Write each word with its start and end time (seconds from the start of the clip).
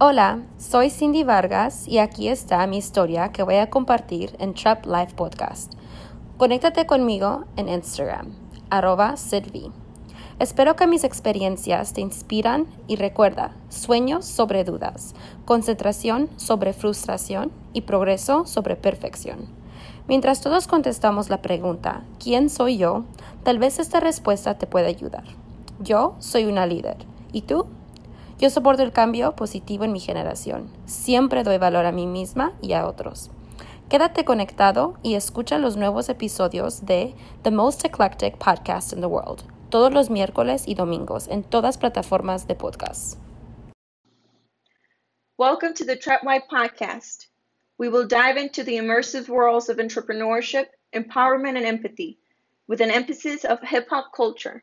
Hola, 0.00 0.44
soy 0.58 0.90
Cindy 0.90 1.24
Vargas 1.24 1.88
y 1.88 1.98
aquí 1.98 2.28
está 2.28 2.64
mi 2.68 2.78
historia 2.78 3.32
que 3.32 3.42
voy 3.42 3.56
a 3.56 3.68
compartir 3.68 4.36
en 4.38 4.54
Trap 4.54 4.86
Life 4.86 5.14
Podcast. 5.16 5.72
Conéctate 6.36 6.86
conmigo 6.86 7.46
en 7.56 7.68
Instagram, 7.68 8.32
arroba 8.70 9.16
sidv. 9.16 9.72
Espero 10.38 10.76
que 10.76 10.86
mis 10.86 11.02
experiencias 11.02 11.94
te 11.94 12.00
inspiran 12.00 12.68
y 12.86 12.94
recuerda, 12.94 13.56
sueños 13.70 14.24
sobre 14.24 14.62
dudas, 14.62 15.16
concentración 15.44 16.30
sobre 16.36 16.74
frustración 16.74 17.50
y 17.72 17.80
progreso 17.80 18.46
sobre 18.46 18.76
perfección. 18.76 19.48
Mientras 20.06 20.40
todos 20.40 20.68
contestamos 20.68 21.28
la 21.28 21.42
pregunta, 21.42 22.04
¿quién 22.22 22.50
soy 22.50 22.78
yo? 22.78 23.04
Tal 23.42 23.58
vez 23.58 23.80
esta 23.80 23.98
respuesta 23.98 24.58
te 24.58 24.68
pueda 24.68 24.86
ayudar. 24.86 25.24
Yo 25.80 26.14
soy 26.20 26.44
una 26.44 26.66
líder. 26.66 26.98
¿Y 27.32 27.42
tú? 27.42 27.66
Yo 28.40 28.50
soporto 28.50 28.84
el 28.84 28.92
cambio 28.92 29.34
positivo 29.34 29.82
en 29.82 29.90
mi 29.90 29.98
generación. 29.98 30.70
Siempre 30.86 31.42
doy 31.42 31.58
valor 31.58 31.86
a 31.86 31.90
mí 31.90 32.06
misma 32.06 32.52
y 32.62 32.72
a 32.72 32.86
otros. 32.86 33.32
Quédate 33.90 34.24
conectado 34.24 34.96
y 35.02 35.16
escucha 35.16 35.58
los 35.58 35.76
nuevos 35.76 36.08
episodios 36.08 36.86
de 36.86 37.16
The 37.42 37.50
Most 37.50 37.84
Eclectic 37.84 38.38
Podcast 38.38 38.92
in 38.92 39.00
the 39.00 39.08
World, 39.08 39.42
todos 39.70 39.92
los 39.92 40.08
miércoles 40.08 40.68
y 40.68 40.76
domingos 40.76 41.26
en 41.26 41.42
todas 41.42 41.78
plataformas 41.78 42.46
de 42.46 42.54
podcast. 42.54 43.18
Welcome 45.36 45.74
to 45.74 45.84
the 45.84 45.96
TrapWide 45.96 46.46
podcast. 46.48 47.26
We 47.76 47.88
will 47.88 48.06
dive 48.06 48.36
into 48.36 48.62
the 48.62 48.76
immersive 48.76 49.28
worlds 49.28 49.68
of 49.68 49.78
entrepreneurship, 49.78 50.66
empowerment, 50.94 51.56
and 51.56 51.66
empathy, 51.66 52.20
with 52.68 52.80
an 52.80 52.92
emphasis 52.92 53.44
of 53.44 53.58
hip 53.62 53.88
hop 53.90 54.12
culture. 54.14 54.62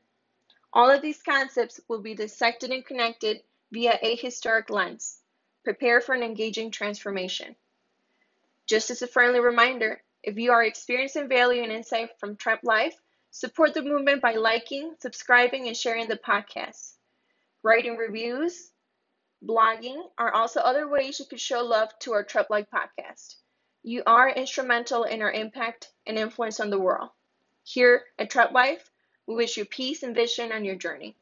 All 0.72 0.90
of 0.90 1.02
these 1.02 1.22
concepts 1.22 1.82
will 1.90 2.02
be 2.02 2.16
dissected 2.16 2.72
and 2.72 2.86
connected 2.86 3.42
via 3.72 3.98
a 4.02 4.16
historic 4.16 4.70
lens. 4.70 5.20
Prepare 5.64 6.02
for 6.02 6.14
an 6.14 6.24
engaging 6.24 6.72
transformation. 6.72 7.56
Just 8.68 8.90
as 8.90 9.02
a 9.02 9.08
friendly 9.08 9.40
reminder, 9.40 10.02
if 10.24 10.38
you 10.38 10.52
are 10.52 10.64
experiencing 10.64 11.28
value 11.28 11.62
and 11.62 11.72
insight 11.72 12.20
from 12.20 12.36
Trap 12.36 12.64
Life, 12.64 12.96
support 13.32 13.74
the 13.74 13.82
movement 13.82 14.22
by 14.22 14.34
liking, 14.34 14.96
subscribing, 15.00 15.68
and 15.68 15.78
sharing 15.78 16.08
the 16.08 16.18
podcast. 16.18 16.94
Writing 17.64 17.98
reviews, 17.98 18.72
blogging 19.44 20.02
are 20.18 20.34
also 20.34 20.62
other 20.62 20.88
ways 20.88 21.20
you 21.20 21.26
could 21.26 21.40
show 21.40 21.64
love 21.64 21.90
to 22.00 22.14
our 22.14 22.24
Trap 22.24 22.50
Life 22.50 22.68
podcast. 22.74 23.36
You 23.84 24.02
are 24.08 24.30
instrumental 24.30 25.04
in 25.04 25.22
our 25.22 25.32
impact 25.32 25.92
and 26.08 26.18
influence 26.18 26.60
on 26.60 26.72
the 26.72 26.80
world. 26.80 27.10
Here 27.64 28.04
at 28.18 28.30
Trap 28.30 28.52
Life, 28.52 28.90
we 29.28 29.36
wish 29.36 29.58
you 29.58 29.66
peace 29.66 30.02
and 30.02 30.16
vision 30.16 30.52
on 30.52 30.66
your 30.66 30.76
journey. 30.76 31.16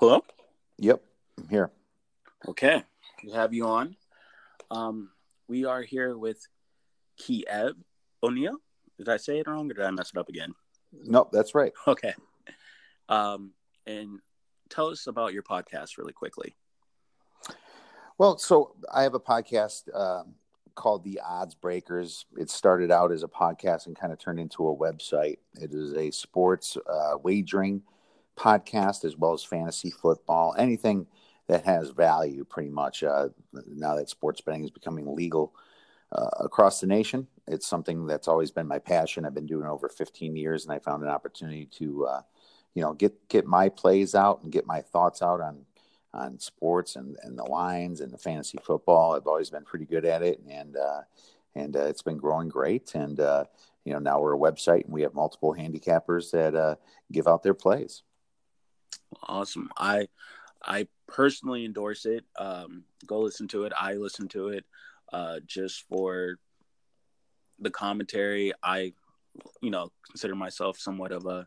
Hello? 0.00 0.24
Yep, 0.78 1.02
I'm 1.36 1.48
here. 1.48 1.70
Okay. 2.48 2.82
We 3.22 3.32
have 3.32 3.52
you 3.52 3.66
on. 3.66 3.96
Um, 4.70 5.10
we 5.46 5.66
are 5.66 5.82
here 5.82 6.16
with 6.16 6.40
Kiev 7.18 7.74
O'Neill. 8.22 8.56
Did 8.96 9.10
I 9.10 9.18
say 9.18 9.40
it 9.40 9.46
wrong 9.46 9.70
or 9.70 9.74
did 9.74 9.84
I 9.84 9.90
mess 9.90 10.12
it 10.14 10.18
up 10.18 10.30
again? 10.30 10.54
Nope, 10.90 11.28
that's 11.30 11.54
right. 11.54 11.72
Okay. 11.86 12.14
Um, 13.10 13.52
and 13.86 14.20
tell 14.70 14.86
us 14.86 15.06
about 15.06 15.34
your 15.34 15.42
podcast 15.42 15.98
really 15.98 16.14
quickly. 16.14 16.56
Well, 18.16 18.38
so 18.38 18.76
I 18.90 19.02
have 19.02 19.12
a 19.12 19.20
podcast 19.20 19.94
um, 19.94 20.34
called 20.76 21.04
The 21.04 21.20
Odds 21.22 21.54
Breakers. 21.54 22.24
It 22.38 22.48
started 22.48 22.90
out 22.90 23.12
as 23.12 23.22
a 23.22 23.28
podcast 23.28 23.84
and 23.84 23.94
kind 23.94 24.14
of 24.14 24.18
turned 24.18 24.40
into 24.40 24.66
a 24.66 24.74
website. 24.74 25.36
It 25.60 25.74
is 25.74 25.92
a 25.92 26.10
sports 26.10 26.78
uh, 26.90 27.18
wagering 27.22 27.82
podcast 28.40 29.04
as 29.04 29.16
well 29.16 29.34
as 29.34 29.44
fantasy 29.44 29.90
football, 29.90 30.54
anything 30.58 31.06
that 31.48 31.64
has 31.64 31.90
value 31.90 32.44
pretty 32.44 32.70
much 32.70 33.02
uh, 33.02 33.28
now 33.66 33.96
that 33.96 34.08
sports 34.08 34.40
betting 34.40 34.64
is 34.64 34.70
becoming 34.70 35.14
legal 35.14 35.52
uh, 36.12 36.30
across 36.38 36.80
the 36.80 36.86
nation. 36.86 37.26
It's 37.46 37.66
something 37.66 38.06
that's 38.06 38.28
always 38.28 38.50
been 38.50 38.66
my 38.66 38.78
passion. 38.78 39.24
I've 39.24 39.34
been 39.34 39.46
doing 39.46 39.66
over 39.66 39.88
15 39.88 40.36
years, 40.36 40.64
and 40.64 40.72
I 40.72 40.78
found 40.78 41.02
an 41.02 41.08
opportunity 41.08 41.66
to, 41.78 42.06
uh, 42.06 42.22
you 42.74 42.82
know, 42.82 42.92
get 42.94 43.28
get 43.28 43.46
my 43.46 43.68
plays 43.68 44.14
out 44.14 44.42
and 44.42 44.52
get 44.52 44.66
my 44.66 44.80
thoughts 44.80 45.22
out 45.22 45.40
on 45.40 45.66
on 46.12 46.38
sports 46.38 46.96
and, 46.96 47.16
and 47.22 47.38
the 47.38 47.44
lines 47.44 48.00
and 48.00 48.12
the 48.12 48.18
fantasy 48.18 48.58
football. 48.64 49.14
I've 49.14 49.26
always 49.26 49.50
been 49.50 49.64
pretty 49.64 49.86
good 49.86 50.04
at 50.04 50.22
it, 50.22 50.40
and 50.48 50.76
uh, 50.76 51.02
and 51.54 51.76
uh, 51.76 51.84
it's 51.84 52.02
been 52.02 52.18
growing 52.18 52.48
great. 52.48 52.94
And 52.94 53.18
uh, 53.20 53.44
you 53.84 53.92
know, 53.92 53.98
now 53.98 54.20
we're 54.20 54.34
a 54.34 54.38
website, 54.38 54.84
and 54.84 54.92
we 54.92 55.02
have 55.02 55.14
multiple 55.14 55.54
handicappers 55.54 56.30
that 56.30 56.78
give 57.12 57.26
out 57.26 57.42
their 57.42 57.54
plays. 57.54 58.02
Awesome. 59.22 59.70
I 59.76 60.08
I 60.62 60.88
personally 61.06 61.64
endorse 61.64 62.06
it. 62.06 62.24
Um, 62.38 62.84
go 63.06 63.20
listen 63.20 63.48
to 63.48 63.64
it. 63.64 63.72
I 63.78 63.94
listen 63.94 64.28
to 64.28 64.48
it 64.48 64.64
uh, 65.12 65.40
just 65.46 65.86
for 65.88 66.38
the 67.58 67.70
commentary. 67.70 68.52
I, 68.62 68.92
you 69.60 69.70
know, 69.70 69.90
consider 70.08 70.34
myself 70.34 70.78
somewhat 70.78 71.12
of 71.12 71.26
a 71.26 71.46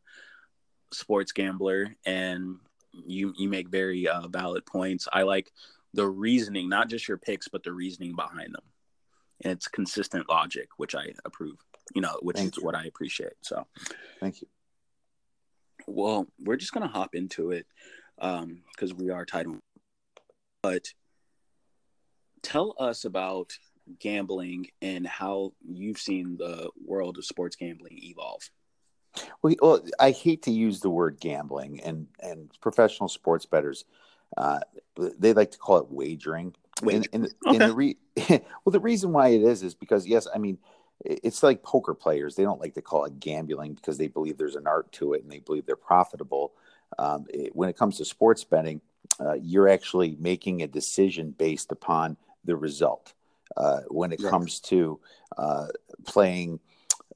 sports 0.91 1.31
gambler, 1.31 1.95
and 2.05 2.57
you 3.05 3.33
you 3.37 3.49
make 3.49 3.69
very 3.69 4.07
uh, 4.07 4.27
valid 4.27 4.65
points. 4.65 5.07
I 5.11 5.23
like 5.23 5.51
the 5.93 6.07
reasoning, 6.07 6.69
not 6.69 6.89
just 6.89 7.07
your 7.07 7.17
picks, 7.17 7.47
but 7.47 7.63
the 7.63 7.73
reasoning 7.73 8.15
behind 8.15 8.53
them, 8.53 8.63
and 9.43 9.53
it's 9.53 9.67
consistent 9.67 10.29
logic, 10.29 10.69
which 10.77 10.95
I 10.95 11.13
approve. 11.25 11.57
You 11.93 12.01
know, 12.01 12.17
which 12.21 12.37
Thank 12.37 12.53
is 12.53 12.57
you. 12.57 12.63
what 12.63 12.75
I 12.75 12.85
appreciate. 12.85 13.33
So, 13.41 13.67
Thank 14.19 14.41
you. 14.41 14.47
Well, 15.87 16.27
we're 16.39 16.57
just 16.57 16.73
gonna 16.73 16.87
hop 16.87 17.15
into 17.15 17.51
it 17.51 17.65
because 18.17 18.91
um, 18.91 18.97
we 18.97 19.09
are 19.09 19.25
titled. 19.25 19.59
But 20.61 20.87
tell 22.41 22.75
us 22.79 23.05
about 23.05 23.53
gambling 23.99 24.67
and 24.81 25.05
how 25.05 25.53
you've 25.61 25.97
seen 25.97 26.37
the 26.37 26.69
world 26.85 27.17
of 27.17 27.25
sports 27.25 27.55
gambling 27.55 27.99
evolve. 28.01 28.49
Well, 29.41 29.55
well 29.61 29.81
I 29.99 30.11
hate 30.11 30.43
to 30.43 30.51
use 30.51 30.79
the 30.79 30.89
word 30.89 31.19
gambling, 31.19 31.81
and 31.81 32.07
and 32.19 32.51
professional 32.61 33.09
sports 33.09 33.45
betters, 33.45 33.85
uh, 34.37 34.59
they 34.95 35.33
like 35.33 35.51
to 35.51 35.57
call 35.57 35.77
it 35.77 35.91
wagering. 35.91 36.55
wagering. 36.81 37.07
And, 37.13 37.25
and, 37.25 37.33
okay. 37.47 37.57
and 37.57 37.69
the 37.69 37.75
re- 37.75 37.97
well, 38.29 38.71
the 38.71 38.79
reason 38.79 39.11
why 39.11 39.29
it 39.29 39.41
is 39.41 39.63
is 39.63 39.75
because 39.75 40.07
yes, 40.07 40.27
I 40.33 40.37
mean 40.37 40.57
it's 41.05 41.43
like 41.43 41.63
poker 41.63 41.93
players. 41.93 42.35
They 42.35 42.43
don't 42.43 42.61
like 42.61 42.75
to 42.75 42.81
call 42.81 43.05
it 43.05 43.19
gambling 43.19 43.73
because 43.73 43.97
they 43.97 44.07
believe 44.07 44.37
there's 44.37 44.55
an 44.55 44.67
art 44.67 44.91
to 44.93 45.13
it 45.13 45.23
and 45.23 45.31
they 45.31 45.39
believe 45.39 45.65
they're 45.65 45.75
profitable. 45.75 46.53
Um, 46.97 47.25
it, 47.29 47.55
when 47.55 47.69
it 47.69 47.77
comes 47.77 47.97
to 47.97 48.05
sports 48.05 48.43
betting, 48.43 48.81
uh, 49.19 49.33
you're 49.33 49.67
actually 49.67 50.15
making 50.19 50.61
a 50.61 50.67
decision 50.67 51.31
based 51.31 51.71
upon 51.71 52.17
the 52.45 52.55
result. 52.55 53.13
Uh, 53.55 53.81
when 53.89 54.11
it 54.11 54.21
comes 54.21 54.59
to 54.59 54.99
uh, 55.37 55.67
playing, 56.05 56.59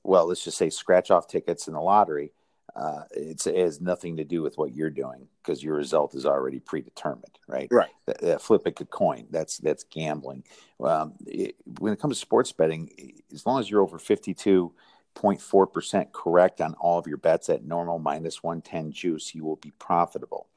well, 0.03 0.27
let's 0.27 0.43
just 0.43 0.57
say 0.57 0.69
scratch 0.69 1.09
off 1.09 1.27
tickets 1.27 1.67
in 1.67 1.73
the 1.73 1.81
lottery, 1.81 2.31
uh, 2.77 3.03
it 3.11 3.43
has 3.43 3.81
nothing 3.81 4.17
to 4.17 4.23
do 4.23 4.43
with 4.43 4.57
what 4.57 4.75
you're 4.75 4.91
doing 4.91 5.27
because 5.41 5.63
your 5.63 5.75
result 5.75 6.13
is 6.13 6.25
already 6.25 6.59
predetermined, 6.59 7.39
right? 7.47 7.67
Right. 7.71 7.89
Uh, 8.23 8.38
flip 8.38 8.67
a 8.67 8.71
coin. 8.71 9.25
That's 9.31 9.57
that's 9.57 9.83
gambling. 9.83 10.43
Um, 10.79 11.13
it, 11.25 11.55
when 11.79 11.91
it 11.91 11.99
comes 11.99 12.17
to 12.17 12.21
sports 12.21 12.51
betting, 12.51 12.91
as 13.33 13.45
long 13.47 13.59
as 13.59 13.69
you're 13.69 13.81
over 13.81 13.97
52.4 13.97 15.73
percent 15.73 16.13
correct 16.13 16.61
on 16.61 16.75
all 16.75 16.99
of 16.99 17.07
your 17.07 17.17
bets 17.17 17.49
at 17.49 17.65
normal 17.65 17.97
minus 17.97 18.43
110 18.43 18.91
juice, 18.91 19.33
you 19.33 19.44
will 19.44 19.55
be 19.55 19.71
profitable. 19.79 20.47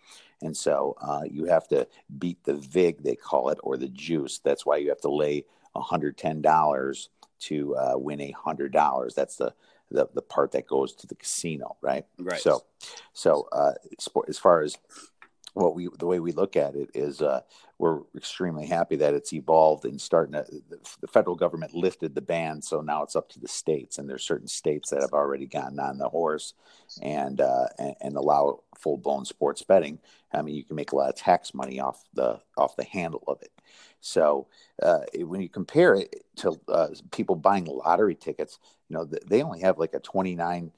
And 0.42 0.54
so 0.54 0.96
uh, 1.00 1.22
you 1.30 1.46
have 1.46 1.68
to 1.68 1.86
beat 2.18 2.44
the 2.44 2.54
vig, 2.54 3.02
they 3.02 3.16
call 3.16 3.48
it, 3.48 3.58
or 3.62 3.76
the 3.76 3.88
juice. 3.88 4.38
That's 4.38 4.66
why 4.66 4.76
you 4.76 4.88
have 4.90 5.00
to 5.02 5.10
lay 5.10 5.44
$110 5.76 7.08
to 7.40 7.76
uh, 7.76 7.94
win 7.96 8.20
a 8.20 8.30
hundred 8.32 8.72
dollars. 8.72 9.14
That's 9.14 9.36
the 9.36 9.54
the 9.90 10.08
the 10.14 10.22
part 10.22 10.52
that 10.52 10.66
goes 10.66 10.94
to 10.94 11.06
the 11.06 11.14
casino, 11.14 11.76
right? 11.80 12.04
Right. 12.18 12.40
So, 12.40 12.64
so 13.12 13.48
uh, 13.52 13.72
as 14.28 14.38
far 14.38 14.62
as 14.62 14.76
what 15.54 15.74
we 15.74 15.88
the 15.98 16.06
way 16.06 16.20
we 16.20 16.32
look 16.32 16.56
at 16.56 16.74
it 16.74 16.90
is 16.94 17.20
uh, 17.20 17.40
we're 17.80 18.00
extremely 18.14 18.66
happy 18.66 18.94
that 18.94 19.14
it's 19.14 19.32
evolved 19.32 19.86
and 19.86 19.98
starting 19.98 20.34
to 20.34 20.44
the, 21.00 21.08
federal 21.08 21.34
government 21.34 21.74
lifted 21.74 22.14
the 22.14 22.20
ban 22.20 22.60
so 22.60 22.82
now 22.82 23.02
it's 23.02 23.16
up 23.16 23.26
to 23.30 23.40
the 23.40 23.48
states 23.48 23.96
and 23.96 24.08
there's 24.08 24.22
certain 24.22 24.46
states 24.46 24.90
that 24.90 25.00
have 25.00 25.14
already 25.14 25.46
gotten 25.46 25.80
on 25.80 25.96
the 25.96 26.08
horse 26.08 26.52
and 27.00 27.40
uh, 27.40 27.64
and, 27.78 27.94
and, 28.02 28.16
allow 28.16 28.60
full-blown 28.76 29.24
sports 29.24 29.62
betting 29.62 29.98
i 30.34 30.42
mean 30.42 30.54
you 30.54 30.62
can 30.62 30.76
make 30.76 30.92
a 30.92 30.96
lot 30.96 31.08
of 31.08 31.16
tax 31.16 31.54
money 31.54 31.80
off 31.80 32.04
the 32.12 32.38
off 32.58 32.76
the 32.76 32.84
handle 32.84 33.24
of 33.26 33.40
it 33.40 33.52
so 34.00 34.46
uh, 34.82 35.00
when 35.20 35.40
you 35.40 35.48
compare 35.48 35.94
it 35.94 36.22
to 36.36 36.60
uh, 36.68 36.88
people 37.12 37.34
buying 37.34 37.64
lottery 37.64 38.14
tickets 38.14 38.58
you 38.90 38.96
know 38.96 39.08
they 39.26 39.42
only 39.42 39.60
have 39.60 39.78
like 39.78 39.94
a 39.94 40.00
29 40.00 40.70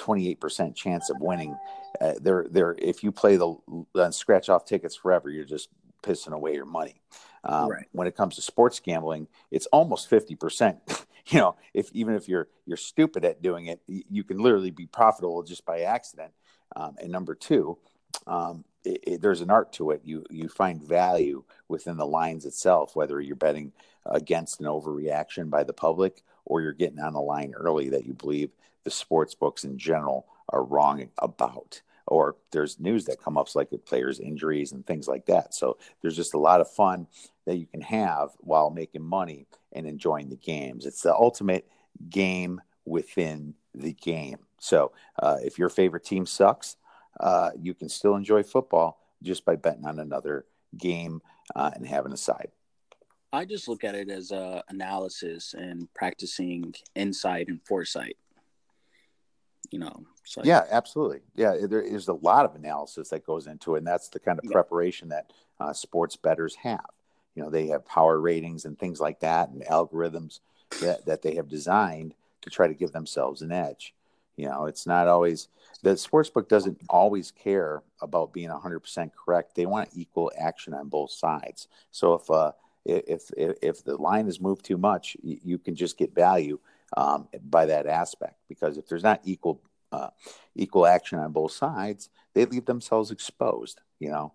28% 0.00 0.74
chance 0.74 1.10
of 1.10 1.20
winning. 1.20 1.54
Uh, 2.00 2.14
they're, 2.22 2.46
they're, 2.50 2.74
if 2.78 3.04
you 3.04 3.12
play 3.12 3.36
the 3.36 3.54
uh, 3.94 4.10
scratch 4.10 4.48
off 4.48 4.64
tickets 4.64 4.96
forever, 4.96 5.28
you're 5.28 5.44
just 5.44 5.68
pissing 6.02 6.32
away 6.32 6.54
your 6.54 6.66
money. 6.66 7.00
Um, 7.44 7.70
right. 7.70 7.86
When 7.92 8.06
it 8.06 8.16
comes 8.16 8.36
to 8.36 8.42
sports 8.42 8.80
gambling, 8.80 9.28
it's 9.50 9.66
almost 9.66 10.10
50%. 10.10 11.04
you 11.26 11.38
know, 11.38 11.56
if 11.74 11.90
even 11.92 12.14
if 12.14 12.28
you're 12.28 12.48
you're 12.66 12.76
stupid 12.76 13.24
at 13.24 13.42
doing 13.42 13.66
it, 13.66 13.80
you 13.86 14.24
can 14.24 14.38
literally 14.38 14.70
be 14.70 14.86
profitable 14.86 15.42
just 15.42 15.64
by 15.64 15.80
accident. 15.82 16.32
Um, 16.76 16.96
and 17.00 17.10
number 17.10 17.34
two, 17.34 17.78
um, 18.26 18.64
it, 18.84 19.00
it, 19.06 19.20
there's 19.20 19.40
an 19.40 19.50
art 19.50 19.72
to 19.74 19.90
it. 19.90 20.02
You 20.04 20.24
you 20.30 20.48
find 20.48 20.82
value 20.82 21.44
within 21.68 21.96
the 21.96 22.06
lines 22.06 22.46
itself, 22.46 22.96
whether 22.96 23.20
you're 23.20 23.36
betting 23.36 23.72
against 24.06 24.60
an 24.60 24.66
overreaction 24.66 25.50
by 25.50 25.64
the 25.64 25.72
public 25.72 26.22
or 26.44 26.62
you're 26.62 26.72
getting 26.72 27.00
on 27.00 27.12
the 27.12 27.20
line 27.20 27.54
early 27.54 27.90
that 27.90 28.06
you 28.06 28.14
believe 28.14 28.50
the 28.84 28.90
sports 28.90 29.34
books 29.34 29.64
in 29.64 29.78
general 29.78 30.26
are 30.48 30.64
wrong 30.64 31.08
about 31.18 31.82
or 32.06 32.36
there's 32.52 32.80
news 32.80 33.04
that 33.06 33.20
come 33.22 33.36
up 33.36 33.54
like 33.54 33.70
with 33.72 33.84
players 33.84 34.20
injuries 34.20 34.72
and 34.72 34.86
things 34.86 35.08
like 35.08 35.26
that. 35.26 35.54
So 35.54 35.78
there's 36.02 36.16
just 36.16 36.34
a 36.34 36.38
lot 36.38 36.60
of 36.60 36.70
fun 36.70 37.06
that 37.46 37.56
you 37.56 37.66
can 37.66 37.80
have 37.82 38.30
while 38.38 38.70
making 38.70 39.02
money 39.02 39.46
and 39.72 39.86
enjoying 39.86 40.28
the 40.28 40.36
games. 40.36 40.86
It's 40.86 41.02
the 41.02 41.14
ultimate 41.14 41.68
game 42.08 42.60
within 42.84 43.54
the 43.74 43.92
game. 43.92 44.38
So 44.58 44.92
uh, 45.18 45.38
if 45.42 45.58
your 45.58 45.68
favorite 45.68 46.04
team 46.04 46.26
sucks 46.26 46.76
uh, 47.18 47.50
you 47.60 47.74
can 47.74 47.88
still 47.88 48.16
enjoy 48.16 48.42
football 48.42 49.00
just 49.22 49.44
by 49.44 49.56
betting 49.56 49.84
on 49.84 49.98
another 49.98 50.46
game 50.76 51.20
uh, 51.54 51.70
and 51.74 51.86
having 51.86 52.12
a 52.12 52.16
side. 52.16 52.50
I 53.32 53.44
just 53.44 53.68
look 53.68 53.84
at 53.84 53.94
it 53.94 54.10
as 54.10 54.32
a 54.32 54.62
analysis 54.68 55.54
and 55.54 55.92
practicing 55.94 56.74
insight 56.96 57.48
and 57.48 57.60
foresight. 57.64 58.16
You 59.70 59.78
know. 59.78 60.04
So 60.24 60.42
yeah, 60.44 60.64
absolutely. 60.70 61.20
Yeah, 61.34 61.56
there 61.68 61.82
is 61.82 62.08
a 62.08 62.12
lot 62.12 62.44
of 62.44 62.54
analysis 62.54 63.08
that 63.10 63.26
goes 63.26 63.46
into 63.46 63.74
it, 63.74 63.78
and 63.78 63.86
that's 63.86 64.08
the 64.08 64.20
kind 64.20 64.38
of 64.38 64.44
yeah. 64.44 64.52
preparation 64.52 65.08
that 65.08 65.32
uh, 65.58 65.72
sports 65.72 66.16
bettors 66.16 66.54
have. 66.56 66.86
You 67.34 67.42
know, 67.42 67.50
they 67.50 67.68
have 67.68 67.86
power 67.86 68.20
ratings 68.20 68.64
and 68.64 68.78
things 68.78 69.00
like 69.00 69.20
that, 69.20 69.50
and 69.50 69.62
algorithms 69.62 70.40
that 70.80 71.06
that 71.06 71.22
they 71.22 71.34
have 71.36 71.48
designed 71.48 72.14
to 72.42 72.50
try 72.50 72.66
to 72.66 72.74
give 72.74 72.92
themselves 72.92 73.42
an 73.42 73.52
edge. 73.52 73.94
You 74.36 74.48
know, 74.48 74.66
it's 74.66 74.86
not 74.86 75.06
always 75.06 75.48
the 75.82 75.96
sports 75.96 76.30
book 76.30 76.48
doesn't 76.48 76.80
always 76.88 77.30
care 77.30 77.82
about 78.00 78.32
being 78.32 78.50
100% 78.50 79.10
correct. 79.14 79.54
They 79.54 79.66
want 79.66 79.90
equal 79.94 80.32
action 80.38 80.74
on 80.74 80.88
both 80.88 81.10
sides. 81.10 81.68
So 81.90 82.14
if 82.14 82.30
uh, 82.30 82.52
if 82.84 83.30
if, 83.36 83.56
if 83.62 83.84
the 83.84 83.96
line 83.96 84.26
is 84.26 84.40
moved 84.40 84.64
too 84.64 84.78
much, 84.78 85.16
you, 85.22 85.38
you 85.44 85.58
can 85.58 85.74
just 85.74 85.98
get 85.98 86.14
value 86.14 86.58
um, 86.96 87.28
by 87.42 87.66
that 87.66 87.86
aspect. 87.86 88.36
Because 88.48 88.76
if 88.76 88.88
there's 88.88 89.02
not 89.02 89.20
equal 89.24 89.60
uh, 89.92 90.10
equal 90.54 90.86
action 90.86 91.18
on 91.18 91.32
both 91.32 91.52
sides, 91.52 92.08
they 92.34 92.44
leave 92.44 92.66
themselves 92.66 93.10
exposed. 93.10 93.80
You 93.98 94.10
know, 94.10 94.32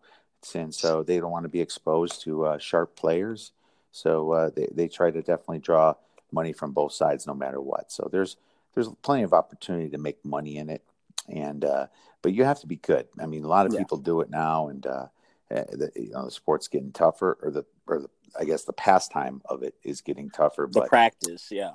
and 0.54 0.74
so 0.74 1.04
they 1.04 1.20
don't 1.20 1.32
want 1.32 1.44
to 1.44 1.50
be 1.50 1.62
exposed 1.62 2.22
to 2.24 2.46
uh, 2.46 2.58
sharp 2.58 2.96
players. 2.96 3.52
So 3.92 4.32
uh, 4.32 4.50
they 4.56 4.68
they 4.72 4.88
try 4.88 5.12
to 5.12 5.22
definitely 5.22 5.60
draw 5.60 5.96
money 6.32 6.54
from 6.54 6.72
both 6.72 6.94
sides, 6.94 7.26
no 7.26 7.34
matter 7.34 7.62
what. 7.62 7.92
So 7.92 8.10
there's 8.12 8.38
there's 8.74 8.90
plenty 9.02 9.24
of 9.24 9.34
opportunity 9.34 9.90
to 9.90 9.98
make 9.98 10.24
money 10.24 10.58
in 10.58 10.70
it, 10.70 10.84
and 11.30 11.64
uh, 11.64 11.88
but 12.22 12.34
you 12.34 12.44
have 12.44 12.60
to 12.60 12.68
be 12.68 12.76
good. 12.76 13.08
I 13.20 13.26
mean, 13.26 13.44
a 13.44 13.48
lot 13.48 13.66
of 13.66 13.74
yeah. 13.74 13.80
people 13.80 13.98
do 13.98 14.22
it 14.22 14.30
now, 14.30 14.68
and 14.68 14.86
uh, 14.86 15.08
uh, 15.52 15.64
the, 15.72 15.92
you 15.96 16.12
know 16.12 16.26
the 16.26 16.32
sport's 16.32 16.68
getting 16.68 16.92
tougher, 16.92 17.38
or 17.42 17.52
the 17.52 17.66
or 17.88 18.02
the 18.02 18.10
I 18.40 18.44
guess 18.44 18.64
the 18.64 18.74
pastime 18.74 19.42
of 19.46 19.64
it 19.64 19.76
is 19.84 20.02
getting 20.02 20.30
tougher. 20.30 20.68
The 20.72 20.82
but 20.82 20.90
practice, 20.90 21.48
yeah, 21.50 21.72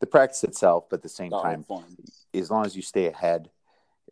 the 0.00 0.06
practice 0.06 0.44
itself, 0.44 0.84
but 0.88 0.96
at 0.96 1.02
the 1.02 1.08
same 1.08 1.30
the 1.30 1.40
time, 1.40 1.64
as 2.34 2.50
long 2.50 2.64
as 2.64 2.76
you 2.76 2.82
stay 2.82 3.06
ahead 3.06 3.50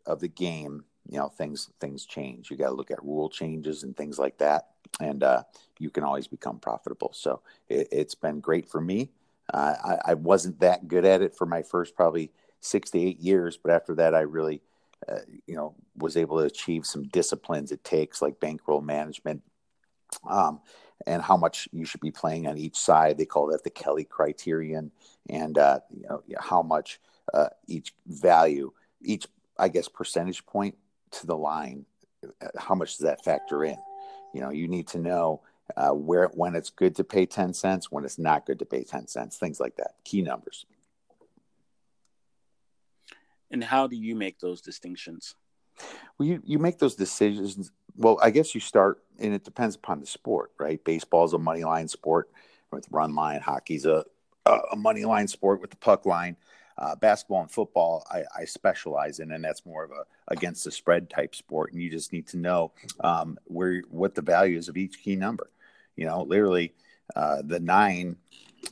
of 0.05 0.19
the 0.19 0.27
game, 0.27 0.83
you 1.09 1.17
know 1.17 1.29
things 1.29 1.69
things 1.79 2.05
change. 2.05 2.51
You 2.51 2.57
got 2.57 2.69
to 2.69 2.75
look 2.75 2.91
at 2.91 3.03
rule 3.03 3.29
changes 3.29 3.83
and 3.83 3.95
things 3.95 4.19
like 4.19 4.37
that, 4.39 4.69
and 4.99 5.23
uh, 5.23 5.43
you 5.79 5.89
can 5.89 6.03
always 6.03 6.27
become 6.27 6.59
profitable. 6.59 7.11
So 7.13 7.41
it, 7.69 7.91
has 7.93 8.15
been 8.15 8.39
great 8.39 8.69
for 8.69 8.81
me. 8.81 9.11
Uh, 9.53 9.75
I, 9.83 10.11
I 10.11 10.13
wasn't 10.15 10.59
that 10.59 10.87
good 10.87 11.05
at 11.05 11.21
it 11.21 11.35
for 11.35 11.45
my 11.45 11.61
first 11.61 11.95
probably 11.95 12.31
six 12.59 12.91
to 12.91 12.99
eight 12.99 13.19
years, 13.19 13.57
but 13.57 13.71
after 13.71 13.95
that, 13.95 14.13
I 14.13 14.21
really 14.21 14.61
uh, 15.07 15.19
you 15.45 15.55
know, 15.55 15.75
was 15.95 16.17
able 16.17 16.39
to 16.39 16.45
achieve 16.45 16.85
some 16.85 17.03
disciplines 17.03 17.71
it 17.71 17.83
takes, 17.83 18.21
like 18.21 18.39
bankroll 18.39 18.81
management, 18.81 19.41
um, 20.27 20.59
and 21.05 21.21
how 21.21 21.37
much 21.37 21.69
you 21.71 21.85
should 21.85 22.01
be 22.01 22.11
playing 22.11 22.47
on 22.47 22.57
each 22.57 22.75
side. 22.75 23.17
They 23.17 23.25
call 23.25 23.47
that 23.47 23.63
the 23.63 23.69
Kelly 23.69 24.03
criterion, 24.03 24.91
and 25.29 25.57
uh, 25.57 25.79
you 25.95 26.07
know 26.07 26.21
how 26.39 26.61
much 26.61 26.99
uh, 27.33 27.49
each 27.67 27.93
value, 28.07 28.71
each 29.01 29.27
I 29.59 29.67
guess 29.69 29.87
percentage 29.87 30.45
point 30.45 30.75
to 31.11 31.27
the 31.27 31.37
line, 31.37 31.85
uh, 32.41 32.47
how 32.57 32.75
much 32.75 32.97
does 32.97 33.05
that 33.05 33.23
factor 33.23 33.63
in? 33.63 33.77
You 34.33 34.41
know, 34.41 34.49
you 34.49 34.67
need 34.67 34.87
to 34.89 34.99
know 34.99 35.41
uh, 35.75 35.91
where 35.91 36.27
when 36.27 36.55
it's 36.55 36.69
good 36.69 36.95
to 36.95 37.03
pay 37.03 37.25
ten 37.25 37.53
cents, 37.53 37.91
when 37.91 38.05
it's 38.05 38.19
not 38.19 38.45
good 38.45 38.59
to 38.59 38.65
pay 38.65 38.83
ten 38.83 39.07
cents, 39.07 39.37
things 39.37 39.59
like 39.59 39.75
that. 39.77 39.95
Key 40.03 40.21
numbers. 40.21 40.65
And 43.49 43.63
how 43.63 43.87
do 43.87 43.95
you 43.95 44.15
make 44.15 44.39
those 44.39 44.61
distinctions? 44.61 45.35
Well, 46.17 46.27
you, 46.27 46.41
you 46.43 46.59
make 46.59 46.79
those 46.79 46.95
decisions. 46.95 47.71
Well, 47.97 48.19
I 48.21 48.29
guess 48.29 48.53
you 48.53 48.61
start, 48.61 49.03
and 49.19 49.33
it 49.33 49.43
depends 49.43 49.75
upon 49.75 49.99
the 49.99 50.05
sport, 50.05 50.51
right? 50.59 50.83
Baseball 50.83 51.25
is 51.25 51.33
a 51.33 51.39
money 51.39 51.63
line 51.63 51.87
sport 51.87 52.29
with 52.71 52.87
run 52.91 53.15
line. 53.15 53.41
Hockey's 53.41 53.85
a, 53.85 54.05
a 54.45 54.75
money 54.75 55.03
line 55.03 55.27
sport 55.27 55.61
with 55.61 55.71
the 55.71 55.77
puck 55.77 56.05
line. 56.05 56.37
Uh, 56.77 56.95
basketball 56.95 57.41
and 57.41 57.49
football, 57.49 58.05
I, 58.11 58.23
I, 58.37 58.45
specialize 58.45 59.17
in, 59.19 59.31
and 59.31 59.43
that's 59.43 59.65
more 59.65 59.83
of 59.83 59.89
a 59.89 60.03
against 60.27 60.63
the 60.63 60.69
spread 60.69 61.09
type 61.09 61.33
sport. 61.33 61.73
And 61.73 61.81
you 61.81 61.89
just 61.89 62.13
need 62.13 62.27
to 62.27 62.37
know 62.37 62.71
um, 62.99 63.39
where 63.45 63.81
what 63.89 64.13
the 64.13 64.21
value 64.21 64.59
is 64.59 64.69
of 64.69 64.77
each 64.77 65.01
key 65.01 65.15
number. 65.15 65.49
You 65.95 66.05
know, 66.05 66.21
literally, 66.21 66.75
uh, 67.15 67.41
the 67.43 67.59
nine 67.59 68.17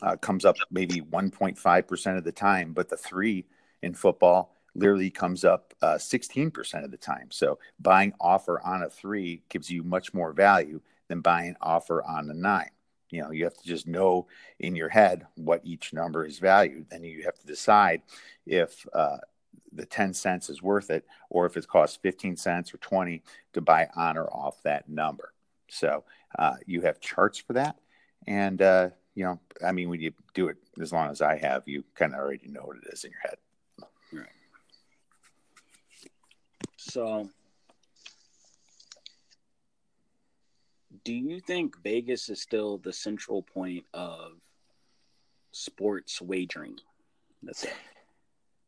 uh, 0.04 0.18
comes 0.18 0.46
up 0.46 0.56
maybe 0.70 1.02
1.5 1.02 1.88
percent 1.88 2.20
of 2.20 2.24
the 2.24 2.32
time, 2.32 2.74
but 2.74 2.90
the 2.90 2.98
three 2.98 3.46
in 3.82 3.96
football 3.96 4.55
literally 4.76 5.10
comes 5.10 5.44
up 5.44 5.74
uh, 5.82 5.96
16% 5.96 6.84
of 6.84 6.92
the 6.92 6.98
time. 6.98 7.32
So 7.32 7.60
buying 7.80 8.14
offer 8.20 8.62
on 8.62 8.84
a 8.84 8.90
three 8.90 9.42
gives 9.50 9.70
you 9.70 9.84
much 9.84 10.14
more 10.14 10.34
value 10.34 10.82
than 11.08 11.22
buying 11.22 11.56
offer 11.62 12.04
on 12.04 12.30
a 12.30 12.34
nine. 12.34 12.70
You 13.10 13.22
know, 13.22 13.32
you 13.32 13.46
have 13.46 13.58
to 13.58 13.68
just 13.68 13.88
know 13.88 14.28
in 14.60 14.76
your 14.76 14.90
head 14.90 15.26
what 15.36 15.62
each 15.64 15.94
number 15.94 16.26
is 16.26 16.40
valued. 16.40 16.88
Then 16.90 17.04
you 17.04 17.24
have 17.24 17.40
to 17.40 17.48
decide 17.48 18.02
if 18.46 18.86
uh, 18.94 19.18
the 19.72 19.86
10 19.86 20.14
cents 20.14 20.50
is 20.50 20.62
worth 20.62 20.90
it 20.90 21.06
or 21.30 21.46
if 21.46 21.56
it 21.56 21.68
costs 21.68 21.98
15 22.02 22.36
cents 22.36 22.74
or 22.74 22.78
20 22.78 23.24
to 23.54 23.62
buy 23.62 23.88
on 23.96 24.18
or 24.18 24.28
off 24.34 24.62
that 24.64 24.90
number. 24.90 25.34
So 25.70 26.04
uh, 26.38 26.56
you 26.66 26.82
have 26.82 27.00
charts 27.00 27.38
for 27.38 27.54
that. 27.54 27.78
And, 28.28 28.62
uh, 28.62 28.90
you 29.14 29.24
know, 29.24 29.40
I 29.66 29.72
mean, 29.72 29.90
when 29.90 30.02
you 30.02 30.12
do 30.34 30.48
it 30.50 30.58
as 30.82 30.92
long 30.92 31.10
as 31.10 31.22
I 31.22 31.38
have, 31.38 31.64
you 31.68 31.84
kind 31.96 32.14
of 32.14 32.20
already 32.20 32.48
know 32.48 32.64
what 32.64 32.78
it 32.78 32.92
is 32.92 33.04
in 33.04 33.12
your 33.12 33.22
head. 33.22 33.38
So, 36.88 37.30
do 41.04 41.14
you 41.14 41.40
think 41.40 41.82
Vegas 41.82 42.30
is 42.30 42.42
still 42.42 42.78
the 42.78 42.94
central 42.94 43.42
point 43.42 43.86
of 43.94 44.34
sports 45.52 46.22
wagering? 46.22 46.78
That's 47.42 47.64
it. 47.64 47.74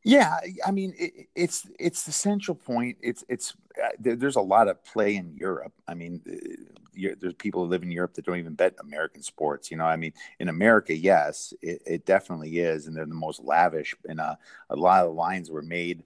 Yeah, 0.04 0.38
I 0.66 0.72
mean 0.72 0.96
it, 0.98 1.28
it's 1.36 1.68
it's 1.80 2.04
the 2.04 2.12
central 2.12 2.56
point. 2.56 2.98
It's 3.02 3.24
it's 3.30 3.54
uh, 3.84 3.90
there's 4.00 4.36
a 4.36 4.42
lot 4.42 4.68
of 4.68 4.84
play 4.84 5.16
in 5.16 5.36
Europe. 5.36 5.74
I 5.88 5.94
mean, 5.94 6.22
uh, 6.28 7.10
there's 7.20 7.34
people 7.36 7.64
who 7.64 7.70
live 7.70 7.84
in 7.84 7.92
Europe 7.92 8.16
that 8.16 8.26
don't 8.26 8.38
even 8.40 8.54
bet 8.56 8.76
American 8.80 9.22
sports. 9.22 9.70
You 9.70 9.78
know, 9.78 9.86
I 9.86 9.96
mean, 9.96 10.14
in 10.40 10.50
America, 10.50 10.96
yes, 10.96 11.54
it, 11.62 11.84
it 11.86 12.06
definitely 12.06 12.58
is, 12.60 12.88
and 12.88 12.96
they're 12.96 13.06
the 13.06 13.14
most 13.14 13.44
lavish. 13.44 13.96
And 14.08 14.20
uh, 14.20 14.38
a 14.70 14.76
lot 14.76 15.04
of 15.04 15.10
the 15.10 15.20
lines 15.20 15.52
were 15.52 15.62
made 15.62 16.04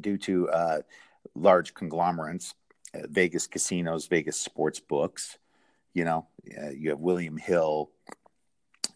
due 0.00 0.18
to 0.18 0.48
uh, 0.50 0.78
large 1.34 1.74
conglomerates, 1.74 2.54
uh, 2.94 3.06
Vegas 3.08 3.46
casinos, 3.46 4.06
Vegas 4.06 4.40
sports 4.40 4.80
books. 4.80 5.38
You 5.92 6.04
know, 6.04 6.26
uh, 6.60 6.70
you 6.70 6.90
have 6.90 6.98
William 6.98 7.36
Hill, 7.36 7.90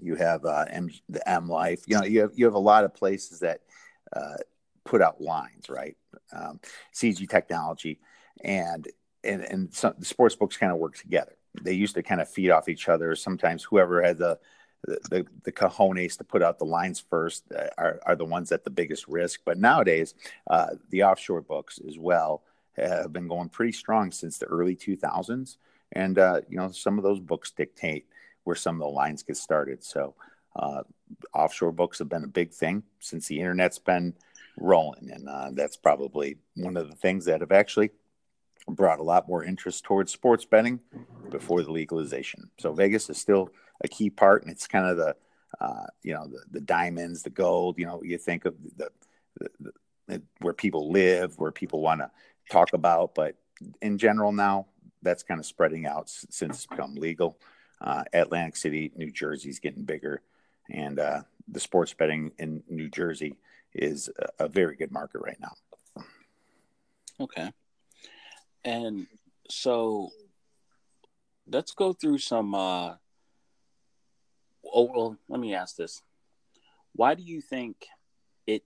you 0.00 0.14
have 0.16 0.44
uh, 0.44 0.64
M, 0.68 0.90
the 1.08 1.28
M 1.28 1.48
Life. 1.48 1.84
You 1.86 1.98
know, 1.98 2.04
you 2.04 2.20
have 2.20 2.32
you 2.34 2.44
have 2.44 2.54
a 2.54 2.58
lot 2.58 2.84
of 2.84 2.94
places 2.94 3.40
that 3.40 3.60
uh, 4.14 4.36
put 4.84 5.02
out 5.02 5.20
lines, 5.20 5.68
right? 5.68 5.96
Um, 6.32 6.60
CG 6.94 7.28
Technology, 7.28 8.00
and 8.42 8.88
and 9.24 9.42
and 9.42 9.74
some, 9.74 9.94
the 9.98 10.04
sports 10.04 10.36
books 10.36 10.56
kind 10.56 10.72
of 10.72 10.78
work 10.78 10.96
together. 10.96 11.36
They 11.62 11.72
used 11.72 11.94
to 11.94 12.02
kind 12.02 12.20
of 12.20 12.28
feed 12.28 12.50
off 12.50 12.68
each 12.68 12.88
other. 12.88 13.14
Sometimes 13.14 13.64
whoever 13.64 14.02
had 14.02 14.18
the 14.18 14.38
the, 14.84 15.26
the, 15.42 15.52
cojones 15.52 16.16
to 16.18 16.24
put 16.24 16.42
out 16.42 16.58
the 16.58 16.64
lines 16.64 17.00
first 17.00 17.44
uh, 17.56 17.66
are, 17.76 18.00
are 18.06 18.16
the 18.16 18.24
ones 18.24 18.52
at 18.52 18.64
the 18.64 18.70
biggest 18.70 19.08
risk. 19.08 19.40
But 19.44 19.58
nowadays, 19.58 20.14
uh, 20.48 20.68
the 20.90 21.04
offshore 21.04 21.42
books 21.42 21.80
as 21.86 21.98
well 21.98 22.42
have 22.76 23.12
been 23.12 23.28
going 23.28 23.48
pretty 23.48 23.72
strong 23.72 24.12
since 24.12 24.38
the 24.38 24.46
early 24.46 24.76
2000s. 24.76 25.56
And, 25.92 26.18
uh, 26.18 26.42
you 26.48 26.56
know, 26.56 26.70
some 26.70 26.98
of 26.98 27.04
those 27.04 27.20
books 27.20 27.50
dictate 27.50 28.06
where 28.44 28.56
some 28.56 28.76
of 28.76 28.80
the 28.80 28.94
lines 28.94 29.22
get 29.22 29.36
started. 29.36 29.82
So 29.82 30.14
uh, 30.54 30.82
offshore 31.34 31.72
books 31.72 31.98
have 31.98 32.08
been 32.08 32.24
a 32.24 32.28
big 32.28 32.52
thing 32.52 32.82
since 33.00 33.26
the 33.26 33.40
internet's 33.40 33.78
been 33.78 34.14
rolling. 34.56 35.10
And 35.10 35.28
uh, 35.28 35.50
that's 35.52 35.76
probably 35.76 36.38
one 36.56 36.76
of 36.76 36.88
the 36.88 36.96
things 36.96 37.24
that 37.24 37.40
have 37.40 37.52
actually 37.52 37.90
brought 38.68 39.00
a 39.00 39.02
lot 39.02 39.28
more 39.28 39.44
interest 39.44 39.84
towards 39.84 40.12
sports 40.12 40.44
betting 40.44 40.80
before 41.30 41.62
the 41.62 41.72
legalization. 41.72 42.50
So 42.58 42.72
Vegas 42.72 43.08
is 43.10 43.18
still 43.18 43.50
a 43.82 43.88
key 43.88 44.10
part, 44.10 44.42
and 44.42 44.50
it's 44.50 44.66
kind 44.66 44.86
of 44.86 44.96
the 44.96 45.16
uh, 45.60 45.86
you 46.02 46.14
know, 46.14 46.26
the, 46.26 46.40
the 46.50 46.60
diamonds, 46.60 47.22
the 47.22 47.30
gold. 47.30 47.78
You 47.78 47.86
know, 47.86 48.02
you 48.02 48.18
think 48.18 48.44
of 48.44 48.54
the, 48.76 48.90
the, 49.38 49.72
the 50.06 50.22
where 50.40 50.54
people 50.54 50.90
live, 50.90 51.38
where 51.38 51.52
people 51.52 51.80
want 51.80 52.00
to 52.00 52.10
talk 52.50 52.72
about, 52.72 53.14
but 53.14 53.34
in 53.82 53.98
general 53.98 54.32
now 54.32 54.66
that's 55.02 55.22
kind 55.22 55.38
of 55.38 55.46
spreading 55.46 55.86
out 55.86 56.08
since 56.08 56.56
it's 56.56 56.66
become 56.66 56.94
legal. 56.94 57.38
Uh, 57.80 58.02
Atlantic 58.12 58.56
City, 58.56 58.90
New 58.96 59.12
Jersey 59.12 59.50
is 59.50 59.60
getting 59.60 59.84
bigger, 59.84 60.22
and 60.70 60.98
uh, 60.98 61.22
the 61.46 61.60
sports 61.60 61.94
betting 61.94 62.32
in 62.38 62.62
New 62.68 62.88
Jersey 62.88 63.36
is 63.74 64.10
a, 64.18 64.44
a 64.44 64.48
very 64.48 64.74
good 64.74 64.90
market 64.90 65.20
right 65.20 65.38
now. 65.40 66.02
Okay, 67.20 67.52
and 68.64 69.06
so 69.50 70.10
let's 71.50 71.72
go 71.72 71.92
through 71.92 72.18
some. 72.18 72.54
Uh, 72.54 72.94
oh 74.64 74.90
well, 74.94 75.16
let 75.28 75.40
me 75.40 75.54
ask 75.54 75.76
this: 75.76 76.02
Why 76.94 77.14
do 77.14 77.22
you 77.22 77.40
think 77.40 77.86
it 78.46 78.62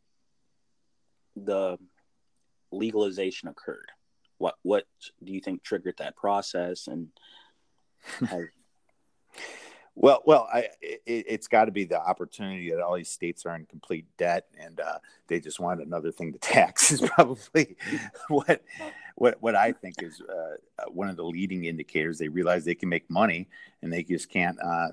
the 1.37 1.78
legalization 2.70 3.49
occurred? 3.49 3.90
What 4.38 4.56
what 4.62 4.84
do 5.22 5.32
you 5.32 5.40
think 5.40 5.62
triggered 5.62 5.96
that 5.99 6.16
process? 6.16 6.88
And 6.88 7.08
has... 8.28 8.46
well, 9.94 10.22
well, 10.26 10.49
I 10.52 10.68
it, 10.80 11.30
has 11.30 11.46
got 11.46 11.66
to 11.66 11.72
be 11.72 11.84
the 11.84 12.00
opportunity 12.00 12.70
that 12.70 12.80
all 12.80 12.96
these 12.96 13.11
states 13.11 13.46
are 13.46 13.54
in 13.54 13.66
complete 13.66 14.06
debt, 14.18 14.46
and 14.58 14.80
uh, 14.80 14.99
they 15.28 15.38
just 15.38 15.61
want 15.61 15.80
another 15.80 16.11
thing 16.11 16.32
to 16.32 16.38
tax. 16.40 16.90
Is 16.90 17.00
probably 17.00 17.76
what 18.28 18.62
what 19.16 19.37
what 19.40 19.54
I 19.54 19.73
think 19.73 20.02
is 20.02 20.21
uh, 20.21 20.85
one 20.88 21.09
of 21.09 21.16
the 21.16 21.25
leading 21.25 21.64
indicators. 21.64 22.19
They 22.19 22.28
realize 22.28 22.64
they 22.64 22.75
can 22.75 22.88
make 22.88 23.11
money, 23.11 23.49
and 23.83 23.92
they 23.92 24.02
just 24.02 24.28
can't 24.28 24.59
uh, 24.62 24.88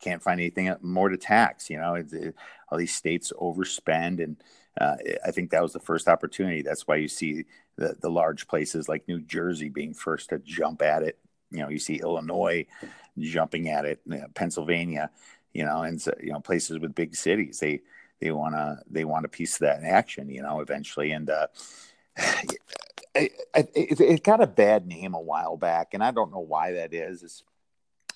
can't 0.00 0.22
find 0.22 0.40
anything 0.40 0.74
more 0.82 1.08
to 1.08 1.16
tax. 1.16 1.70
You 1.70 1.78
know, 1.78 1.94
it, 1.94 2.34
all 2.70 2.78
these 2.78 2.94
states 2.94 3.32
overspend, 3.40 4.22
and 4.22 4.36
uh, 4.80 4.96
I 5.24 5.30
think 5.30 5.50
that 5.50 5.62
was 5.62 5.72
the 5.72 5.80
first 5.80 6.08
opportunity. 6.08 6.62
That's 6.62 6.86
why 6.86 6.96
you 6.96 7.08
see 7.08 7.44
the, 7.76 7.96
the 8.00 8.10
large 8.10 8.46
places 8.46 8.88
like 8.88 9.08
New 9.08 9.20
Jersey 9.20 9.68
being 9.68 9.94
first 9.94 10.30
to 10.30 10.38
jump 10.38 10.82
at 10.82 11.02
it. 11.02 11.18
You 11.50 11.60
know, 11.60 11.68
you 11.68 11.78
see 11.78 11.96
Illinois 11.96 12.66
jumping 13.18 13.68
at 13.68 13.84
it, 13.84 14.00
Pennsylvania, 14.34 15.10
you 15.52 15.64
know, 15.64 15.82
and 15.82 16.04
you 16.22 16.32
know 16.32 16.40
places 16.40 16.78
with 16.78 16.94
big 16.94 17.14
cities. 17.14 17.58
They 17.58 17.80
they 18.20 18.30
want 18.30 18.54
to 18.54 18.78
they 18.90 19.04
want 19.04 19.24
a 19.24 19.28
piece 19.28 19.54
of 19.54 19.60
that 19.60 19.82
action, 19.82 20.28
you 20.28 20.42
know, 20.42 20.60
eventually. 20.60 21.12
And 21.12 21.30
uh, 21.30 21.46
it, 23.14 23.32
it, 23.54 24.00
it, 24.00 24.22
got 24.22 24.42
a 24.42 24.46
bad 24.46 24.86
name 24.86 25.14
a 25.14 25.20
while 25.20 25.56
back, 25.56 25.94
and 25.94 26.02
I 26.02 26.10
don't 26.10 26.32
know 26.32 26.40
why 26.40 26.72
that 26.72 26.94
is. 26.94 27.22
It's 27.22 27.42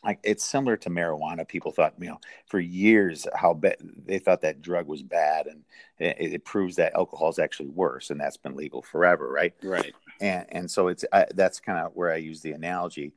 like 0.04 0.20
it's 0.22 0.44
similar 0.44 0.76
to 0.78 0.90
marijuana. 0.90 1.46
People 1.46 1.72
thought, 1.72 1.94
you 1.98 2.08
know, 2.08 2.20
for 2.46 2.60
years 2.60 3.26
how 3.34 3.54
bad 3.54 3.76
they 3.80 4.18
thought 4.18 4.42
that 4.42 4.62
drug 4.62 4.86
was 4.86 5.02
bad, 5.02 5.46
and 5.46 5.64
it, 5.98 6.34
it, 6.34 6.44
proves 6.44 6.76
that 6.76 6.94
alcohol 6.94 7.30
is 7.30 7.38
actually 7.38 7.70
worse, 7.70 8.10
and 8.10 8.20
that's 8.20 8.36
been 8.36 8.54
legal 8.54 8.82
forever, 8.82 9.28
right? 9.28 9.54
Right. 9.62 9.94
And 10.20 10.46
and 10.50 10.70
so 10.70 10.88
it's 10.88 11.04
I, 11.12 11.26
that's 11.34 11.60
kind 11.60 11.78
of 11.78 11.92
where 11.94 12.12
I 12.12 12.16
use 12.16 12.40
the 12.40 12.52
analogy, 12.52 13.14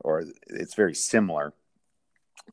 or 0.00 0.24
it's 0.46 0.74
very 0.74 0.94
similar. 0.94 1.52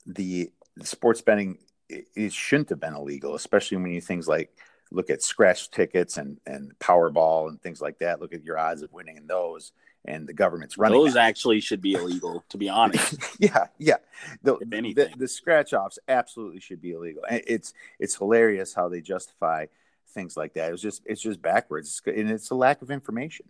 The, 0.06 0.52
the 0.76 0.86
sports 0.86 1.22
betting 1.22 1.60
it, 1.88 2.08
it 2.16 2.34
shouldn't 2.34 2.70
have 2.70 2.80
been 2.80 2.96
illegal, 2.96 3.36
especially 3.36 3.78
when 3.78 3.92
you 3.92 4.02
things 4.02 4.28
like 4.28 4.58
look 4.92 5.10
at 5.10 5.24
scratch 5.24 5.72
tickets 5.72 6.18
and 6.18 6.40
and 6.46 6.78
Powerball 6.80 7.50
and 7.50 7.62
things 7.62 7.82
like 7.82 8.00
that. 8.00 8.22
Look 8.22 8.34
at 8.34 8.44
your 8.44 8.58
odds 8.58 8.82
of 8.82 8.94
winning 8.94 9.18
in 9.18 9.28
those 9.28 9.72
and 10.08 10.28
the 10.28 10.34
government's 10.34 10.78
running. 10.78 10.98
Those 10.98 11.16
that. 11.16 11.26
actually 11.26 11.60
should 11.60 11.82
be 11.82 11.94
illegal, 11.94 12.44
to 12.50 12.58
be 12.58 12.70
honest. 12.70 13.18
yeah, 13.40 13.68
yeah. 13.78 13.98
The, 14.44 14.58
the, 14.58 15.10
the 15.18 15.28
scratch 15.28 15.74
offs 15.74 16.00
absolutely 16.08 16.60
should 16.60 16.82
be 16.82 16.92
illegal. 16.92 17.24
It's 17.30 17.74
it's 18.00 18.16
hilarious 18.16 18.74
how 18.74 18.90
they 18.90 19.02
justify 19.02 19.66
things 20.10 20.38
like 20.38 20.54
that. 20.54 20.70
It 20.70 20.72
was 20.72 20.82
just 20.82 21.04
it's 21.06 21.22
just 21.22 21.42
backwards, 21.42 22.02
and 22.06 22.30
it's 22.30 22.52
a 22.52 22.56
lack 22.56 22.82
of 22.82 22.92
information, 22.92 23.48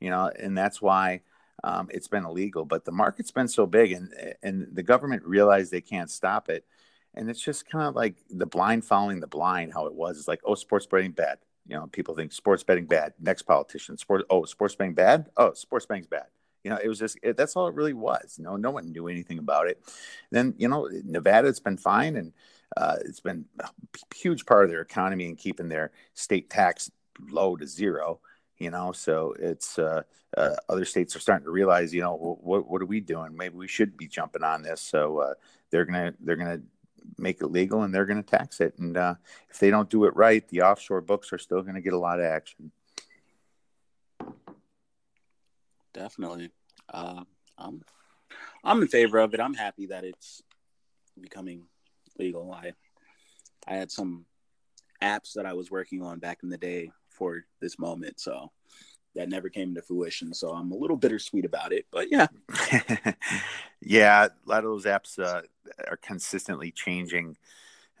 you 0.00 0.10
know, 0.10 0.30
and 0.38 0.56
that's 0.56 0.82
why. 0.82 1.22
Um, 1.64 1.88
it's 1.92 2.08
been 2.08 2.24
illegal, 2.24 2.64
but 2.64 2.84
the 2.84 2.90
market's 2.90 3.30
been 3.30 3.46
so 3.46 3.66
big, 3.66 3.92
and 3.92 4.12
and 4.42 4.66
the 4.72 4.82
government 4.82 5.22
realized 5.24 5.70
they 5.70 5.80
can't 5.80 6.10
stop 6.10 6.48
it, 6.48 6.64
and 7.14 7.28
it's 7.28 7.40
just 7.40 7.68
kind 7.68 7.86
of 7.86 7.94
like 7.94 8.16
the 8.30 8.46
blind 8.46 8.84
following 8.84 9.20
the 9.20 9.26
blind. 9.26 9.72
How 9.72 9.86
it 9.86 9.94
was, 9.94 10.18
it's 10.18 10.28
like, 10.28 10.40
oh, 10.44 10.54
sports 10.54 10.86
betting 10.86 11.12
bad, 11.12 11.38
you 11.66 11.76
know, 11.76 11.86
people 11.86 12.14
think 12.14 12.32
sports 12.32 12.62
betting 12.62 12.86
bad. 12.86 13.14
Next 13.20 13.42
politician, 13.42 13.96
sport. 13.96 14.24
Oh, 14.30 14.44
sports 14.44 14.74
betting 14.74 14.94
bad. 14.94 15.26
Oh, 15.36 15.52
sports 15.52 15.86
betting's 15.86 16.06
bad. 16.06 16.26
You 16.64 16.70
know, 16.70 16.78
it 16.82 16.88
was 16.88 16.98
just 16.98 17.18
it, 17.22 17.36
that's 17.36 17.56
all 17.56 17.68
it 17.68 17.74
really 17.74 17.92
was. 17.92 18.36
You 18.38 18.44
know, 18.44 18.56
no 18.56 18.70
one 18.70 18.92
knew 18.92 19.08
anything 19.08 19.38
about 19.38 19.68
it. 19.68 19.82
Then 20.30 20.54
you 20.58 20.68
know, 20.68 20.88
Nevada, 21.04 21.48
it's 21.48 21.60
been 21.60 21.76
fine, 21.76 22.16
and 22.16 22.32
uh, 22.76 22.96
it's 23.04 23.20
been 23.20 23.44
a 23.60 23.68
huge 24.14 24.46
part 24.46 24.64
of 24.64 24.70
their 24.70 24.80
economy 24.80 25.26
and 25.26 25.38
keeping 25.38 25.68
their 25.68 25.92
state 26.14 26.50
tax 26.50 26.90
low 27.30 27.56
to 27.56 27.66
zero. 27.66 28.20
You 28.58 28.70
know, 28.70 28.92
so 28.92 29.34
it's 29.38 29.78
uh, 29.78 30.02
uh, 30.36 30.54
other 30.68 30.84
states 30.84 31.16
are 31.16 31.20
starting 31.20 31.44
to 31.46 31.50
realize, 31.50 31.92
you 31.92 32.00
know, 32.00 32.38
what 32.42 32.68
what 32.68 32.82
are 32.82 32.86
we 32.86 33.00
doing? 33.00 33.36
Maybe 33.36 33.56
we 33.56 33.68
should 33.68 33.96
be 33.96 34.06
jumping 34.06 34.44
on 34.44 34.62
this. 34.62 34.80
So 34.80 35.18
uh, 35.18 35.34
they're 35.70 35.84
gonna 35.84 36.14
they're 36.20 36.36
gonna 36.36 36.60
make 37.18 37.40
it 37.40 37.46
legal 37.46 37.82
and 37.82 37.94
they're 37.94 38.06
going 38.06 38.22
to 38.22 38.28
tax 38.28 38.60
it. 38.60 38.74
And 38.78 38.96
uh, 38.96 39.14
if 39.50 39.58
they 39.58 39.70
don't 39.70 39.90
do 39.90 40.04
it 40.04 40.16
right, 40.16 40.46
the 40.48 40.62
offshore 40.62 41.00
books 41.00 41.32
are 41.32 41.38
still 41.38 41.62
going 41.62 41.74
to 41.74 41.80
get 41.80 41.92
a 41.92 41.98
lot 41.98 42.20
of 42.20 42.26
action. 42.26 42.72
Definitely. 45.92 46.50
Uh, 46.92 47.24
I'm, 47.58 47.82
I'm 48.64 48.82
in 48.82 48.88
favor 48.88 49.18
of 49.18 49.34
it. 49.34 49.40
I'm 49.40 49.54
happy 49.54 49.86
that 49.86 50.04
it's 50.04 50.42
becoming 51.20 51.64
legal. 52.18 52.52
I, 52.52 52.72
I 53.66 53.74
had 53.74 53.90
some 53.90 54.24
apps 55.02 55.34
that 55.34 55.46
I 55.46 55.52
was 55.52 55.70
working 55.70 56.02
on 56.02 56.18
back 56.18 56.38
in 56.42 56.48
the 56.48 56.58
day 56.58 56.90
for 57.10 57.44
this 57.60 57.78
moment. 57.78 58.20
So 58.20 58.50
that 59.14 59.28
never 59.28 59.48
came 59.48 59.68
into 59.70 59.82
fruition. 59.82 60.32
So 60.32 60.50
I'm 60.50 60.72
a 60.72 60.76
little 60.76 60.96
bittersweet 60.96 61.44
about 61.44 61.72
it, 61.72 61.86
but 61.90 62.10
yeah. 62.10 62.26
yeah. 63.84 64.26
A 64.26 64.48
lot 64.48 64.64
of 64.64 64.70
those 64.70 64.84
apps 64.84 65.18
uh, 65.18 65.42
are 65.88 65.96
consistently 65.96 66.70
changing. 66.70 67.36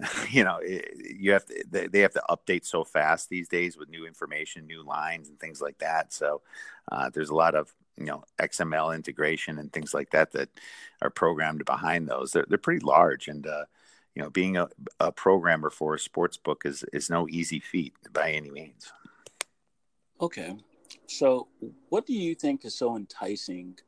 you 0.30 0.44
know, 0.44 0.58
you 0.62 1.32
have 1.32 1.44
to, 1.46 1.88
they 1.90 2.00
have 2.00 2.12
to 2.12 2.22
update 2.28 2.64
so 2.64 2.84
fast 2.84 3.28
these 3.28 3.48
days 3.48 3.76
with 3.76 3.88
new 3.88 4.06
information, 4.06 4.66
new 4.66 4.82
lines 4.82 5.28
and 5.28 5.38
things 5.38 5.60
like 5.60 5.78
that. 5.78 6.12
So 6.12 6.42
uh, 6.90 7.10
there's 7.10 7.30
a 7.30 7.34
lot 7.34 7.54
of, 7.54 7.72
you 7.96 8.06
know, 8.06 8.24
XML 8.38 8.94
integration 8.94 9.58
and 9.58 9.72
things 9.72 9.94
like 9.94 10.10
that 10.10 10.32
that 10.32 10.48
are 11.02 11.10
programmed 11.10 11.64
behind 11.64 12.08
those. 12.08 12.32
They're, 12.32 12.46
they're 12.48 12.58
pretty 12.58 12.84
large 12.84 13.28
and, 13.28 13.46
uh, 13.46 13.64
you 14.14 14.22
know, 14.22 14.30
being 14.30 14.56
a, 14.56 14.68
a 15.00 15.10
programmer 15.10 15.70
for 15.70 15.94
a 15.94 15.98
sports 15.98 16.36
book 16.36 16.62
is, 16.64 16.84
is 16.92 17.08
no 17.08 17.28
easy 17.28 17.60
feat 17.60 17.94
by 18.12 18.32
any 18.32 18.50
means. 18.50 18.92
Okay. 20.20 20.56
So, 21.06 21.48
what 21.88 22.06
do 22.06 22.12
you 22.12 22.34
think 22.34 22.64
is 22.64 22.74
so 22.74 22.96
enticing 22.96 23.78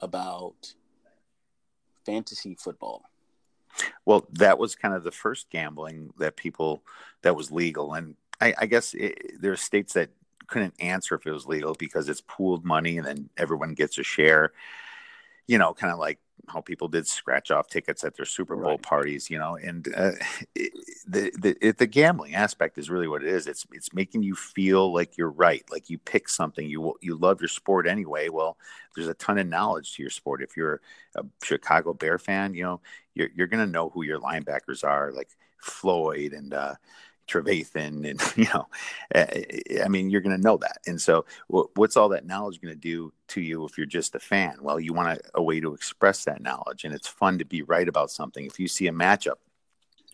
about 0.00 0.74
fantasy 2.04 2.54
football? 2.54 3.04
Well, 4.04 4.26
that 4.32 4.58
was 4.58 4.74
kind 4.74 4.94
of 4.94 5.04
the 5.04 5.12
first 5.12 5.48
gambling 5.50 6.10
that 6.18 6.36
people 6.36 6.82
that 7.22 7.36
was 7.36 7.52
legal, 7.52 7.94
and 7.94 8.16
I, 8.40 8.54
I 8.58 8.66
guess 8.66 8.94
it, 8.94 9.40
there 9.40 9.52
are 9.52 9.56
states 9.56 9.92
that 9.92 10.10
couldn't 10.46 10.74
answer 10.80 11.14
if 11.14 11.26
it 11.26 11.30
was 11.30 11.46
legal 11.46 11.74
because 11.74 12.08
it's 12.08 12.22
pooled 12.22 12.64
money, 12.64 12.98
and 12.98 13.06
then 13.06 13.30
everyone 13.36 13.74
gets 13.74 13.98
a 13.98 14.02
share. 14.02 14.52
You 15.46 15.58
know, 15.58 15.74
kind 15.74 15.92
of 15.92 15.98
like 15.98 16.18
how 16.48 16.60
people 16.60 16.88
did 16.88 17.06
scratch 17.06 17.50
off 17.50 17.68
tickets 17.68 18.04
at 18.04 18.16
their 18.16 18.24
Super 18.24 18.56
Bowl 18.56 18.72
right. 18.72 18.82
parties, 18.82 19.30
you 19.30 19.38
know, 19.38 19.56
and 19.56 19.88
uh, 19.94 20.12
the 21.06 21.30
the 21.38 21.74
the 21.76 21.86
gambling 21.86 22.34
aspect 22.34 22.78
is 22.78 22.90
really 22.90 23.08
what 23.08 23.22
it 23.22 23.28
is. 23.28 23.46
It's 23.46 23.66
it's 23.72 23.92
making 23.92 24.22
you 24.22 24.34
feel 24.34 24.92
like 24.92 25.16
you're 25.16 25.30
right, 25.30 25.64
like 25.70 25.90
you 25.90 25.98
pick 25.98 26.28
something 26.28 26.68
you 26.68 26.94
you 27.00 27.16
love 27.16 27.40
your 27.40 27.48
sport 27.48 27.86
anyway. 27.86 28.28
Well, 28.28 28.56
there's 28.94 29.08
a 29.08 29.14
ton 29.14 29.38
of 29.38 29.46
knowledge 29.46 29.94
to 29.94 30.02
your 30.02 30.10
sport. 30.10 30.42
If 30.42 30.56
you're 30.56 30.80
a 31.14 31.24
Chicago 31.42 31.94
Bear 31.94 32.18
fan, 32.18 32.54
you 32.54 32.64
know 32.64 32.80
you're 33.14 33.28
you're 33.34 33.46
gonna 33.46 33.66
know 33.66 33.90
who 33.90 34.02
your 34.02 34.20
linebackers 34.20 34.84
are, 34.84 35.12
like 35.12 35.30
Floyd 35.58 36.32
and 36.32 36.54
uh, 36.54 36.74
Trevathan, 37.30 38.08
and 38.08 38.20
you 38.36 38.46
know, 38.52 38.66
eh, 39.14 39.26
eh, 39.70 39.84
I 39.84 39.88
mean, 39.88 40.10
you're 40.10 40.20
going 40.20 40.36
to 40.36 40.42
know 40.42 40.56
that. 40.58 40.78
And 40.86 41.00
so, 41.00 41.24
what's 41.48 41.96
all 41.96 42.08
that 42.10 42.26
knowledge 42.26 42.60
going 42.60 42.74
to 42.74 42.80
do 42.80 43.12
to 43.28 43.40
you 43.40 43.64
if 43.64 43.78
you're 43.78 43.86
just 43.86 44.14
a 44.14 44.20
fan? 44.20 44.56
Well, 44.60 44.80
you 44.80 44.92
want 44.92 45.18
a, 45.18 45.20
a 45.34 45.42
way 45.42 45.60
to 45.60 45.74
express 45.74 46.24
that 46.24 46.42
knowledge, 46.42 46.84
and 46.84 46.94
it's 46.94 47.08
fun 47.08 47.38
to 47.38 47.44
be 47.44 47.62
right 47.62 47.88
about 47.88 48.10
something. 48.10 48.44
If 48.44 48.58
you 48.58 48.68
see 48.68 48.88
a 48.88 48.92
matchup, 48.92 49.36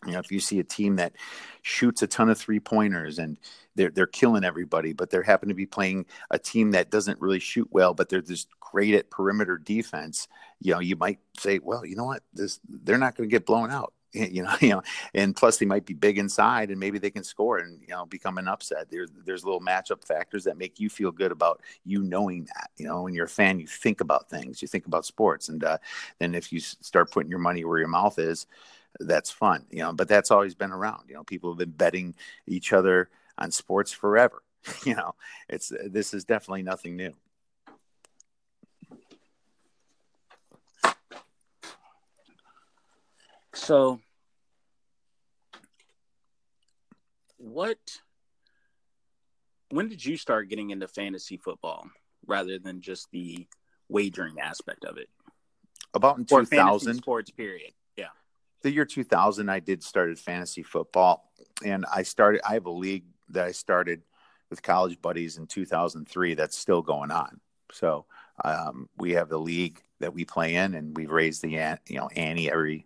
you 0.05 0.13
know, 0.13 0.19
if 0.19 0.31
you 0.31 0.41
see 0.41 0.59
a 0.61 0.65
team 0.65 0.97
that 0.97 1.15
shoots 1.63 2.03
a 2.03 2.07
ton 2.07 2.29
of 2.29 2.39
three 2.39 2.61
pointers 2.61 3.19
and 3.19 3.39
they're 3.75 3.91
they're 3.91 4.07
killing 4.07 4.45
everybody, 4.45 4.93
but 4.93 5.11
they 5.11 5.19
happen 5.25 5.49
to 5.49 5.55
be 5.55 5.67
playing 5.67 6.07
a 6.31 6.39
team 6.39 6.73
that 6.73 6.91
doesn't 6.91 7.21
really 7.21 7.41
shoot 7.41 7.69
well, 7.71 7.95
but 7.95 8.09
they're 8.09 8.21
just 8.21 8.49
great 8.61 8.95
at 8.95 9.11
perimeter 9.11 9.59
defense. 9.59 10.29
You 10.61 10.75
know, 10.75 10.81
you 10.81 10.97
might 10.97 11.19
say, 11.39 11.61
well, 11.63 11.85
you 11.85 11.97
know 11.97 12.05
what, 12.05 12.23
this 12.33 12.61
they're 12.69 12.99
not 12.99 13.17
going 13.17 13.29
to 13.29 13.33
get 13.33 13.47
blown 13.47 13.71
out. 13.71 13.93
you 14.31 14.43
know, 14.43 14.55
you 14.61 14.71
know, 14.71 14.83
and 15.15 15.37
plus 15.37 15.59
they 15.59 15.67
might 15.67 15.85
be 15.85 15.95
big 15.95 16.19
inside 16.19 16.71
and 16.71 16.81
maybe 16.81 16.99
they 16.99 17.11
can 17.11 17.25
score 17.25 17.59
and 17.59 17.81
you 17.83 17.89
know 17.89 18.07
become 18.07 18.39
an 18.39 18.49
upset. 18.49 18.91
There's 18.91 19.11
there's 19.25 19.45
little 19.45 19.61
matchup 19.61 20.05
factors 20.05 20.45
that 20.45 20.57
make 20.57 20.81
you 20.81 20.89
feel 20.89 21.13
good 21.13 21.33
about 21.33 21.61
you 21.85 22.03
knowing 22.03 22.45
that. 22.45 22.71
You 22.77 22.87
know, 22.87 23.03
when 23.03 23.15
you're 23.15 23.27
a 23.27 23.29
fan, 23.29 23.61
you 23.61 23.67
think 23.67 24.01
about 24.01 24.31
things, 24.31 24.63
you 24.63 24.69
think 24.69 24.87
about 24.87 25.05
sports, 25.05 25.49
and 25.49 25.63
uh, 25.63 25.79
then 26.19 26.35
if 26.35 26.53
you 26.53 26.61
start 26.61 27.11
putting 27.11 27.31
your 27.31 27.39
money 27.39 27.65
where 27.65 27.79
your 27.79 27.89
mouth 27.89 28.19
is, 28.19 28.47
that's 29.01 29.31
fun, 29.31 29.67
you 29.71 29.81
know. 29.81 29.93
But 29.93 30.09
that's 30.09 30.31
always 30.31 30.55
been 30.55 30.73
around. 30.73 31.05
You 31.09 31.15
know, 31.15 31.25
people 31.25 31.51
have 31.51 31.59
been 31.59 31.71
betting 31.71 32.15
each 32.47 32.73
other 32.73 33.11
on 33.39 33.51
sports 33.51 33.93
forever. 33.93 34.43
you 34.85 34.95
know, 34.95 35.15
it's 35.49 35.73
this 35.85 36.15
is 36.15 36.25
definitely 36.25 36.63
nothing 36.63 36.97
new. 36.97 37.13
So, 43.57 44.01
what? 47.57 47.79
When 49.71 49.89
did 49.89 50.05
you 50.05 50.19
start 50.19 50.51
getting 50.51 50.71
into 50.71 50.87
fantasy 50.87 51.39
football 51.39 51.89
rather 52.27 52.59
than 52.59 52.83
just 52.83 53.11
the 53.13 53.47
wagering 53.89 54.39
aspect 54.41 54.85
of 54.85 54.99
it? 54.99 55.09
About 55.95 56.19
in 56.19 56.27
two 56.27 56.45
thousand 56.45 56.97
sports 56.97 57.31
period. 57.31 57.73
Yeah, 57.97 58.09
the 58.61 58.71
year 58.71 58.85
two 58.85 59.05
thousand, 59.05 59.49
I 59.49 59.61
did 59.61 59.83
started 59.83 60.19
fantasy 60.19 60.63
football, 60.63 61.33
and 61.65 61.87
I 61.91 62.03
started. 62.03 62.43
I 62.47 62.53
have 62.55 62.67
a 62.67 62.71
league 62.71 63.07
that 63.31 63.47
I 63.47 63.53
started 63.53 64.03
with 64.51 64.63
college 64.63 65.01
buddies 65.01 65.39
in 65.39 65.47
2003 65.47 66.35
that's 66.35 66.57
still 66.57 66.83
going 66.83 67.11
on. 67.11 67.41
So 67.73 68.05
um, 68.45 68.89
we 68.99 69.13
have 69.13 69.31
the 69.31 69.41
league 69.41 69.81
that 70.01 70.13
we 70.13 70.27
play 70.27 70.57
in, 70.57 70.75
and 70.75 70.95
we've 70.95 71.11
raised 71.11 71.41
the 71.41 71.79
you 71.89 71.97
know 71.97 72.11
Annie 72.15 72.51
every 72.51 72.85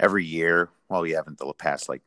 every 0.00 0.24
year. 0.24 0.70
Well, 0.88 1.02
we 1.02 1.12
haven't 1.12 1.38
the 1.38 1.52
past 1.54 1.88
like 1.88 2.02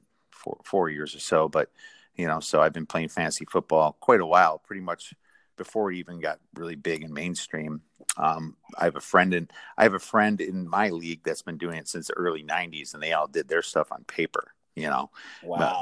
four 0.46 0.58
four 0.64 0.90
years 0.90 1.16
or 1.16 1.20
so, 1.20 1.50
but 1.50 1.70
you 2.16 2.28
know, 2.28 2.40
so 2.40 2.62
I've 2.62 2.74
been 2.74 2.86
playing 2.86 3.10
fantasy 3.10 3.46
football 3.46 3.98
quite 4.00 4.22
a 4.22 4.26
while, 4.26 4.60
pretty 4.60 4.82
much 4.82 5.14
before 5.58 5.92
it 5.92 5.98
even 5.98 6.20
got 6.20 6.40
really 6.54 6.76
big 6.76 7.04
and 7.04 7.14
mainstream. 7.14 7.82
Um, 8.18 8.56
I 8.78 8.86
have 8.86 8.96
a 8.96 9.02
friend 9.02 9.34
in 9.34 9.50
I 9.78 9.84
have 9.84 9.94
a 9.94 10.00
friend 10.00 10.40
in 10.40 10.68
my 10.68 10.90
league 10.90 11.22
that's 11.24 11.42
been 11.42 11.58
doing 11.58 11.78
it 11.78 11.88
since 11.88 12.08
the 12.08 12.14
early 12.14 12.44
'90s, 12.44 12.94
and 12.94 13.02
they 13.02 13.14
all 13.14 13.28
did 13.28 13.48
their 13.48 13.62
stuff 13.62 13.92
on 13.92 14.04
paper. 14.06 14.54
You 14.76 14.90
know, 14.90 15.10
wow. 15.42 15.82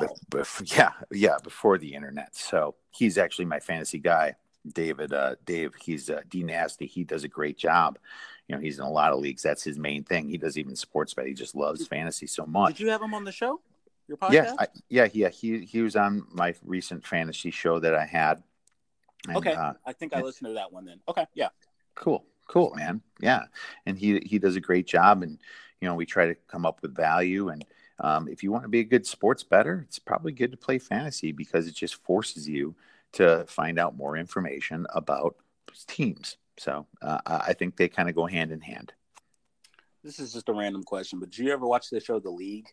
yeah, 0.66 0.92
yeah, 1.12 1.38
before 1.44 1.80
the 1.80 1.96
internet. 1.96 2.36
So 2.36 2.76
he's 2.92 3.18
actually 3.18 3.46
my 3.46 3.60
fantasy 3.60 3.98
guy, 3.98 4.36
David. 4.72 5.12
Uh, 5.12 5.36
Dave, 5.46 5.74
he's 5.82 6.12
uh, 6.12 6.22
D 6.30 6.44
Nasty. 6.44 6.86
He 6.86 7.04
does 7.04 7.24
a 7.24 7.28
great 7.28 7.58
job. 7.58 7.98
You 8.48 8.56
know, 8.56 8.62
he's 8.62 8.78
in 8.78 8.86
a 8.86 8.92
lot 8.92 9.12
of 9.12 9.20
leagues. 9.20 9.42
That's 9.42 9.64
his 9.64 9.80
main 9.80 10.04
thing. 10.04 10.30
He 10.30 10.38
does 10.38 10.60
even 10.60 10.76
sports 10.76 11.14
bet. 11.16 11.26
He 11.26 11.34
just 11.34 11.56
loves 11.56 11.88
fantasy 11.88 12.28
so 12.28 12.46
much. 12.46 12.78
Did 12.78 12.84
you 12.84 12.90
have 12.90 13.02
him 13.02 13.16
on 13.16 13.24
the 13.24 13.32
show? 13.32 13.62
Your 14.08 14.18
podcast? 14.18 14.32
Yeah, 14.32 14.56
I, 14.60 14.68
yeah, 14.90 15.08
yeah. 15.14 15.30
He 15.30 15.60
he 15.60 15.82
was 15.82 15.96
on 15.96 16.26
my 16.32 16.54
recent 16.64 17.06
fantasy 17.06 17.52
show 17.52 17.80
that 17.80 17.96
I 17.96 18.06
had. 18.06 18.44
And, 19.28 19.38
okay, 19.38 19.54
uh, 19.54 19.74
I 19.86 19.94
think 19.94 20.14
I 20.14 20.22
listened 20.22 20.50
to 20.50 20.54
that 20.56 20.72
one 20.72 20.86
then. 20.86 21.00
Okay, 21.08 21.26
yeah. 21.34 21.50
Cool, 21.96 22.26
cool, 22.48 22.74
man. 22.76 23.02
Yeah, 23.20 23.44
and 23.86 23.98
he 23.98 24.20
he 24.26 24.40
does 24.40 24.56
a 24.56 24.62
great 24.62 24.88
job, 24.88 25.24
and 25.24 25.40
you 25.80 25.88
know 25.88 25.96
we 25.96 26.06
try 26.06 26.28
to 26.28 26.36
come 26.48 26.66
up 26.66 26.82
with 26.82 26.96
value 26.96 27.50
and 27.50 27.66
um, 28.00 28.28
if 28.28 28.44
you 28.44 28.52
want 28.52 28.64
to 28.64 28.70
be 28.70 28.80
a 28.80 28.84
good 28.84 29.06
sports 29.06 29.44
better, 29.44 29.86
it's 29.88 30.00
probably 30.00 30.32
good 30.32 30.52
to 30.52 30.58
play 30.58 30.80
fantasy 30.80 31.32
because 31.32 31.68
it 31.68 31.76
just 31.76 31.96
forces 32.04 32.48
you 32.48 32.76
to 33.14 33.46
find 33.48 33.80
out 33.80 33.96
more 33.96 34.18
information 34.18 34.88
about 34.94 35.36
teams. 35.88 36.38
So 36.58 36.88
uh, 37.02 37.20
I 37.26 37.54
think 37.54 37.78
they 37.78 37.88
kind 37.88 38.10
of 38.10 38.16
go 38.16 38.26
hand 38.26 38.52
in 38.52 38.62
hand. 38.62 38.94
This 40.04 40.20
is 40.20 40.34
just 40.34 40.50
a 40.50 40.54
random 40.54 40.84
question, 40.84 41.20
but 41.20 41.30
do 41.30 41.44
you 41.44 41.52
ever 41.52 41.66
watch 41.66 41.90
the 41.90 42.00
show 42.00 42.20
The 42.20 42.30
League? 42.30 42.68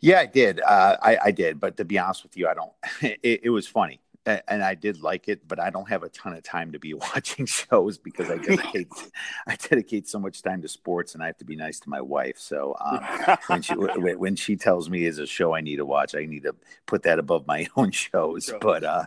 Yeah, 0.00 0.20
I 0.20 0.26
did. 0.26 0.60
Uh, 0.60 0.96
I, 1.02 1.18
I, 1.24 1.30
did, 1.32 1.58
but 1.58 1.76
to 1.78 1.84
be 1.84 1.98
honest 1.98 2.22
with 2.22 2.36
you, 2.36 2.48
I 2.48 2.54
don't. 2.54 2.72
It, 3.22 3.40
it 3.44 3.50
was 3.50 3.66
funny 3.66 4.00
and 4.28 4.62
I 4.62 4.74
did 4.74 5.00
like 5.00 5.28
it, 5.28 5.46
but 5.48 5.58
I 5.58 5.70
don't 5.70 5.88
have 5.88 6.02
a 6.02 6.08
ton 6.08 6.34
of 6.34 6.42
time 6.42 6.72
to 6.72 6.78
be 6.78 6.94
watching 7.14 7.46
shows 7.46 7.98
because 7.98 8.30
I 8.30 8.36
dedicate 8.36 8.88
I 9.46 9.56
dedicate 9.56 10.08
so 10.08 10.18
much 10.18 10.42
time 10.42 10.62
to 10.62 10.68
sports, 10.68 11.14
and 11.14 11.22
I 11.22 11.26
have 11.26 11.38
to 11.38 11.44
be 11.44 11.56
nice 11.56 11.80
to 11.80 11.90
my 11.90 12.00
wife. 12.00 12.38
So 12.38 12.76
um, 12.80 13.00
when 13.46 13.62
she 13.62 13.74
when 13.74 14.36
she 14.36 14.56
tells 14.56 14.90
me 14.90 15.04
is 15.04 15.18
a 15.18 15.26
show 15.26 15.54
I 15.54 15.60
need 15.60 15.76
to 15.76 15.86
watch, 15.86 16.14
I 16.14 16.26
need 16.26 16.42
to 16.42 16.54
put 16.86 17.02
that 17.04 17.18
above 17.18 17.46
my 17.46 17.66
own 17.76 17.90
shows. 17.90 18.52
But 18.60 18.84
uh, 18.84 19.06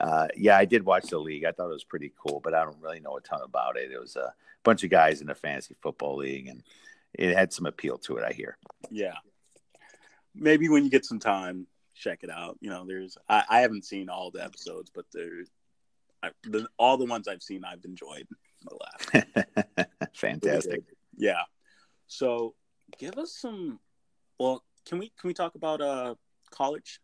uh, 0.00 0.28
yeah, 0.36 0.56
I 0.56 0.64
did 0.64 0.84
watch 0.84 1.08
the 1.08 1.18
league. 1.18 1.44
I 1.44 1.52
thought 1.52 1.70
it 1.70 1.74
was 1.74 1.84
pretty 1.84 2.12
cool, 2.16 2.40
but 2.40 2.54
I 2.54 2.64
don't 2.64 2.80
really 2.80 3.00
know 3.00 3.16
a 3.16 3.20
ton 3.20 3.40
about 3.42 3.76
it. 3.76 3.90
It 3.90 4.00
was 4.00 4.16
a 4.16 4.32
bunch 4.62 4.84
of 4.84 4.90
guys 4.90 5.20
in 5.20 5.30
a 5.30 5.34
fantasy 5.34 5.76
football 5.82 6.16
league, 6.16 6.48
and 6.48 6.62
it 7.12 7.36
had 7.36 7.52
some 7.52 7.66
appeal 7.66 7.98
to 7.98 8.16
it. 8.16 8.24
I 8.24 8.32
hear. 8.32 8.56
Yeah, 8.90 9.14
maybe 10.34 10.68
when 10.68 10.84
you 10.84 10.90
get 10.90 11.04
some 11.04 11.18
time 11.18 11.66
check 11.94 12.20
it 12.22 12.30
out. 12.30 12.58
You 12.60 12.70
know, 12.70 12.84
there's 12.86 13.16
I, 13.28 13.44
I 13.48 13.60
haven't 13.60 13.84
seen 13.84 14.08
all 14.08 14.30
the 14.30 14.44
episodes, 14.44 14.90
but 14.94 15.06
there's 15.12 15.48
I, 16.22 16.30
the, 16.44 16.66
all 16.78 16.96
the 16.96 17.06
ones 17.06 17.28
I've 17.28 17.42
seen 17.42 17.64
I've 17.64 17.84
enjoyed. 17.84 18.26
Fantastic. 20.14 20.80
Yeah. 21.16 21.42
So 22.06 22.54
give 22.98 23.16
us 23.18 23.32
some. 23.32 23.78
Well, 24.38 24.64
can 24.86 24.98
we 24.98 25.12
can 25.18 25.28
we 25.28 25.34
talk 25.34 25.54
about 25.54 25.80
uh 25.80 26.14
college 26.50 27.00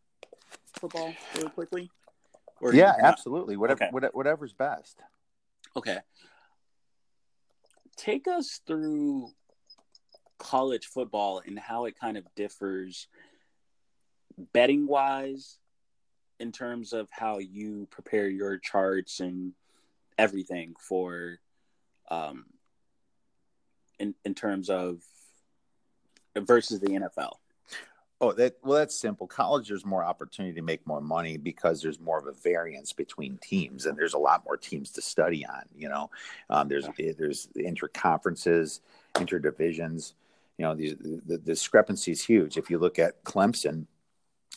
football 0.78 1.12
really 1.36 1.50
quickly? 1.50 1.90
Or 2.60 2.74
yeah, 2.74 2.94
absolutely. 3.02 3.56
Whatever, 3.56 3.84
okay. 3.84 4.08
whatever's 4.12 4.52
best. 4.52 4.98
Okay. 5.76 5.98
Take 7.96 8.28
us 8.28 8.60
through 8.66 9.30
college 10.40 10.87
football 10.87 11.42
and 11.46 11.59
how 11.59 11.85
it 11.85 11.98
kind 12.00 12.16
of 12.16 12.24
differs 12.35 13.07
betting 14.53 14.87
wise 14.87 15.59
in 16.40 16.50
terms 16.50 16.92
of 16.92 17.09
how 17.11 17.38
you 17.38 17.87
prepare 17.90 18.29
your 18.29 18.59
charts 18.59 19.20
and 19.20 19.53
everything 20.18 20.74
for 20.79 21.38
um 22.11 22.46
in 23.98 24.14
in 24.24 24.35
terms 24.35 24.70
of 24.70 25.03
versus 26.37 26.81
the 26.81 26.88
NFL? 26.88 27.33
Oh, 28.22 28.33
that 28.33 28.57
well, 28.62 28.79
that's 28.79 28.94
simple. 28.94 29.26
College, 29.26 29.68
there's 29.68 29.87
more 29.87 30.05
opportunity 30.05 30.55
to 30.55 30.62
make 30.62 30.87
more 30.87 31.00
money 31.00 31.38
because 31.38 31.81
there's 31.81 31.98
more 31.98 32.18
of 32.18 32.26
a 32.26 32.33
variance 32.33 32.92
between 32.92 33.38
teams, 33.38 33.87
and 33.87 33.96
there's 33.96 34.12
a 34.12 34.18
lot 34.18 34.44
more 34.44 34.59
teams 34.59 34.90
to 34.92 35.03
study 35.03 35.46
on. 35.46 35.62
You 35.74 35.88
know, 35.88 36.11
um, 36.50 36.68
there's 36.68 36.87
there's 36.98 37.48
inter 37.57 37.88
conferences, 37.88 38.81
interdivisions. 39.14 40.12
You 40.60 40.66
know, 40.66 40.74
these 40.74 40.94
the, 40.96 41.22
the 41.24 41.38
discrepancy 41.38 42.12
is 42.12 42.22
huge. 42.22 42.58
If 42.58 42.68
you 42.68 42.78
look 42.78 42.98
at 42.98 43.24
Clemson, 43.24 43.86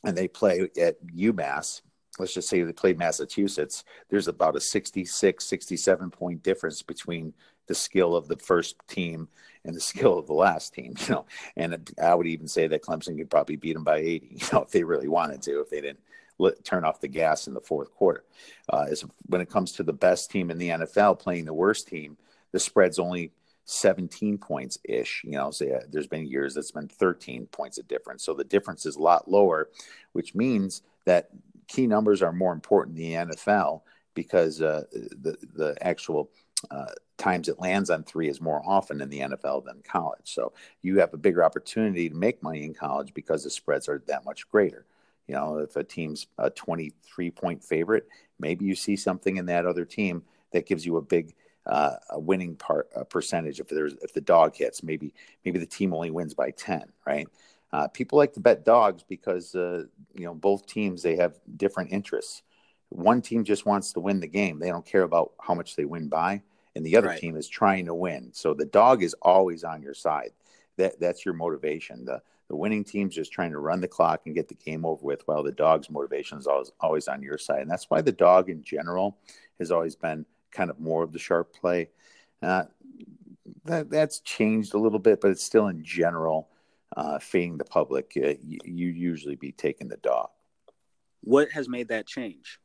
and 0.03 0.17
they 0.17 0.27
play 0.27 0.69
at 0.77 1.01
UMass, 1.07 1.79
let's 2.19 2.33
just 2.33 2.49
say 2.49 2.61
they 2.61 2.73
play 2.73 2.91
Massachusetts, 2.91 3.85
there's 4.09 4.27
about 4.27 4.57
a 4.57 4.59
66, 4.59 5.45
67 5.45 6.11
point 6.11 6.43
difference 6.43 6.81
between 6.81 7.33
the 7.67 7.73
skill 7.73 8.17
of 8.17 8.27
the 8.27 8.35
first 8.35 8.75
team 8.89 9.29
and 9.63 9.73
the 9.73 9.79
skill 9.79 10.19
of 10.19 10.27
the 10.27 10.33
last 10.33 10.73
team, 10.73 10.93
you 10.99 11.13
know. 11.13 11.25
And 11.55 11.89
I 12.03 12.13
would 12.13 12.27
even 12.27 12.49
say 12.49 12.67
that 12.67 12.83
Clemson 12.83 13.17
could 13.17 13.29
probably 13.29 13.55
beat 13.55 13.71
them 13.71 13.85
by 13.85 13.99
80, 13.99 14.27
you 14.31 14.47
know, 14.51 14.63
if 14.63 14.71
they 14.71 14.83
really 14.83 15.07
wanted 15.07 15.41
to, 15.43 15.61
if 15.61 15.69
they 15.69 15.79
didn't 15.79 16.01
let, 16.37 16.65
turn 16.65 16.83
off 16.83 16.99
the 16.99 17.07
gas 17.07 17.47
in 17.47 17.53
the 17.53 17.61
fourth 17.61 17.93
quarter. 17.93 18.25
Uh, 18.67 18.87
when 19.27 19.39
it 19.39 19.49
comes 19.49 19.71
to 19.71 19.83
the 19.83 19.93
best 19.93 20.31
team 20.31 20.51
in 20.51 20.57
the 20.57 20.67
NFL 20.67 21.17
playing 21.17 21.45
the 21.45 21.53
worst 21.53 21.87
team, 21.87 22.17
the 22.51 22.59
spread's 22.59 22.99
only 22.99 23.31
17 23.65 24.37
points 24.37 24.77
ish. 24.83 25.23
You 25.23 25.31
know, 25.31 25.51
so 25.51 25.65
yeah, 25.65 25.79
there's 25.89 26.07
been 26.07 26.27
years 26.27 26.53
that's 26.53 26.71
been 26.71 26.87
13 26.87 27.47
points 27.47 27.77
of 27.77 27.87
difference. 27.87 28.23
So 28.23 28.33
the 28.33 28.43
difference 28.43 28.85
is 28.85 28.95
a 28.95 29.01
lot 29.01 29.29
lower, 29.29 29.69
which 30.13 30.35
means 30.35 30.81
that 31.05 31.29
key 31.67 31.87
numbers 31.87 32.21
are 32.21 32.31
more 32.31 32.53
important 32.53 32.97
in 32.97 33.27
the 33.27 33.35
NFL 33.35 33.81
because 34.13 34.61
uh, 34.61 34.83
the 34.91 35.37
the 35.55 35.75
actual 35.81 36.29
uh, 36.71 36.91
times 37.17 37.49
it 37.49 37.59
lands 37.59 37.89
on 37.89 38.03
three 38.03 38.29
is 38.29 38.41
more 38.41 38.61
often 38.65 39.01
in 39.01 39.09
the 39.09 39.19
NFL 39.19 39.65
than 39.65 39.81
college. 39.83 40.21
So 40.25 40.53
you 40.81 40.99
have 40.99 41.13
a 41.13 41.17
bigger 41.17 41.43
opportunity 41.43 42.09
to 42.09 42.15
make 42.15 42.43
money 42.43 42.63
in 42.63 42.73
college 42.73 43.13
because 43.13 43.43
the 43.43 43.49
spreads 43.49 43.89
are 43.89 44.03
that 44.07 44.25
much 44.25 44.49
greater. 44.49 44.85
You 45.27 45.35
know, 45.35 45.57
if 45.57 45.75
a 45.75 45.83
team's 45.83 46.27
a 46.37 46.49
23 46.49 47.31
point 47.31 47.63
favorite, 47.63 48.07
maybe 48.39 48.65
you 48.65 48.75
see 48.75 48.95
something 48.95 49.37
in 49.37 49.45
that 49.47 49.65
other 49.65 49.85
team 49.85 50.23
that 50.51 50.65
gives 50.65 50.85
you 50.85 50.97
a 50.97 51.01
big 51.01 51.33
uh, 51.65 51.95
a 52.09 52.19
winning 52.19 52.55
part 52.55 52.89
a 52.95 53.05
percentage 53.05 53.59
if 53.59 53.67
there's 53.69 53.93
if 54.01 54.13
the 54.13 54.21
dog 54.21 54.55
hits 54.55 54.83
maybe 54.83 55.13
maybe 55.45 55.59
the 55.59 55.65
team 55.65 55.93
only 55.93 56.11
wins 56.11 56.33
by 56.33 56.51
10 56.51 56.83
right? 57.05 57.27
Uh, 57.71 57.87
people 57.87 58.19
like 58.19 58.33
to 58.33 58.39
bet 58.39 58.63
dogs 58.63 59.03
because 59.07 59.55
uh, 59.55 59.83
you 60.13 60.25
know 60.25 60.35
both 60.35 60.67
teams 60.67 61.01
they 61.01 61.15
have 61.15 61.39
different 61.57 61.91
interests. 61.91 62.43
One 62.89 63.21
team 63.21 63.43
just 63.43 63.65
wants 63.65 63.93
to 63.93 63.99
win 63.99 64.19
the 64.19 64.27
game. 64.27 64.59
They 64.59 64.69
don't 64.69 64.85
care 64.85 65.01
about 65.01 65.31
how 65.41 65.55
much 65.55 65.75
they 65.75 65.85
win 65.85 66.07
by 66.07 66.43
and 66.75 66.85
the 66.85 66.97
other 66.97 67.07
right. 67.07 67.19
team 67.19 67.35
is 67.35 67.47
trying 67.47 67.85
to 67.85 67.93
win. 67.93 68.29
So 68.33 68.53
the 68.53 68.65
dog 68.65 69.03
is 69.03 69.15
always 69.21 69.63
on 69.63 69.81
your 69.81 69.93
side. 69.93 70.31
That 70.77 70.99
that's 70.99 71.25
your 71.25 71.33
motivation. 71.33 72.05
The 72.05 72.21
the 72.49 72.55
winning 72.55 72.83
team's 72.83 73.15
just 73.15 73.31
trying 73.31 73.51
to 73.51 73.59
run 73.59 73.81
the 73.81 73.87
clock 73.87 74.21
and 74.25 74.35
get 74.35 74.47
the 74.47 74.55
game 74.55 74.85
over 74.85 75.03
with 75.03 75.21
while 75.25 75.43
the 75.43 75.51
dog's 75.51 75.89
motivation 75.89 76.37
is 76.37 76.45
always, 76.45 76.71
always 76.79 77.07
on 77.07 77.23
your 77.23 77.37
side. 77.37 77.61
And 77.61 77.71
that's 77.71 77.89
why 77.89 78.01
the 78.01 78.11
dog 78.11 78.49
in 78.49 78.61
general 78.61 79.17
has 79.59 79.71
always 79.71 79.95
been 79.95 80.25
kind 80.53 80.69
of 80.69 80.79
more 80.79 81.03
of 81.03 81.11
the 81.11 81.19
sharp 81.19 81.53
play. 81.53 81.89
Uh, 82.41 82.63
that 83.65 83.89
that's 83.89 84.19
changed 84.19 84.73
a 84.73 84.77
little 84.77 84.99
bit, 84.99 85.21
but 85.21 85.31
it's 85.31 85.43
still 85.43 85.67
in 85.67 85.83
general 85.83 86.49
uh, 86.95 87.19
fading 87.19 87.57
the 87.57 87.65
public. 87.65 88.13
Uh, 88.15 88.33
you, 88.41 88.59
you 88.63 88.87
usually 88.87 89.35
be 89.35 89.51
taking 89.51 89.87
the 89.87 89.97
dog. 89.97 90.29
What 91.21 91.51
has 91.51 91.69
made 91.69 91.87
that 91.89 92.05
change? 92.05 92.59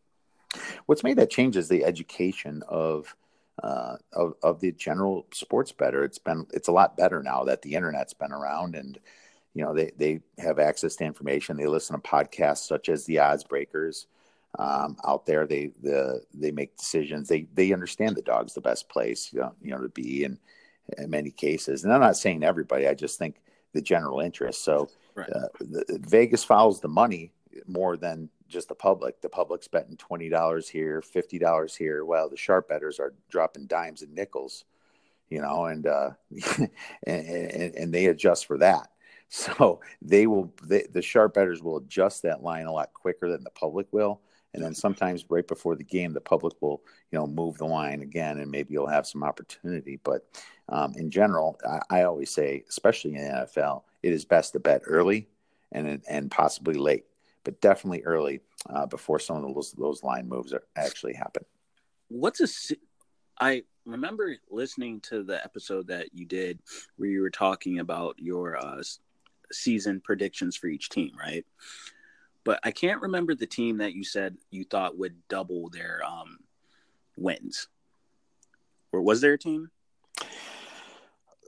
What's 0.87 1.05
made 1.05 1.19
that 1.19 1.31
change 1.31 1.57
is 1.57 1.69
the 1.69 1.85
education 1.85 2.63
of 2.69 3.15
uh, 3.63 3.97
of, 4.13 4.35
of 4.43 4.61
the 4.61 4.73
general 4.73 5.27
sports 5.33 5.73
better. 5.73 6.05
It's 6.05 6.19
been 6.19 6.47
it's 6.53 6.69
a 6.69 6.73
lot 6.73 6.97
better 6.97 7.23
now 7.23 7.45
that 7.45 7.63
the 7.63 7.75
internet's 7.75 8.15
been 8.15 8.33
around, 8.33 8.75
and 8.75 8.99
you 9.55 9.65
know 9.65 9.75
they 9.75 9.93
they 9.97 10.21
have 10.39 10.59
access 10.59 10.97
to 10.97 11.05
information. 11.05 11.57
They 11.57 11.67
listen 11.67 11.97
to 11.97 12.03
podcasts 12.03 12.67
such 12.67 12.89
as 12.89 13.05
the 13.05 13.19
Odds 13.19 13.45
Breakers 13.45 14.07
um, 14.59 14.97
out 15.07 15.27
there. 15.27 15.47
They 15.47 15.71
the 15.83 16.23
they 16.33 16.51
make 16.51 16.77
decisions. 16.77 17.29
They 17.29 17.47
they 17.55 17.73
understand 17.73 18.17
the 18.17 18.23
dog's 18.23 18.55
the 18.55 18.61
best 18.61 18.89
place 18.89 19.33
you 19.33 19.41
know, 19.41 19.55
you 19.63 19.71
know 19.71 19.83
to 19.83 19.89
be 19.89 20.25
in, 20.25 20.39
in 20.97 21.11
many 21.11 21.31
cases. 21.31 21.85
And 21.85 21.93
I'm 21.93 22.01
not 22.01 22.17
saying 22.17 22.43
everybody. 22.43 22.87
I 22.87 22.95
just 22.95 23.19
think 23.19 23.37
the 23.75 23.83
general 23.83 24.21
interest. 24.21 24.65
So 24.65 24.89
right. 25.15 25.29
uh, 25.31 25.49
the, 25.61 26.01
Vegas 26.03 26.45
follows 26.45 26.81
the 26.81 26.89
money 26.89 27.33
more 27.67 27.97
than 27.97 28.31
just 28.49 28.69
the 28.69 28.75
public. 28.75 29.21
The 29.21 29.29
public's 29.29 29.69
betting 29.69 29.97
twenty 29.97 30.29
dollars 30.29 30.69
here, 30.69 31.03
fifty 31.03 31.39
dollars 31.39 31.75
here. 31.75 32.05
Well, 32.05 32.29
the 32.29 32.37
sharp 32.37 32.69
betters 32.69 32.99
are 32.99 33.15
dropping 33.29 33.67
dimes 33.67 34.03
and 34.03 34.15
nickels, 34.15 34.65
you 35.29 35.43
know, 35.43 35.67
and 35.67 35.87
uh, 35.87 36.11
and, 36.59 36.71
and, 37.07 37.75
and 37.75 37.95
they 37.95 38.07
adjust 38.07 38.47
for 38.47 38.59
that. 38.59 38.89
So 39.31 39.81
they 40.01 40.27
will, 40.27 40.53
they, 40.63 40.87
the 40.91 41.03
sharp 41.03 41.35
betters 41.35 41.63
will 41.63 41.77
adjust 41.77 42.23
that 42.23 42.43
line 42.43 42.65
a 42.65 42.73
lot 42.73 42.95
quicker 42.95 43.31
than 43.31 43.45
the 43.45 43.51
public 43.51 43.87
will. 43.93 44.23
And 44.55 44.65
then 44.65 44.75
sometimes 44.75 45.25
right 45.29 45.47
before 45.47 45.77
the 45.77 45.85
game, 45.85 46.13
the 46.13 46.21
public 46.21 46.55
will, 46.61 46.83
you 47.11 47.19
know, 47.19 47.27
move 47.27 47.59
the 47.59 47.67
line 47.67 48.03
again, 48.03 48.41
and 48.41 48.51
maybe 48.51 48.73
you'll 48.73 48.87
have 48.87 49.07
some 49.07 49.23
opportunity. 49.23 50.01
But 50.03 50.27
um, 50.69 50.95
in 50.97 51.11
general, 51.11 51.59
I, 51.69 51.99
I, 51.99 52.03
always 52.05 52.31
say, 52.31 52.65
especially 52.69 53.15
in 53.15 53.25
the 53.25 53.31
NFL, 53.31 53.83
it 54.03 54.13
is 54.13 54.25
best 54.25 54.53
to 54.55 54.61
bet 54.61 54.83
early 54.87 55.29
and 55.73 56.03
and 56.09 56.31
possibly 56.31 56.75
late, 56.75 57.05
but 57.45 57.61
definitely 57.61 58.03
early 58.05 58.41
uh, 58.71 58.87
before 58.87 59.19
some 59.19 59.45
of 59.45 59.55
those 59.55 59.73
those 59.73 60.03
line 60.03 60.29
moves 60.29 60.53
are, 60.53 60.65
actually 60.77 61.15
happen. 61.15 61.45
What's 62.09 62.41
a 62.41 62.77
I 63.41 63.65
remember 63.85 64.37
listening 64.51 65.01
to 65.01 65.23
the 65.23 65.43
episode 65.45 65.89
that 65.89 66.09
you 66.13 66.27
did 66.27 66.59
where 66.97 67.09
you 67.09 67.21
were 67.21 67.31
talking 67.31 67.79
about 67.79 68.17
your 68.19 68.57
uh, 68.57 68.83
season 69.53 70.01
predictions 70.01 70.57
for 70.57 70.67
each 70.67 70.89
team, 70.89 71.13
right? 71.19 71.47
But 72.49 72.61
I 72.65 72.71
can't 72.71 73.03
remember 73.03 73.35
the 73.35 73.45
team 73.45 73.77
that 73.77 73.93
you 73.93 74.05
said 74.05 74.39
you 74.51 74.65
thought 74.65 74.97
would 74.97 75.17
double 75.29 75.69
their 75.69 76.01
um, 76.03 76.39
wins. 77.15 77.69
Or 78.91 79.03
was 79.03 79.21
there 79.21 79.35
a 79.35 79.39
team? 79.39 79.71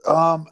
Um, 0.05 0.45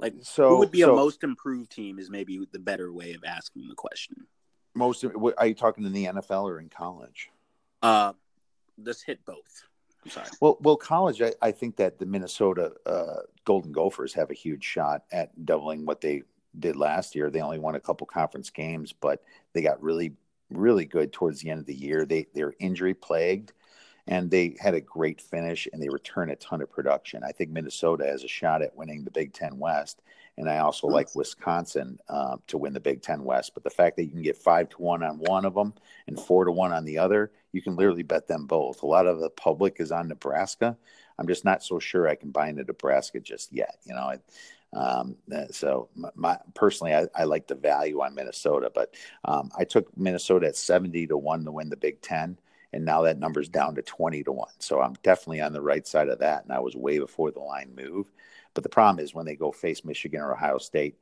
like 0.00 0.14
so, 0.22 0.48
who 0.48 0.58
would 0.58 0.72
be 0.72 0.80
so, 0.80 0.92
a 0.92 0.96
most 0.96 1.22
improved 1.22 1.70
team 1.70 2.00
is 2.00 2.10
maybe 2.10 2.44
the 2.50 2.58
better 2.58 2.92
way 2.92 3.12
of 3.12 3.22
asking 3.24 3.68
the 3.68 3.76
question. 3.76 4.26
Most 4.74 5.04
are 5.38 5.46
you 5.46 5.54
talking 5.54 5.84
in 5.84 5.92
the 5.92 6.06
NFL 6.06 6.42
or 6.42 6.58
in 6.58 6.68
college? 6.68 7.30
Uh, 7.80 8.12
let's 8.84 9.02
hit 9.02 9.24
both. 9.24 9.62
I'm 10.04 10.10
sorry. 10.10 10.26
Well, 10.40 10.58
well, 10.62 10.76
college. 10.76 11.22
I, 11.22 11.32
I 11.40 11.52
think 11.52 11.76
that 11.76 12.00
the 12.00 12.06
Minnesota 12.06 12.72
uh, 12.86 13.20
Golden 13.44 13.70
Gophers 13.70 14.14
have 14.14 14.32
a 14.32 14.34
huge 14.34 14.64
shot 14.64 15.04
at 15.12 15.46
doubling 15.46 15.86
what 15.86 16.00
they 16.00 16.24
did 16.58 16.76
last 16.76 17.14
year. 17.14 17.30
They 17.30 17.40
only 17.40 17.58
won 17.58 17.74
a 17.74 17.80
couple 17.80 18.06
conference 18.06 18.50
games, 18.50 18.92
but 18.92 19.22
they 19.52 19.62
got 19.62 19.82
really, 19.82 20.12
really 20.50 20.84
good 20.84 21.12
towards 21.12 21.40
the 21.40 21.50
end 21.50 21.60
of 21.60 21.66
the 21.66 21.74
year. 21.74 22.04
They 22.04 22.26
they're 22.34 22.54
injury 22.58 22.94
plagued, 22.94 23.52
and 24.06 24.30
they 24.30 24.56
had 24.60 24.74
a 24.74 24.80
great 24.80 25.20
finish, 25.20 25.68
and 25.72 25.82
they 25.82 25.88
return 25.88 26.30
a 26.30 26.36
ton 26.36 26.62
of 26.62 26.70
production. 26.70 27.22
I 27.24 27.32
think 27.32 27.50
Minnesota 27.50 28.06
has 28.06 28.24
a 28.24 28.28
shot 28.28 28.62
at 28.62 28.76
winning 28.76 29.04
the 29.04 29.10
Big 29.10 29.32
Ten 29.32 29.58
West, 29.58 30.02
and 30.38 30.48
I 30.48 30.58
also 30.58 30.86
like 30.86 31.14
Wisconsin 31.14 31.98
uh, 32.08 32.36
to 32.48 32.58
win 32.58 32.72
the 32.72 32.80
Big 32.80 33.02
Ten 33.02 33.24
West. 33.24 33.52
But 33.54 33.64
the 33.64 33.70
fact 33.70 33.96
that 33.96 34.04
you 34.04 34.10
can 34.10 34.22
get 34.22 34.36
five 34.36 34.68
to 34.70 34.82
one 34.82 35.02
on 35.02 35.18
one 35.18 35.44
of 35.44 35.54
them 35.54 35.74
and 36.06 36.18
four 36.20 36.44
to 36.44 36.52
one 36.52 36.72
on 36.72 36.84
the 36.84 36.98
other, 36.98 37.32
you 37.52 37.62
can 37.62 37.74
literally 37.74 38.02
bet 38.02 38.28
them 38.28 38.46
both. 38.46 38.82
A 38.82 38.86
lot 38.86 39.06
of 39.06 39.20
the 39.20 39.30
public 39.30 39.76
is 39.80 39.90
on 39.90 40.08
Nebraska. 40.08 40.76
I'm 41.18 41.26
just 41.26 41.44
not 41.44 41.62
so 41.62 41.78
sure 41.78 42.06
I 42.06 42.14
can 42.14 42.30
buy 42.30 42.48
into 42.48 42.64
Nebraska 42.64 43.20
just 43.20 43.52
yet. 43.52 43.78
You 43.84 43.94
know, 43.94 44.18
um, 44.76 45.16
uh, 45.34 45.46
so 45.50 45.88
my, 46.14 46.38
personally, 46.54 46.94
I, 46.94 47.06
I, 47.14 47.24
like 47.24 47.46
the 47.46 47.54
value 47.54 48.02
on 48.02 48.14
Minnesota, 48.14 48.70
but 48.74 48.94
um, 49.24 49.50
I 49.58 49.64
took 49.64 49.96
Minnesota 49.96 50.48
at 50.48 50.56
70 50.56 51.06
to 51.06 51.16
one 51.16 51.44
to 51.44 51.50
win 51.50 51.70
the 51.70 51.76
Big 51.76 52.02
Ten. 52.02 52.38
And 52.74 52.84
now 52.84 53.02
that 53.02 53.18
number's 53.18 53.48
down 53.48 53.74
to 53.76 53.82
20 53.82 54.24
to 54.24 54.32
one. 54.32 54.52
So 54.58 54.82
I'm 54.82 54.94
definitely 55.02 55.40
on 55.40 55.54
the 55.54 55.62
right 55.62 55.86
side 55.86 56.08
of 56.08 56.18
that. 56.18 56.44
And 56.44 56.52
I 56.52 56.58
was 56.58 56.76
way 56.76 56.98
before 56.98 57.30
the 57.30 57.40
line 57.40 57.74
move. 57.74 58.12
But 58.52 58.64
the 58.64 58.68
problem 58.68 59.02
is 59.02 59.14
when 59.14 59.24
they 59.24 59.34
go 59.34 59.50
face 59.50 59.82
Michigan 59.82 60.20
or 60.20 60.34
Ohio 60.34 60.58
State, 60.58 60.96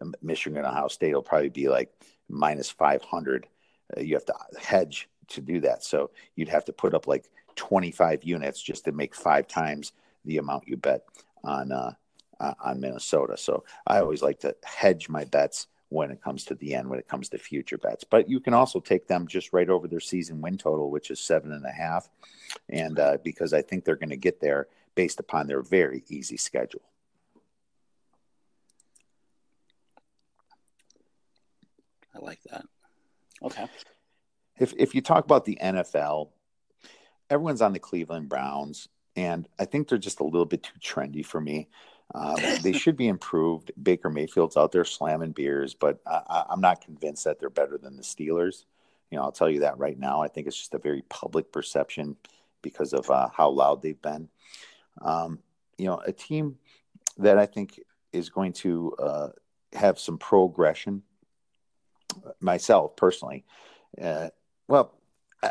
um, 0.00 0.14
Michigan 0.22 0.58
and 0.58 0.66
Ohio 0.68 0.88
State 0.88 1.14
will 1.14 1.22
probably 1.22 1.48
be 1.48 1.68
like 1.68 1.90
minus 2.28 2.70
500. 2.70 3.48
Uh, 3.96 4.00
you 4.02 4.14
have 4.14 4.26
to 4.26 4.34
hedge 4.60 5.08
to 5.28 5.40
do 5.40 5.60
that. 5.60 5.82
So 5.82 6.10
you'd 6.36 6.48
have 6.48 6.66
to 6.66 6.72
put 6.72 6.94
up 6.94 7.08
like 7.08 7.28
25 7.56 8.22
units 8.22 8.62
just 8.62 8.84
to 8.84 8.92
make 8.92 9.16
five 9.16 9.48
times 9.48 9.92
the 10.24 10.38
amount 10.38 10.68
you 10.68 10.76
bet 10.76 11.02
on 11.42 11.72
uh, 11.72 11.92
uh, 12.40 12.54
on 12.62 12.80
Minnesota. 12.80 13.36
So 13.36 13.64
I 13.86 14.00
always 14.00 14.22
like 14.22 14.40
to 14.40 14.54
hedge 14.64 15.08
my 15.08 15.24
bets 15.24 15.66
when 15.88 16.10
it 16.10 16.20
comes 16.20 16.44
to 16.44 16.54
the 16.54 16.74
end, 16.74 16.90
when 16.90 16.98
it 16.98 17.08
comes 17.08 17.28
to 17.28 17.38
future 17.38 17.78
bets. 17.78 18.04
But 18.04 18.28
you 18.28 18.40
can 18.40 18.54
also 18.54 18.80
take 18.80 19.06
them 19.06 19.26
just 19.26 19.52
right 19.52 19.68
over 19.68 19.86
their 19.86 20.00
season 20.00 20.40
win 20.40 20.58
total, 20.58 20.90
which 20.90 21.10
is 21.10 21.20
seven 21.20 21.52
and 21.52 21.64
a 21.64 21.70
half. 21.70 22.08
And 22.68 22.98
uh, 22.98 23.18
because 23.22 23.52
I 23.52 23.62
think 23.62 23.84
they're 23.84 23.96
going 23.96 24.10
to 24.10 24.16
get 24.16 24.40
there 24.40 24.66
based 24.94 25.20
upon 25.20 25.46
their 25.46 25.62
very 25.62 26.04
easy 26.08 26.36
schedule. 26.36 26.82
I 32.14 32.18
like 32.18 32.42
that. 32.50 32.64
Okay. 33.42 33.66
If 34.58 34.72
if 34.78 34.94
you 34.94 35.02
talk 35.02 35.24
about 35.24 35.44
the 35.44 35.58
NFL, 35.62 36.30
everyone's 37.28 37.60
on 37.60 37.74
the 37.74 37.78
Cleveland 37.78 38.30
Browns, 38.30 38.88
and 39.14 39.46
I 39.58 39.66
think 39.66 39.88
they're 39.88 39.98
just 39.98 40.20
a 40.20 40.24
little 40.24 40.46
bit 40.46 40.62
too 40.62 40.78
trendy 40.80 41.24
for 41.24 41.40
me. 41.40 41.68
Um, 42.14 42.36
they 42.62 42.72
should 42.72 42.96
be 42.96 43.08
improved. 43.08 43.72
Baker 43.80 44.10
Mayfield's 44.10 44.56
out 44.56 44.72
there 44.72 44.84
slamming 44.84 45.32
beers, 45.32 45.74
but 45.74 46.00
I, 46.06 46.44
am 46.50 46.60
not 46.60 46.80
convinced 46.80 47.24
that 47.24 47.40
they're 47.40 47.50
better 47.50 47.78
than 47.78 47.96
the 47.96 48.02
Steelers. 48.02 48.64
You 49.10 49.18
know, 49.18 49.24
I'll 49.24 49.32
tell 49.32 49.50
you 49.50 49.60
that 49.60 49.78
right 49.78 49.98
now. 49.98 50.22
I 50.22 50.28
think 50.28 50.46
it's 50.46 50.56
just 50.56 50.74
a 50.74 50.78
very 50.78 51.02
public 51.08 51.52
perception 51.52 52.16
because 52.62 52.92
of 52.92 53.10
uh, 53.10 53.28
how 53.32 53.50
loud 53.50 53.82
they've 53.82 54.00
been. 54.00 54.28
Um, 55.00 55.40
you 55.78 55.86
know, 55.86 56.00
a 56.04 56.12
team 56.12 56.56
that 57.18 57.38
I 57.38 57.46
think 57.46 57.80
is 58.12 58.30
going 58.30 58.52
to 58.54 58.94
uh, 58.98 59.28
have 59.74 59.98
some 59.98 60.18
progression. 60.18 61.02
Myself 62.40 62.96
personally, 62.96 63.44
uh, 64.00 64.30
well, 64.68 64.95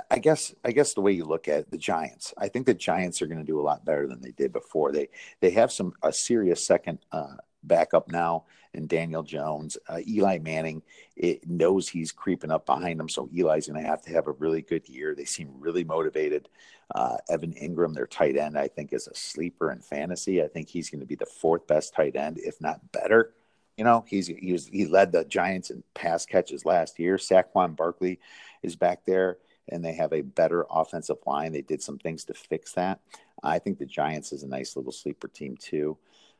I 0.10 0.20
guess 0.20 0.54
I 0.64 0.72
guess 0.72 0.94
the 0.94 1.02
way 1.02 1.12
you 1.12 1.26
look 1.26 1.48
at 1.48 1.70
the 1.70 1.78
Giants, 1.78 2.34
I 2.38 2.48
think 2.48 2.66
the 2.66 2.74
Giants 2.74 3.22
are 3.22 3.28
going 3.28 3.40
to 3.40 3.46
do 3.46 3.60
a 3.60 3.64
lot 3.64 3.86
better 3.86 4.08
than 4.08 4.22
they 4.22 4.32
did 4.32 4.52
before. 4.52 4.92
They 4.92 5.10
they 5.42 5.52
have 5.52 5.72
some 5.72 5.94
a 6.02 6.12
serious 6.12 6.66
second 6.66 7.00
uh, 7.12 7.36
backup 7.64 8.12
now 8.12 8.46
in 8.74 8.88
Daniel 8.88 9.24
Jones. 9.24 9.78
Uh, 9.88 10.00
Eli 10.08 10.40
Manning 10.40 10.82
it 11.16 11.48
knows 11.48 11.88
he's 11.88 12.12
creeping 12.12 12.52
up 12.52 12.66
behind 12.66 13.00
them, 13.00 13.10
so 13.10 13.30
Eli's 13.36 13.68
going 13.68 13.82
to 13.82 13.88
have 13.88 14.02
to 14.04 14.12
have 14.12 14.28
a 14.28 14.34
really 14.34 14.62
good 14.62 14.90
year. 14.90 15.14
They 15.16 15.26
seem 15.26 15.50
really 15.60 15.84
motivated. 15.84 16.50
Uh, 16.94 17.18
Evan 17.30 17.54
Engram, 17.54 17.94
their 17.94 18.08
tight 18.08 18.38
end, 18.38 18.58
I 18.58 18.68
think 18.68 18.92
is 18.92 19.08
a 19.08 19.16
sleeper 19.16 19.72
in 19.72 19.80
fantasy. 19.80 20.44
I 20.44 20.48
think 20.48 20.68
he's 20.68 20.90
going 20.90 21.00
to 21.00 21.08
be 21.08 21.16
the 21.16 21.26
fourth 21.26 21.68
best 21.68 21.94
tight 21.94 22.16
end, 22.16 22.38
if 22.40 22.60
not 22.60 22.92
better. 22.92 23.34
You 23.78 23.84
know, 23.84 24.04
he's 24.08 24.28
he 24.28 24.52
was 24.52 24.68
he 24.68 24.86
led 24.86 25.12
the 25.12 25.26
Giants 25.26 25.70
in 25.70 25.84
pass 25.94 26.26
catches 26.26 26.66
last 26.66 26.98
year. 26.98 27.18
Saquon 27.18 27.76
Barkley 27.76 28.20
is 28.64 28.76
back 28.76 29.06
there 29.06 29.38
and 29.70 29.84
they 29.84 29.94
have 29.94 30.14
a 30.14 30.22
better 30.22 30.66
offensive 30.70 31.18
line. 31.26 31.52
They 31.52 31.62
did 31.62 31.82
some 31.82 31.98
things 31.98 32.26
to 32.26 32.34
fix 32.34 32.74
that. 32.74 33.00
I 33.44 33.60
think 33.60 33.78
the 33.78 33.86
Giants 33.86 34.32
is 34.32 34.44
a 34.44 34.48
nice 34.48 34.76
little 34.76 34.92
sleeper 34.92 35.28
team 35.28 35.58
too. 35.58 35.98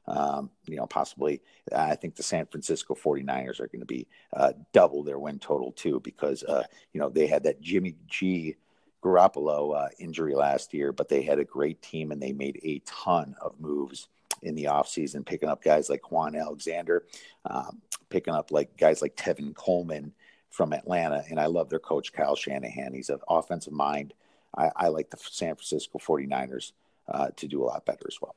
Um, 0.08 0.52
you 0.68 0.76
know, 0.76 0.86
possibly 0.86 1.42
I 1.76 1.96
think 1.96 2.16
the 2.16 2.24
San 2.24 2.46
Francisco 2.46 2.94
49ers 2.94 3.60
are 3.60 3.68
going 3.68 3.80
to 3.80 3.88
be 3.88 4.08
uh, 4.34 4.54
double 4.72 5.04
their 5.04 5.18
win 5.18 5.40
total 5.40 5.72
too 5.72 6.00
because, 6.02 6.44
uh, 6.44 6.64
you 6.94 7.00
know, 7.00 7.10
they 7.10 7.26
had 7.26 7.44
that 7.44 7.60
Jimmy 7.60 7.96
G 8.08 8.56
Garoppolo 9.04 9.86
uh, 9.86 9.90
injury 10.00 10.36
last 10.36 10.74
year, 10.74 10.92
but 10.92 11.10
they 11.10 11.24
had 11.24 11.40
a 11.40 11.44
great 11.44 11.82
team 11.82 12.12
and 12.12 12.22
they 12.22 12.34
made 12.34 12.60
a 12.64 12.82
ton 12.86 13.36
of 13.42 13.60
moves 13.60 14.08
in 14.42 14.56
the 14.56 14.66
offseason, 14.66 15.26
picking 15.26 15.50
up 15.50 15.64
guys 15.64 15.90
like 15.90 16.02
Kwon 16.02 16.40
Alexander, 16.40 17.06
um, 17.46 17.82
picking 18.10 18.34
up 18.34 18.52
like 18.52 18.78
guys 18.78 19.02
like 19.02 19.16
Tevin 19.16 19.56
Coleman, 19.56 20.14
from 20.56 20.72
Atlanta, 20.72 21.22
and 21.30 21.38
I 21.38 21.48
love 21.48 21.70
their 21.70 21.80
coach, 21.80 22.14
Kyle 22.14 22.36
Shanahan. 22.36 22.94
He's 22.94 23.10
an 23.10 23.20
offensive 23.28 23.74
mind. 23.74 24.14
I, 24.58 24.72
I 24.74 24.88
like 24.88 25.10
the 25.10 25.18
San 25.18 25.54
Francisco 25.56 26.00
49ers 26.00 26.72
uh, 27.10 27.28
to 27.36 27.48
do 27.48 27.62
a 27.62 27.66
lot 27.66 27.86
better 27.86 28.06
as 28.08 28.22
well. 28.22 28.36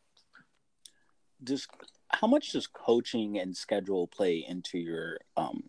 Does 1.42 1.68
how 2.10 2.26
much 2.26 2.50
does 2.50 2.66
coaching 2.66 3.38
and 3.38 3.56
schedule 3.56 4.08
play 4.08 4.44
into 4.46 4.78
your 4.78 5.18
um, 5.36 5.64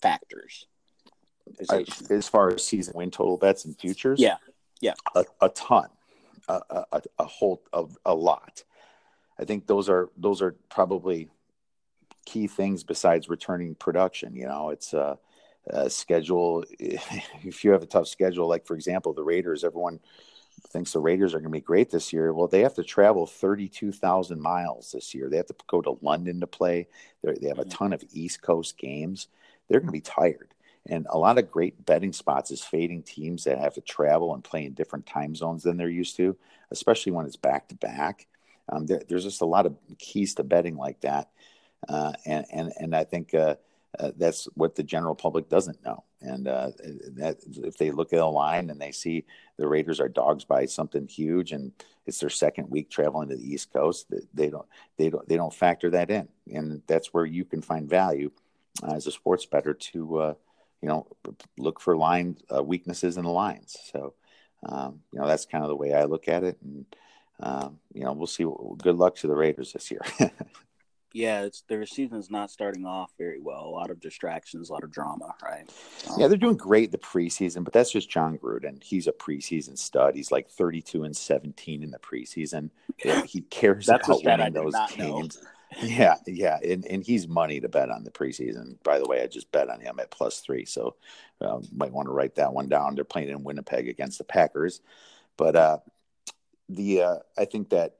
factors? 0.00 0.66
I, 1.70 1.84
as 2.10 2.28
far 2.28 2.50
as 2.50 2.66
season 2.66 2.94
win 2.96 3.12
total 3.12 3.36
bets 3.36 3.64
and 3.64 3.78
futures, 3.78 4.18
yeah, 4.18 4.38
yeah, 4.80 4.94
a, 5.14 5.24
a 5.40 5.48
ton, 5.50 5.88
a, 6.48 6.60
a, 6.90 7.02
a 7.20 7.24
whole 7.24 7.62
a, 7.72 7.84
a 8.06 8.14
lot. 8.14 8.64
I 9.38 9.44
think 9.44 9.68
those 9.68 9.88
are 9.88 10.10
those 10.16 10.42
are 10.42 10.56
probably 10.68 11.28
key 12.24 12.48
things 12.48 12.82
besides 12.82 13.28
returning 13.28 13.76
production. 13.76 14.34
You 14.34 14.46
know, 14.46 14.70
it's 14.70 14.92
uh, 14.92 15.16
uh, 15.70 15.88
schedule. 15.88 16.64
If 17.44 17.64
you 17.64 17.72
have 17.72 17.82
a 17.82 17.86
tough 17.86 18.08
schedule, 18.08 18.48
like 18.48 18.66
for 18.66 18.74
example, 18.74 19.12
the 19.12 19.24
Raiders, 19.24 19.64
everyone 19.64 20.00
thinks 20.68 20.92
the 20.92 21.00
Raiders 21.00 21.34
are 21.34 21.38
going 21.38 21.50
to 21.50 21.58
be 21.58 21.60
great 21.60 21.90
this 21.90 22.12
year. 22.12 22.32
Well, 22.32 22.48
they 22.48 22.60
have 22.60 22.74
to 22.74 22.84
travel 22.84 23.26
32,000 23.26 24.40
miles 24.40 24.92
this 24.92 25.14
year. 25.14 25.28
They 25.28 25.36
have 25.36 25.46
to 25.46 25.54
go 25.66 25.80
to 25.82 25.98
London 26.00 26.40
to 26.40 26.46
play. 26.46 26.88
They're, 27.22 27.34
they 27.34 27.48
have 27.48 27.58
a 27.58 27.64
ton 27.64 27.92
of 27.92 28.04
East 28.12 28.42
Coast 28.42 28.78
games. 28.78 29.28
They're 29.68 29.80
going 29.80 29.88
to 29.88 29.92
be 29.92 30.00
tired. 30.00 30.54
And 30.88 31.06
a 31.10 31.18
lot 31.18 31.38
of 31.38 31.50
great 31.50 31.84
betting 31.84 32.12
spots 32.12 32.50
is 32.50 32.62
fading 32.62 33.02
teams 33.02 33.44
that 33.44 33.58
have 33.58 33.74
to 33.74 33.80
travel 33.80 34.34
and 34.34 34.42
play 34.42 34.64
in 34.64 34.72
different 34.72 35.06
time 35.06 35.34
zones 35.34 35.62
than 35.62 35.76
they're 35.76 35.88
used 35.88 36.16
to, 36.16 36.36
especially 36.70 37.12
when 37.12 37.26
it's 37.26 37.36
back 37.36 37.68
to 37.68 37.74
back. 37.76 38.26
Um, 38.68 38.86
there's 38.86 39.24
just 39.24 39.42
a 39.42 39.46
lot 39.46 39.66
of 39.66 39.76
keys 39.98 40.34
to 40.36 40.44
betting 40.44 40.76
like 40.76 41.00
that, 41.02 41.28
uh, 41.88 42.12
and 42.24 42.46
and 42.52 42.72
and 42.78 42.96
I 42.96 43.04
think 43.04 43.34
uh, 43.34 43.56
uh, 43.98 44.12
that's 44.16 44.46
what 44.54 44.74
the 44.74 44.82
general 44.82 45.14
public 45.14 45.48
doesn't 45.48 45.84
know. 45.84 46.04
And 46.20 46.48
uh, 46.48 46.70
that 47.16 47.38
if 47.56 47.76
they 47.76 47.90
look 47.90 48.12
at 48.12 48.20
a 48.20 48.26
line 48.26 48.70
and 48.70 48.80
they 48.80 48.92
see 48.92 49.24
the 49.58 49.66
Raiders 49.66 50.00
are 50.00 50.08
dogs 50.08 50.44
by 50.44 50.66
something 50.66 51.06
huge, 51.06 51.52
and 51.52 51.72
it's 52.06 52.20
their 52.20 52.30
second 52.30 52.70
week 52.70 52.90
traveling 52.90 53.28
to 53.28 53.36
the 53.36 53.52
East 53.52 53.72
Coast, 53.72 54.06
they 54.32 54.48
don't 54.48 54.66
they 54.96 55.10
don't 55.10 55.28
they 55.28 55.36
don't 55.36 55.52
factor 55.52 55.90
that 55.90 56.10
in, 56.10 56.28
and 56.52 56.82
that's 56.86 57.12
where 57.12 57.26
you 57.26 57.44
can 57.44 57.60
find 57.60 57.88
value 57.88 58.30
as 58.90 59.06
a 59.06 59.12
sports 59.12 59.46
better 59.46 59.74
to 59.74 60.18
uh, 60.18 60.34
you 60.80 60.88
know 60.88 61.06
look 61.58 61.80
for 61.80 61.96
line 61.96 62.38
uh, 62.54 62.62
weaknesses 62.62 63.16
in 63.16 63.24
the 63.24 63.30
lines. 63.30 63.76
So 63.92 64.14
um, 64.64 65.00
you 65.12 65.20
know 65.20 65.26
that's 65.26 65.44
kind 65.44 65.64
of 65.64 65.68
the 65.68 65.76
way 65.76 65.92
I 65.92 66.04
look 66.04 66.28
at 66.28 66.44
it, 66.44 66.56
and 66.62 66.86
um, 67.40 67.78
you 67.92 68.04
know 68.04 68.12
we'll 68.12 68.26
see. 68.26 68.46
Good 68.78 68.96
luck 68.96 69.16
to 69.16 69.26
the 69.26 69.36
Raiders 69.36 69.72
this 69.72 69.90
year. 69.90 70.02
yeah, 71.14 71.42
it's 71.42 71.62
their 71.68 71.84
season's 71.86 72.30
not 72.30 72.50
starting 72.50 72.86
off 72.86 73.12
very 73.18 73.40
well. 73.40 73.64
A 73.64 73.70
lot 73.70 73.90
of 73.90 74.00
distractions, 74.00 74.70
a 74.70 74.72
lot 74.72 74.84
of 74.84 74.90
drama, 74.90 75.34
right? 75.42 75.70
Um, 76.10 76.20
yeah, 76.20 76.28
they're 76.28 76.36
doing 76.36 76.56
great 76.56 76.92
the 76.92 76.98
preseason, 76.98 77.64
but 77.64 77.72
that's 77.72 77.90
just 77.90 78.10
Jon 78.10 78.38
Gruden. 78.38 78.82
He's 78.82 79.06
a 79.06 79.12
preseason 79.12 79.78
stud. 79.78 80.14
He's 80.14 80.32
like 80.32 80.48
32 80.48 81.04
and 81.04 81.16
17 81.16 81.82
in 81.82 81.90
the 81.90 81.98
preseason. 81.98 82.70
He 83.26 83.42
cares 83.42 83.88
about 83.88 84.24
winning 84.24 84.52
those 84.52 84.74
games. 84.94 85.38
Know. 85.42 85.48
Yeah, 85.80 86.16
yeah, 86.26 86.58
and 86.62 86.84
and 86.86 87.02
he's 87.02 87.26
money 87.26 87.60
to 87.60 87.68
bet 87.68 87.90
on 87.90 88.04
the 88.04 88.10
preseason. 88.10 88.76
By 88.82 88.98
the 88.98 89.06
way, 89.06 89.22
I 89.22 89.26
just 89.26 89.50
bet 89.52 89.70
on 89.70 89.80
him 89.80 89.98
at 90.00 90.10
plus 90.10 90.40
three, 90.40 90.64
so 90.64 90.96
uh, 91.40 91.60
might 91.74 91.92
want 91.92 92.08
to 92.08 92.12
write 92.12 92.34
that 92.34 92.52
one 92.52 92.68
down. 92.68 92.94
They're 92.94 93.04
playing 93.04 93.30
in 93.30 93.44
Winnipeg 93.44 93.88
against 93.88 94.18
the 94.18 94.24
Packers, 94.24 94.80
but 95.36 95.56
uh, 95.56 95.78
the 96.68 97.02
uh, 97.02 97.16
I 97.38 97.46
think 97.46 97.70
that 97.70 97.96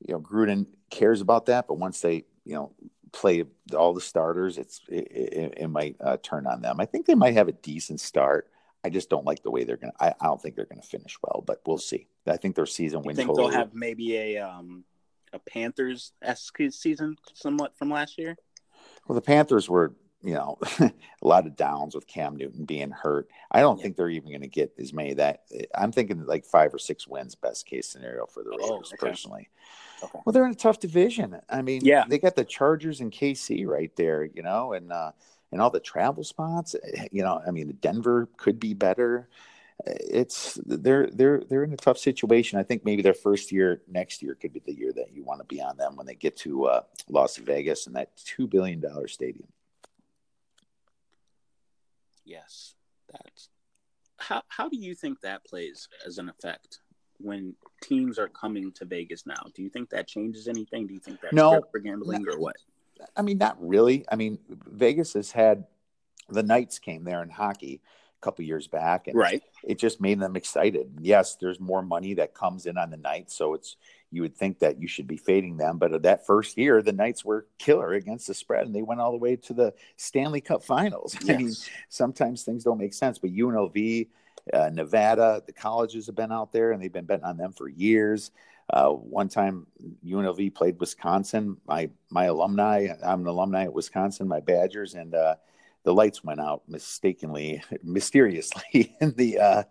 you 0.00 0.14
know 0.14 0.20
Gruden 0.20 0.66
cares 0.90 1.20
about 1.20 1.46
that, 1.46 1.66
but 1.68 1.78
once 1.78 2.00
they 2.00 2.24
you 2.44 2.54
know 2.54 2.72
play 3.12 3.44
all 3.76 3.94
the 3.94 4.00
starters, 4.00 4.58
it's 4.58 4.80
it, 4.88 5.06
it, 5.10 5.54
it 5.58 5.68
might 5.68 5.96
uh, 6.00 6.16
turn 6.22 6.46
on 6.46 6.60
them. 6.60 6.80
I 6.80 6.84
think 6.84 7.06
they 7.06 7.14
might 7.14 7.34
have 7.34 7.48
a 7.48 7.52
decent 7.52 8.00
start. 8.00 8.50
I 8.84 8.90
just 8.90 9.08
don't 9.08 9.24
like 9.24 9.42
the 9.42 9.50
way 9.50 9.64
they're 9.64 9.76
gonna. 9.78 9.94
I, 9.98 10.08
I 10.20 10.26
don't 10.26 10.42
think 10.42 10.56
they're 10.56 10.66
gonna 10.66 10.82
finish 10.82 11.16
well, 11.22 11.42
but 11.46 11.62
we'll 11.64 11.78
see. 11.78 12.08
I 12.26 12.36
think 12.36 12.54
their 12.56 12.66
season 12.66 13.02
win. 13.02 13.16
Think 13.16 13.28
total, 13.28 13.48
they'll 13.48 13.58
have 13.58 13.74
maybe 13.74 14.16
a 14.16 14.38
um 14.38 14.84
a 15.32 15.38
Panthers 15.38 16.12
esque 16.20 16.58
season 16.70 17.16
somewhat 17.32 17.76
from 17.78 17.90
last 17.90 18.18
year. 18.18 18.36
Well, 19.06 19.14
the 19.14 19.22
Panthers 19.22 19.70
were 19.70 19.94
you 20.24 20.32
know, 20.32 20.58
a 20.80 20.92
lot 21.22 21.46
of 21.46 21.54
downs 21.54 21.94
with 21.94 22.06
Cam 22.06 22.36
Newton 22.36 22.64
being 22.64 22.90
hurt. 22.90 23.28
I 23.50 23.60
don't 23.60 23.76
yeah. 23.76 23.82
think 23.82 23.96
they're 23.96 24.08
even 24.08 24.30
going 24.30 24.40
to 24.40 24.48
get 24.48 24.72
as 24.78 24.92
many 24.92 25.12
that. 25.14 25.44
I'm 25.74 25.92
thinking 25.92 26.24
like 26.24 26.46
five 26.46 26.72
or 26.72 26.78
six 26.78 27.06
wins, 27.06 27.34
best 27.34 27.66
case 27.66 27.86
scenario 27.88 28.26
for 28.26 28.42
the 28.42 28.50
oh, 28.50 28.56
Raiders 28.56 28.92
oh, 28.92 28.94
okay. 28.94 29.10
personally. 29.10 29.50
Okay. 30.02 30.18
Well, 30.24 30.32
they're 30.32 30.46
in 30.46 30.52
a 30.52 30.56
tough 30.56 30.80
division. 30.80 31.36
I 31.48 31.62
mean, 31.62 31.82
yeah, 31.84 32.04
they 32.08 32.18
got 32.18 32.36
the 32.36 32.44
Chargers 32.44 33.00
and 33.00 33.12
KC 33.12 33.66
right 33.66 33.94
there, 33.96 34.24
you 34.24 34.42
know, 34.42 34.72
and 34.72 34.90
uh, 34.90 35.12
and 35.52 35.60
all 35.60 35.70
the 35.70 35.80
travel 35.80 36.24
spots. 36.24 36.74
Eh, 36.74 37.08
you 37.12 37.22
know, 37.22 37.40
I 37.46 37.50
mean, 37.50 37.76
Denver 37.80 38.28
could 38.38 38.58
be 38.58 38.72
better. 38.72 39.28
It's 39.86 40.58
they're 40.64 41.08
they're 41.10 41.42
they're 41.48 41.64
in 41.64 41.72
a 41.72 41.76
tough 41.76 41.98
situation. 41.98 42.58
I 42.58 42.62
think 42.62 42.84
maybe 42.84 43.02
their 43.02 43.14
first 43.14 43.52
year 43.52 43.82
next 43.88 44.22
year 44.22 44.34
could 44.34 44.54
be 44.54 44.62
the 44.64 44.74
year 44.74 44.92
that 44.94 45.12
you 45.12 45.22
want 45.22 45.40
to 45.40 45.46
be 45.46 45.60
on 45.60 45.76
them 45.76 45.96
when 45.96 46.06
they 46.06 46.14
get 46.14 46.36
to 46.38 46.66
uh, 46.66 46.80
Las 47.08 47.36
Vegas 47.36 47.86
and 47.86 47.96
that 47.96 48.16
two 48.16 48.46
billion 48.46 48.80
dollar 48.80 49.06
stadium. 49.06 49.48
Yes, 52.24 52.74
that's 53.10 53.48
how. 54.18 54.42
How 54.48 54.68
do 54.68 54.76
you 54.76 54.94
think 54.94 55.20
that 55.20 55.44
plays 55.44 55.88
as 56.06 56.18
an 56.18 56.28
effect 56.28 56.80
when 57.18 57.54
teams 57.82 58.18
are 58.18 58.28
coming 58.28 58.72
to 58.72 58.84
Vegas 58.84 59.26
now? 59.26 59.42
Do 59.54 59.62
you 59.62 59.68
think 59.68 59.90
that 59.90 60.06
changes 60.06 60.48
anything? 60.48 60.86
Do 60.86 60.94
you 60.94 61.00
think 61.00 61.20
that's 61.20 61.34
no, 61.34 61.62
for 61.70 61.78
gambling 61.78 62.26
or 62.28 62.38
what? 62.38 62.56
I 63.16 63.22
mean, 63.22 63.38
not 63.38 63.56
really. 63.60 64.04
I 64.10 64.16
mean, 64.16 64.38
Vegas 64.48 65.14
has 65.14 65.32
had 65.32 65.64
the 66.28 66.42
Knights 66.42 66.78
came 66.78 67.04
there 67.04 67.22
in 67.22 67.30
hockey 67.30 67.80
couple 68.24 68.44
years 68.44 68.66
back, 68.66 69.06
and 69.06 69.16
right. 69.16 69.42
it 69.62 69.78
just 69.78 70.00
made 70.00 70.18
them 70.18 70.36
excited. 70.36 70.98
Yes, 71.00 71.36
there's 71.36 71.60
more 71.60 71.82
money 71.82 72.14
that 72.14 72.34
comes 72.34 72.66
in 72.66 72.78
on 72.78 72.90
the 72.90 72.96
night 72.96 73.30
so 73.30 73.54
it's 73.54 73.76
you 74.14 74.22
would 74.22 74.36
think 74.36 74.60
that 74.60 74.80
you 74.80 74.86
should 74.86 75.08
be 75.08 75.16
fading 75.16 75.56
them. 75.56 75.76
But 75.76 76.02
that 76.02 76.24
first 76.24 76.56
year, 76.56 76.80
the 76.82 76.92
Knights 76.92 77.24
were 77.24 77.46
killer 77.58 77.92
against 77.94 78.28
the 78.28 78.34
spread, 78.34 78.64
and 78.64 78.74
they 78.74 78.82
went 78.82 79.00
all 79.00 79.10
the 79.10 79.18
way 79.18 79.34
to 79.36 79.52
the 79.52 79.74
Stanley 79.96 80.40
Cup 80.40 80.62
Finals. 80.62 81.16
Yes. 81.20 81.30
I 81.30 81.36
mean, 81.36 81.52
sometimes 81.88 82.44
things 82.44 82.62
don't 82.62 82.78
make 82.78 82.94
sense, 82.94 83.18
but 83.18 83.30
UNLV, 83.30 84.08
uh, 84.52 84.70
Nevada, 84.72 85.42
the 85.44 85.52
colleges 85.52 86.06
have 86.06 86.14
been 86.14 86.30
out 86.30 86.52
there, 86.52 86.70
and 86.70 86.80
they've 86.80 86.92
been 86.92 87.06
betting 87.06 87.24
on 87.24 87.36
them 87.36 87.52
for 87.52 87.68
years. 87.68 88.30
Uh, 88.72 88.90
one 88.90 89.28
time, 89.28 89.66
UNLV 90.06 90.54
played 90.54 90.78
Wisconsin. 90.78 91.56
My 91.66 91.90
my 92.08 92.26
alumni, 92.26 92.88
I'm 93.04 93.22
an 93.22 93.26
alumni 93.26 93.64
at 93.64 93.74
Wisconsin. 93.74 94.28
My 94.28 94.40
Badgers, 94.40 94.94
and 94.94 95.14
uh, 95.14 95.34
the 95.84 95.94
lights 95.94 96.24
went 96.24 96.40
out 96.40 96.62
mistakenly, 96.68 97.62
mysteriously 97.82 98.96
in 99.00 99.12
the 99.16 99.38
uh, 99.38 99.62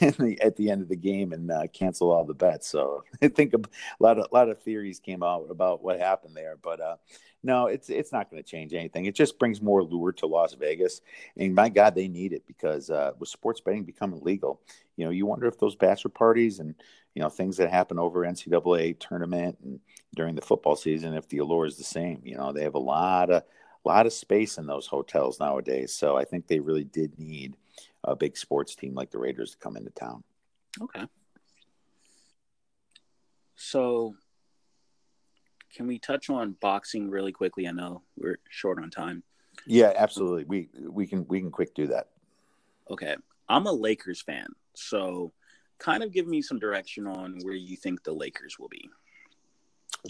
in 0.00 0.14
the, 0.18 0.40
at 0.40 0.56
the 0.56 0.70
end 0.70 0.82
of 0.82 0.88
the 0.88 0.96
game 0.96 1.32
and 1.32 1.50
uh, 1.50 1.66
cancel 1.72 2.10
all 2.10 2.24
the 2.24 2.34
bets. 2.34 2.66
So 2.66 3.04
I 3.22 3.28
think 3.28 3.54
a 3.54 3.58
lot 4.00 4.18
of 4.18 4.26
a 4.30 4.34
lot 4.34 4.48
of 4.48 4.60
theories 4.62 4.98
came 4.98 5.22
out 5.22 5.46
about 5.50 5.82
what 5.82 6.00
happened 6.00 6.34
there, 6.34 6.56
but 6.60 6.80
uh, 6.80 6.96
no, 7.42 7.66
it's 7.66 7.88
it's 7.90 8.12
not 8.12 8.30
going 8.30 8.42
to 8.42 8.48
change 8.48 8.74
anything. 8.74 9.04
It 9.04 9.14
just 9.14 9.38
brings 9.38 9.62
more 9.62 9.82
lure 9.82 10.12
to 10.12 10.26
Las 10.26 10.54
Vegas, 10.54 11.00
and 11.36 11.54
my 11.54 11.68
God, 11.68 11.94
they 11.94 12.08
need 12.08 12.32
it 12.32 12.46
because 12.46 12.90
uh, 12.90 13.12
with 13.18 13.28
sports 13.28 13.60
betting 13.60 13.84
becoming 13.84 14.20
legal, 14.22 14.60
you 14.96 15.04
know, 15.04 15.10
you 15.10 15.26
wonder 15.26 15.46
if 15.46 15.58
those 15.58 15.76
bachelor 15.76 16.10
parties 16.10 16.58
and 16.58 16.74
you 17.14 17.22
know 17.22 17.28
things 17.28 17.58
that 17.58 17.70
happen 17.70 17.98
over 17.98 18.20
NCAA 18.20 18.98
tournament 18.98 19.58
and 19.62 19.80
during 20.14 20.34
the 20.34 20.42
football 20.42 20.76
season, 20.76 21.14
if 21.14 21.28
the 21.28 21.38
allure 21.38 21.66
is 21.66 21.76
the 21.76 21.84
same. 21.84 22.20
You 22.24 22.36
know, 22.36 22.52
they 22.52 22.62
have 22.62 22.74
a 22.74 22.78
lot 22.78 23.30
of 23.30 23.42
lot 23.86 24.06
of 24.06 24.12
space 24.12 24.58
in 24.58 24.66
those 24.66 24.86
hotels 24.86 25.38
nowadays, 25.38 25.92
so 25.92 26.16
I 26.16 26.24
think 26.24 26.46
they 26.46 26.60
really 26.60 26.84
did 26.84 27.18
need 27.18 27.56
a 28.04 28.16
big 28.16 28.36
sports 28.36 28.74
team 28.74 28.94
like 28.94 29.10
the 29.10 29.18
Raiders 29.18 29.52
to 29.52 29.58
come 29.58 29.76
into 29.76 29.90
town. 29.90 30.24
Okay. 30.80 31.04
So, 33.54 34.14
can 35.74 35.86
we 35.86 35.98
touch 35.98 36.28
on 36.28 36.56
boxing 36.60 37.10
really 37.10 37.32
quickly? 37.32 37.66
I 37.68 37.72
know 37.72 38.02
we're 38.16 38.38
short 38.50 38.78
on 38.82 38.90
time. 38.90 39.22
Yeah, 39.66 39.92
absolutely. 39.96 40.44
We 40.44 40.68
we 40.88 41.06
can 41.06 41.26
we 41.28 41.40
can 41.40 41.50
quick 41.50 41.74
do 41.74 41.86
that. 41.86 42.08
Okay. 42.90 43.16
I'm 43.48 43.66
a 43.66 43.72
Lakers 43.72 44.20
fan, 44.20 44.48
so 44.74 45.32
kind 45.78 46.02
of 46.02 46.12
give 46.12 46.26
me 46.26 46.42
some 46.42 46.58
direction 46.58 47.06
on 47.06 47.38
where 47.42 47.54
you 47.54 47.76
think 47.76 48.02
the 48.02 48.12
Lakers 48.12 48.58
will 48.58 48.68
be 48.68 48.90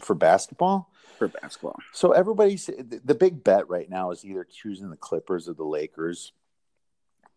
for 0.05 0.15
basketball. 0.15 0.91
For 1.19 1.29
basketball. 1.29 1.77
So 1.93 2.13
everybody's 2.13 2.67
the 2.67 3.15
big 3.15 3.43
bet 3.43 3.69
right 3.69 3.89
now 3.89 4.11
is 4.11 4.25
either 4.25 4.45
choosing 4.45 4.91
the 4.91 4.97
Clippers 4.97 5.49
or 5.49 5.55
the 5.55 5.65
Lakers 5.65 6.33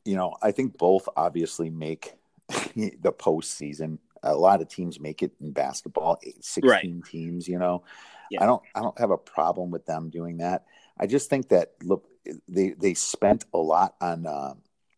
you 0.05 0.15
know, 0.15 0.35
I 0.41 0.51
think 0.51 0.77
both 0.77 1.07
obviously 1.15 1.69
make 1.69 2.13
the 2.47 3.13
postseason. 3.13 3.99
A 4.23 4.35
lot 4.35 4.61
of 4.61 4.67
teams 4.67 4.99
make 4.99 5.23
it 5.23 5.31
in 5.39 5.51
basketball, 5.51 6.19
16 6.41 6.69
right. 6.69 7.05
teams, 7.05 7.47
you 7.47 7.59
know. 7.59 7.83
Yeah. 8.31 8.43
I 8.43 8.45
don't 8.47 8.61
I 8.75 8.81
don't 8.81 8.99
have 8.99 9.11
a 9.11 9.17
problem 9.17 9.71
with 9.71 9.85
them 9.85 10.09
doing 10.09 10.37
that. 10.37 10.65
I 10.99 11.07
just 11.07 11.29
think 11.29 11.49
that 11.49 11.73
look 11.83 12.05
they 12.47 12.71
they 12.71 12.93
spent 12.95 13.45
a 13.53 13.57
lot 13.57 13.95
on 14.01 14.25
uh, 14.25 14.53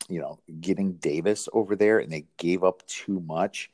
you 0.09 0.21
know 0.21 0.39
getting 0.59 0.93
Davis 0.93 1.47
over 1.53 1.75
there 1.75 1.99
and 1.99 2.11
they 2.11 2.25
gave 2.37 2.63
up 2.63 2.85
too 2.87 3.19
much. 3.19 3.69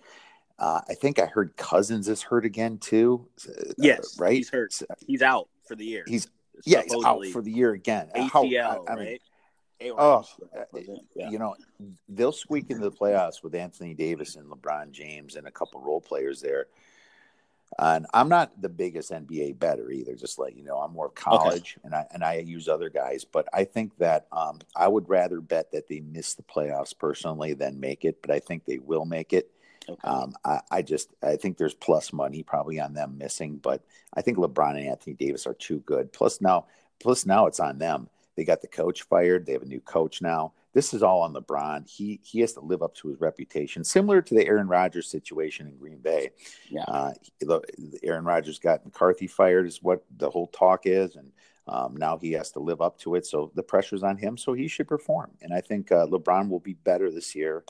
Uh, 0.59 0.81
I 0.89 0.95
think 0.95 1.19
I 1.19 1.25
heard 1.25 1.55
Cousins 1.55 2.07
is 2.07 2.21
hurt 2.21 2.45
again 2.45 2.79
too. 2.79 3.27
Uh, 3.47 3.73
yes, 3.77 4.17
right. 4.19 4.33
He's 4.33 4.49
hurt. 4.49 4.73
He's 5.05 5.21
out 5.21 5.49
for 5.67 5.75
the 5.75 5.85
year. 5.85 6.03
He's 6.07 6.27
yeah, 6.65 6.81
he's 6.81 7.05
out 7.05 7.25
for 7.27 7.41
the 7.41 7.51
year 7.51 7.73
again. 7.73 8.09
ACL, 8.15 8.29
How, 8.29 8.85
I, 8.87 8.93
I 8.93 8.95
mean. 8.95 9.17
Oh, 9.95 10.25
uh, 10.57 10.63
yeah. 11.15 11.29
you 11.29 11.37
know, 11.37 11.55
they'll 12.09 12.31
squeak 12.31 12.71
into 12.71 12.89
the 12.89 12.91
playoffs 12.91 13.43
with 13.43 13.53
Anthony 13.53 13.93
Davis 13.93 14.35
and 14.35 14.49
LeBron 14.49 14.89
James 14.89 15.35
and 15.35 15.45
a 15.45 15.51
couple 15.51 15.79
role 15.81 16.01
players 16.01 16.41
there. 16.41 16.65
And 17.77 18.07
I'm 18.11 18.27
not 18.27 18.59
the 18.59 18.69
biggest 18.69 19.11
NBA 19.11 19.59
better 19.59 19.91
either. 19.91 20.15
Just 20.15 20.39
like 20.39 20.57
you 20.57 20.63
know, 20.63 20.77
I'm 20.77 20.93
more 20.93 21.09
college, 21.09 21.75
okay. 21.77 21.81
and 21.83 21.93
I 21.93 22.05
and 22.11 22.23
I 22.23 22.37
use 22.37 22.67
other 22.67 22.89
guys. 22.89 23.23
But 23.23 23.47
I 23.53 23.65
think 23.65 23.95
that 23.97 24.25
um, 24.31 24.59
I 24.75 24.87
would 24.87 25.09
rather 25.09 25.41
bet 25.41 25.71
that 25.73 25.87
they 25.87 25.99
miss 25.99 26.33
the 26.33 26.43
playoffs 26.43 26.97
personally 26.97 27.53
than 27.53 27.79
make 27.79 28.03
it. 28.05 28.21
But 28.21 28.31
I 28.31 28.39
think 28.39 28.65
they 28.65 28.79
will 28.79 29.05
make 29.05 29.33
it. 29.33 29.51
Okay. 29.89 30.07
Um, 30.07 30.33
I, 30.43 30.61
I, 30.71 30.81
just 30.81 31.13
I 31.23 31.35
think 31.35 31.57
there's 31.57 31.73
plus 31.73 32.11
money 32.11 32.43
probably 32.43 32.79
on 32.79 32.93
them 32.93 33.17
missing, 33.17 33.57
but 33.57 33.83
I 34.13 34.21
think 34.21 34.37
LeBron 34.37 34.77
and 34.77 34.87
Anthony 34.87 35.15
Davis 35.15 35.47
are 35.47 35.53
too 35.53 35.79
good. 35.79 36.11
Plus 36.11 36.41
now, 36.41 36.65
plus 36.99 37.25
now 37.25 37.47
it's 37.47 37.59
on 37.59 37.77
them 37.77 38.09
they 38.37 38.45
got 38.45 38.61
the 38.61 38.67
coach 38.67 39.01
fired. 39.01 39.45
They 39.45 39.53
have 39.53 39.63
a 39.63 39.65
new 39.65 39.81
coach 39.81 40.21
now. 40.21 40.53
this 40.73 40.93
is 40.93 41.01
all 41.01 41.23
on 41.23 41.33
LeBron. 41.33 41.89
He 41.89 42.19
he 42.23 42.39
has 42.41 42.53
to 42.53 42.59
live 42.59 42.83
up 42.83 42.93
to 42.95 43.09
his 43.09 43.19
reputation, 43.19 43.83
similar 43.83 44.21
to 44.21 44.35
the 44.35 44.45
Aaron 44.45 44.67
Rodgers 44.67 45.09
situation 45.09 45.67
in 45.67 45.75
Green 45.75 45.97
Bay. 45.97 46.29
Yeah, 46.69 46.83
uh, 46.83 47.13
Aaron 48.03 48.23
Rodgers 48.23 48.59
got 48.59 48.85
McCarthy 48.85 49.25
fired, 49.25 49.65
is 49.65 49.81
what 49.81 50.05
the 50.17 50.29
whole 50.29 50.47
talk 50.47 50.85
is, 50.85 51.15
and 51.15 51.31
um, 51.67 51.95
now 51.97 52.19
he 52.19 52.31
has 52.33 52.51
to 52.51 52.59
live 52.59 52.79
up 52.79 52.99
to 52.99 53.15
it. 53.15 53.25
So 53.25 53.51
the 53.55 53.63
pressure's 53.63 54.03
on 54.03 54.17
him. 54.17 54.37
So 54.37 54.53
he 54.53 54.67
should 54.67 54.87
perform, 54.87 55.31
and 55.41 55.51
I 55.51 55.61
think 55.61 55.91
uh, 55.91 56.05
LeBron 56.05 56.47
will 56.47 56.59
be 56.59 56.73
better 56.75 57.09
this 57.09 57.33
year. 57.33 57.63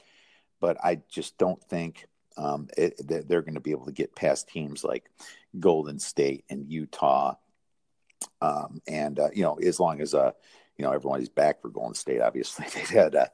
But 0.60 0.78
I 0.84 1.02
just 1.10 1.38
don't 1.38 1.62
think 1.64 2.08
um, 2.38 2.68
it, 2.78 2.96
they're 3.08 3.42
going 3.42 3.56
to 3.56 3.60
be 3.60 3.72
able 3.72 3.86
to 3.86 3.92
get 3.92 4.16
past 4.16 4.48
teams 4.48 4.84
like 4.84 5.10
Golden 5.60 6.00
State 6.00 6.46
and 6.50 6.72
Utah. 6.72 7.36
Um, 8.42 8.82
and 8.88 9.20
uh, 9.20 9.30
you 9.34 9.44
know, 9.44 9.56
as 9.56 9.80
long 9.80 10.02
as 10.02 10.14
uh, 10.14 10.32
you 10.78 10.86
know 10.86 10.92
everybody's 10.92 11.30
back 11.30 11.62
for 11.62 11.70
Golden 11.70 11.96
State, 11.96 12.22
obviously 12.22 12.66
they've 12.74 12.90
had 12.90 13.16
uh, 13.16 13.26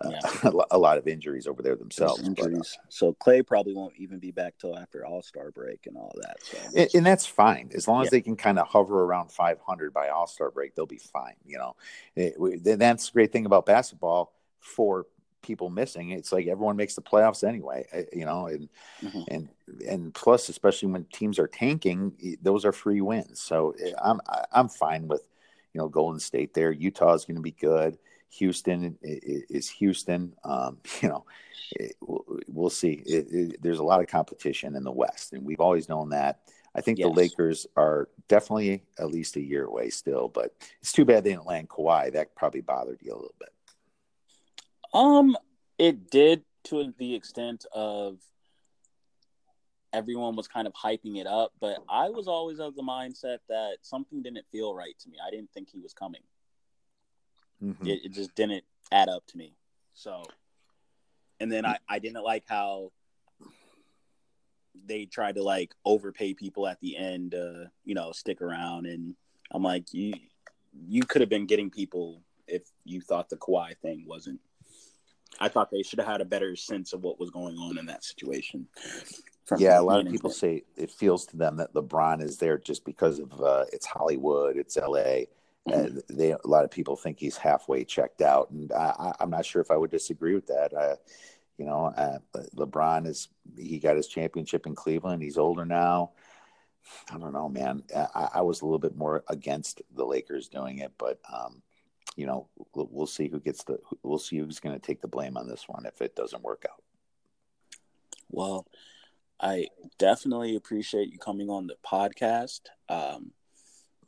uh 0.00 0.10
yeah. 0.10 0.50
a 0.70 0.78
lot 0.78 0.98
of 0.98 1.08
injuries 1.08 1.46
over 1.46 1.62
there 1.62 1.76
themselves. 1.76 2.22
injuries. 2.22 2.76
But, 2.76 2.86
uh, 2.86 2.86
so 2.88 3.12
Clay 3.14 3.42
probably 3.42 3.74
won't 3.74 3.94
even 3.96 4.18
be 4.18 4.30
back 4.30 4.54
till 4.58 4.78
after 4.78 5.04
All 5.04 5.22
Star 5.22 5.50
break 5.50 5.86
and 5.86 5.96
all 5.96 6.14
that. 6.22 6.36
So. 6.42 6.58
And, 6.76 6.88
and, 6.94 7.06
that's 7.06 7.26
fine 7.26 7.70
as 7.74 7.88
long 7.88 8.02
as 8.02 8.10
they 8.10 8.20
can 8.20 8.36
kind 8.36 8.58
of 8.58 8.68
hover 8.68 9.02
around 9.02 9.32
500 9.32 9.92
by 9.92 10.08
All 10.08 10.28
Star 10.28 10.50
break. 10.50 10.74
They'll 10.74 10.86
be 10.86 10.98
fine. 10.98 11.34
You 11.44 11.58
know, 11.58 11.76
it, 12.14 12.62
that's 12.78 13.06
the 13.06 13.12
great 13.12 13.32
thing 13.32 13.46
about 13.46 13.66
basketball 13.66 14.32
for 14.60 15.06
people 15.44 15.70
missing. 15.70 16.10
It's 16.10 16.32
like 16.32 16.46
everyone 16.46 16.76
makes 16.76 16.94
the 16.94 17.02
playoffs 17.02 17.46
anyway, 17.46 17.86
eh, 17.92 18.04
you 18.12 18.24
know, 18.24 18.46
and 18.46 18.68
mm-hmm. 19.02 19.22
and 19.28 19.48
and 19.88 20.14
plus, 20.14 20.48
especially 20.48 20.90
when 20.90 21.04
teams 21.12 21.38
are 21.38 21.46
tanking, 21.46 22.12
those 22.42 22.64
are 22.64 22.72
free 22.72 23.00
wins. 23.00 23.40
So 23.40 23.74
eh, 23.82 23.92
I'm 24.02 24.20
I'm 24.52 24.68
fine 24.68 25.06
with 25.06 25.22
you 25.72 25.80
know 25.80 25.88
Golden 25.88 26.20
State 26.20 26.54
there. 26.54 26.72
Utah 26.72 27.14
is 27.14 27.24
going 27.24 27.36
to 27.36 27.42
be 27.42 27.52
good. 27.52 27.98
Houston 28.30 28.98
is 29.02 29.70
Houston. 29.70 30.32
Um, 30.42 30.78
you 31.02 31.08
know, 31.08 31.24
it, 31.72 31.96
we'll, 32.00 32.70
see. 32.70 33.02
It, 33.06 33.62
there's 33.62 33.78
a 33.78 33.84
lot 33.84 34.00
of 34.00 34.08
competition 34.08 34.74
in 34.76 34.84
the 34.84 34.92
West, 34.92 35.32
and 35.32 35.44
we've 35.44 35.60
always 35.60 35.88
known 35.88 36.10
that. 36.10 36.40
I 36.74 36.80
think 36.80 36.98
yes. 36.98 37.06
the 37.06 37.12
Lakers 37.12 37.66
are 37.76 38.08
definitely 38.26 38.82
at 38.98 39.08
least 39.08 39.36
a 39.36 39.40
year 39.40 39.64
away 39.64 39.90
still, 39.90 40.28
but 40.28 40.52
it's 40.80 40.92
too 40.92 41.04
bad 41.04 41.22
they 41.22 41.30
didn't 41.30 41.46
land 41.46 41.68
Kawhi. 41.68 42.12
That 42.12 42.34
probably 42.34 42.62
bothered 42.62 43.00
you 43.00 43.12
a 43.12 43.14
little 43.14 43.34
bit. 43.38 43.53
Um, 44.94 45.36
it 45.76 46.10
did 46.10 46.44
to 46.64 46.94
the 46.98 47.14
extent 47.14 47.66
of 47.72 48.18
everyone 49.92 50.36
was 50.36 50.48
kind 50.48 50.66
of 50.66 50.72
hyping 50.72 51.18
it 51.18 51.26
up, 51.26 51.52
but 51.60 51.78
I 51.88 52.08
was 52.08 52.26
always 52.26 52.58
of 52.58 52.74
the 52.74 52.82
mindset 52.82 53.38
that 53.48 53.78
something 53.82 54.22
didn't 54.22 54.46
feel 54.50 54.74
right 54.74 54.94
to 55.00 55.08
me. 55.08 55.18
I 55.24 55.30
didn't 55.30 55.50
think 55.52 55.68
he 55.70 55.80
was 55.80 55.92
coming. 55.92 56.22
Mm-hmm. 57.62 57.86
It, 57.86 58.04
it, 58.06 58.12
just 58.12 58.34
didn't 58.34 58.64
add 58.90 59.08
up 59.08 59.24
to 59.28 59.38
me. 59.38 59.54
So, 59.94 60.24
and 61.38 61.50
then 61.50 61.64
I, 61.64 61.78
I 61.88 61.98
didn't 61.98 62.24
like 62.24 62.44
how 62.46 62.90
they 64.86 65.06
tried 65.06 65.36
to 65.36 65.42
like 65.42 65.72
overpay 65.84 66.34
people 66.34 66.66
at 66.66 66.80
the 66.80 66.96
end, 66.96 67.34
uh, 67.34 67.68
you 67.84 67.94
know, 67.94 68.10
stick 68.12 68.42
around. 68.42 68.86
And 68.86 69.14
I'm 69.52 69.62
like, 69.62 69.92
you, 69.92 70.14
you 70.88 71.02
could 71.04 71.20
have 71.20 71.30
been 71.30 71.46
getting 71.46 71.70
people 71.70 72.22
if 72.48 72.62
you 72.84 73.00
thought 73.00 73.28
the 73.28 73.36
Kawhi 73.36 73.76
thing 73.78 74.04
wasn't 74.06 74.40
I 75.40 75.48
thought 75.48 75.70
they 75.70 75.82
should 75.82 75.98
have 75.98 76.08
had 76.08 76.20
a 76.20 76.24
better 76.24 76.56
sense 76.56 76.92
of 76.92 77.02
what 77.02 77.18
was 77.18 77.30
going 77.30 77.56
on 77.56 77.78
in 77.78 77.86
that 77.86 78.04
situation. 78.04 78.66
Yeah, 79.58 79.78
a 79.78 79.82
lot 79.82 80.00
of 80.00 80.10
people 80.10 80.30
say 80.30 80.62
it 80.76 80.90
feels 80.90 81.26
to 81.26 81.36
them 81.36 81.56
that 81.56 81.74
LeBron 81.74 82.22
is 82.22 82.38
there 82.38 82.56
just 82.56 82.84
because 82.84 83.18
of 83.18 83.40
uh, 83.42 83.64
it's 83.72 83.84
Hollywood, 83.84 84.56
it's 84.56 84.76
L.A. 84.76 85.28
Mm-hmm. 85.68 85.98
They 86.16 86.30
a 86.30 86.38
lot 86.44 86.64
of 86.64 86.70
people 86.70 86.96
think 86.96 87.18
he's 87.18 87.36
halfway 87.36 87.84
checked 87.84 88.22
out, 88.22 88.50
and 88.50 88.72
I, 88.72 89.14
am 89.20 89.30
not 89.30 89.44
sure 89.44 89.60
if 89.60 89.70
I 89.70 89.76
would 89.76 89.90
disagree 89.90 90.34
with 90.34 90.46
that. 90.46 90.72
Uh, 90.72 90.96
you 91.58 91.66
know, 91.66 91.86
uh, 91.96 92.18
LeBron 92.56 93.06
is 93.06 93.28
he 93.56 93.78
got 93.78 93.96
his 93.96 94.08
championship 94.08 94.66
in 94.66 94.74
Cleveland. 94.74 95.22
He's 95.22 95.38
older 95.38 95.64
now. 95.64 96.12
I 97.10 97.18
don't 97.18 97.32
know, 97.32 97.48
man. 97.48 97.82
I, 97.94 98.28
I 98.34 98.40
was 98.42 98.60
a 98.60 98.64
little 98.64 98.78
bit 98.78 98.96
more 98.96 99.24
against 99.28 99.80
the 99.94 100.04
Lakers 100.04 100.48
doing 100.48 100.78
it, 100.78 100.92
but 100.98 101.18
um, 101.32 101.62
you 102.16 102.26
know, 102.26 102.48
we'll, 102.74 102.88
we'll 102.90 103.06
see 103.06 103.28
who 103.28 103.40
gets 103.40 103.64
the. 103.64 103.78
We'll 104.02 104.18
see 104.18 104.38
who's 104.38 104.60
going 104.60 104.78
to 104.78 104.84
take 104.84 105.00
the 105.00 105.08
blame 105.08 105.36
on 105.36 105.48
this 105.48 105.64
one 105.66 105.86
if 105.86 106.00
it 106.00 106.14
doesn't 106.14 106.42
work 106.42 106.64
out. 106.70 106.82
Well, 108.30 108.66
I 109.40 109.68
definitely 109.98 110.56
appreciate 110.56 111.12
you 111.12 111.18
coming 111.18 111.50
on 111.50 111.66
the 111.66 111.76
podcast, 111.84 112.60
um, 112.88 113.32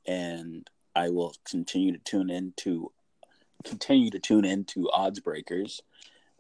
and 0.06 0.68
I 0.94 1.10
will 1.10 1.34
continue 1.44 1.92
to 1.92 1.98
tune 1.98 2.30
into 2.30 2.92
continue 3.64 4.10
to 4.10 4.18
tune 4.18 4.44
into 4.44 4.90
Odds 4.90 5.20
Breakers. 5.20 5.82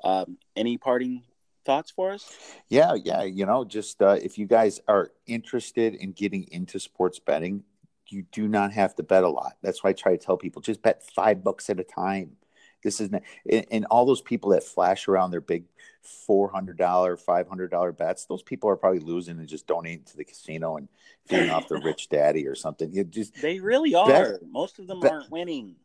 Um, 0.04 0.38
any 0.54 0.78
parting 0.78 1.22
thoughts 1.64 1.90
for 1.90 2.12
us? 2.12 2.32
Yeah, 2.68 2.94
yeah. 2.94 3.24
You 3.24 3.44
know, 3.44 3.64
just 3.64 4.00
uh, 4.00 4.18
if 4.22 4.38
you 4.38 4.46
guys 4.46 4.80
are 4.86 5.10
interested 5.26 5.94
in 5.94 6.12
getting 6.12 6.44
into 6.52 6.78
sports 6.78 7.18
betting, 7.18 7.64
you 8.12 8.22
do 8.32 8.48
not 8.48 8.72
have 8.72 8.94
to 8.96 9.02
bet 9.02 9.24
a 9.24 9.28
lot. 9.28 9.56
That's 9.62 9.82
why 9.82 9.90
I 9.90 9.92
try 9.92 10.12
to 10.12 10.18
tell 10.18 10.36
people 10.36 10.62
just 10.62 10.82
bet 10.82 11.02
five 11.02 11.42
bucks 11.42 11.70
at 11.70 11.80
a 11.80 11.84
time. 11.84 12.36
This 12.82 13.00
is 13.00 13.10
not, 13.10 13.22
and 13.70 13.84
all 13.86 14.06
those 14.06 14.20
people 14.20 14.50
that 14.50 14.62
flash 14.62 15.08
around 15.08 15.30
their 15.30 15.40
big 15.40 15.64
four 16.02 16.48
hundred 16.48 16.78
dollar, 16.78 17.16
five 17.16 17.48
hundred 17.48 17.70
dollar 17.70 17.90
bets. 17.90 18.26
Those 18.26 18.42
people 18.42 18.70
are 18.70 18.76
probably 18.76 19.00
losing 19.00 19.38
and 19.38 19.48
just 19.48 19.66
donating 19.66 20.04
to 20.04 20.16
the 20.16 20.24
casino 20.24 20.76
and 20.76 20.88
feeding 21.26 21.50
off 21.50 21.68
the 21.68 21.80
rich 21.80 22.08
daddy 22.10 22.46
or 22.46 22.54
something. 22.54 22.92
You 22.92 23.04
just 23.04 23.40
they 23.40 23.58
really 23.58 23.94
are. 23.94 24.06
Bet, 24.06 24.40
Most 24.48 24.78
of 24.78 24.86
them 24.86 25.00
bet, 25.00 25.12
aren't 25.12 25.30
winning 25.30 25.76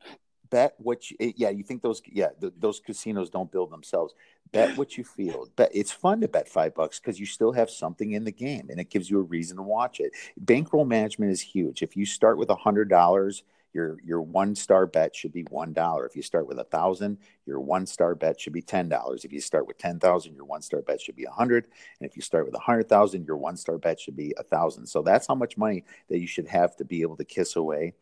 bet 0.52 0.76
what 0.78 1.10
you 1.10 1.18
yeah 1.36 1.50
you 1.50 1.64
think 1.64 1.82
those 1.82 2.02
yeah 2.06 2.28
those 2.40 2.80
casinos 2.80 3.30
don't 3.30 3.52
build 3.52 3.72
themselves. 3.72 4.14
Bet 4.52 4.78
what 4.78 4.98
you 4.98 5.04
feel. 5.04 5.48
Bet 5.56 5.72
it's 5.74 5.92
fun 5.92 6.22
to 6.22 6.28
bet 6.28 6.48
five 6.48 6.76
bucks 6.76 7.00
because 7.00 7.20
you 7.20 7.26
still 7.26 7.54
have 7.54 7.70
something 7.70 8.12
in 8.12 8.26
the 8.26 8.32
game 8.32 8.68
and 8.70 8.80
it 8.80 8.90
gives 8.90 9.10
you 9.10 9.20
a 9.20 9.24
reason 9.24 9.58
to 9.58 9.64
watch 9.64 10.00
it. 10.00 10.12
Bankroll 10.38 10.86
management 10.86 11.32
is 11.32 11.42
huge. 11.42 11.82
If 11.82 11.96
you 11.96 12.06
start 12.06 12.38
with 12.38 12.50
a 12.50 12.56
hundred 12.56 12.90
dollars 12.90 13.44
your 13.74 13.98
your 14.04 14.22
one 14.22 14.54
star 14.54 14.86
bet 14.86 15.16
should 15.16 15.32
be 15.32 15.44
one 15.50 15.72
dollar. 15.72 16.06
If 16.06 16.16
you 16.16 16.22
start 16.22 16.46
with 16.46 16.60
a 16.60 16.66
thousand 16.66 17.18
your 17.46 17.62
one 17.62 17.86
star 17.86 18.14
bet 18.14 18.40
should 18.40 18.54
be 18.54 18.62
ten 18.62 18.90
dollars. 18.90 19.24
If 19.24 19.32
you 19.32 19.40
start 19.40 19.66
with 19.66 19.78
ten 19.78 20.00
thousand 20.00 20.36
your 20.36 20.46
one 20.46 20.62
star 20.62 20.82
bet 20.82 21.02
should 21.02 21.16
be 21.16 21.24
a 21.24 21.32
hundred. 21.32 21.68
And 22.00 22.10
if 22.10 22.16
you 22.18 22.22
start 22.22 22.46
with 22.46 22.56
a 22.56 22.60
hundred 22.60 22.90
thousand 22.90 23.26
your 23.26 23.38
one 23.38 23.56
star 23.56 23.78
bet 23.78 24.00
should 24.00 24.18
be 24.18 24.34
a 24.38 24.44
thousand. 24.44 24.88
So 24.88 25.02
that's 25.02 25.28
how 25.28 25.36
much 25.36 25.58
money 25.58 25.86
that 26.10 26.20
you 26.20 26.28
should 26.28 26.48
have 26.50 26.76
to 26.78 26.86
be 26.86 27.02
able 27.02 27.16
to 27.18 27.26
kiss 27.26 27.56
away 27.56 27.94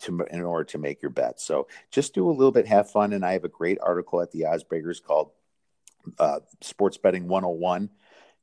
to 0.00 0.26
in 0.30 0.42
order 0.42 0.64
to 0.64 0.78
make 0.78 1.02
your 1.02 1.10
bet. 1.10 1.40
So 1.40 1.68
just 1.90 2.14
do 2.14 2.28
a 2.28 2.32
little 2.32 2.52
bit, 2.52 2.66
have 2.66 2.90
fun. 2.90 3.12
And 3.12 3.24
I 3.24 3.32
have 3.32 3.44
a 3.44 3.48
great 3.48 3.78
article 3.80 4.20
at 4.20 4.30
the 4.32 4.42
Oddsbreakers 4.42 5.02
called 5.02 5.30
uh, 6.18 6.40
Sports 6.60 6.96
Betting 6.96 7.28
101. 7.28 7.90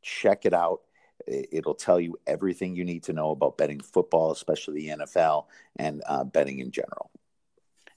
Check 0.01 0.45
it 0.45 0.53
out. 0.53 0.81
It'll 1.27 1.75
tell 1.75 1.99
you 1.99 2.19
everything 2.27 2.75
you 2.75 2.83
need 2.83 3.03
to 3.03 3.13
know 3.13 3.31
about 3.31 3.57
betting 3.57 3.79
football, 3.79 4.31
especially 4.31 4.87
the 4.87 4.97
NFL, 4.97 5.45
and 5.77 6.03
uh, 6.05 6.23
betting 6.23 6.59
in 6.59 6.71
general. 6.71 7.11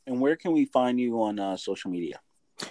And 0.07 0.21
where 0.21 0.37
can 0.37 0.53
we 0.53 0.67
find 0.67 1.01
you 1.01 1.21
on 1.23 1.41
uh, 1.41 1.57
social 1.57 1.91
media? 1.91 2.21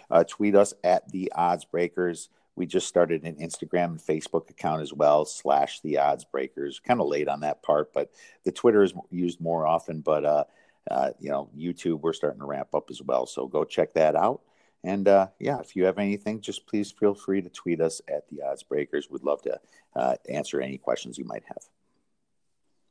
Uh, 0.09 0.23
tweet 0.23 0.55
us 0.55 0.73
at 0.83 1.11
the 1.11 1.31
Odds 1.35 1.65
Breakers. 1.65 2.29
We 2.55 2.65
just 2.65 2.87
started 2.87 3.23
an 3.23 3.35
Instagram 3.35 3.85
and 3.85 3.99
Facebook 3.99 4.49
account 4.49 4.81
as 4.81 4.93
well, 4.93 5.25
slash 5.25 5.81
the 5.81 5.97
odds 5.97 6.23
breakers. 6.23 6.79
Kind 6.79 7.01
of 7.01 7.07
late 7.07 7.27
on 7.27 7.41
that 7.41 7.61
part, 7.63 7.93
but 7.93 8.11
the 8.43 8.51
Twitter 8.51 8.83
is 8.83 8.93
used 9.11 9.41
more 9.41 9.67
often. 9.67 10.01
But, 10.01 10.25
uh, 10.25 10.43
uh, 10.89 11.11
you 11.19 11.29
know, 11.29 11.49
YouTube, 11.57 12.01
we're 12.01 12.13
starting 12.13 12.39
to 12.39 12.45
ramp 12.45 12.69
up 12.73 12.89
as 12.89 13.01
well. 13.01 13.25
So 13.25 13.47
go 13.47 13.63
check 13.63 13.93
that 13.95 14.15
out. 14.15 14.41
And 14.83 15.07
uh, 15.07 15.27
yeah, 15.39 15.59
if 15.59 15.75
you 15.75 15.85
have 15.85 15.97
anything, 15.97 16.41
just 16.41 16.67
please 16.67 16.91
feel 16.91 17.15
free 17.15 17.41
to 17.41 17.49
tweet 17.49 17.81
us 17.81 18.01
at 18.07 18.29
the 18.29 18.43
odds 18.43 18.63
breakers. 18.63 19.09
We'd 19.09 19.23
love 19.23 19.41
to 19.41 19.59
uh, 19.95 20.15
answer 20.29 20.61
any 20.61 20.77
questions 20.77 21.17
you 21.17 21.25
might 21.25 21.43
have. 21.47 21.63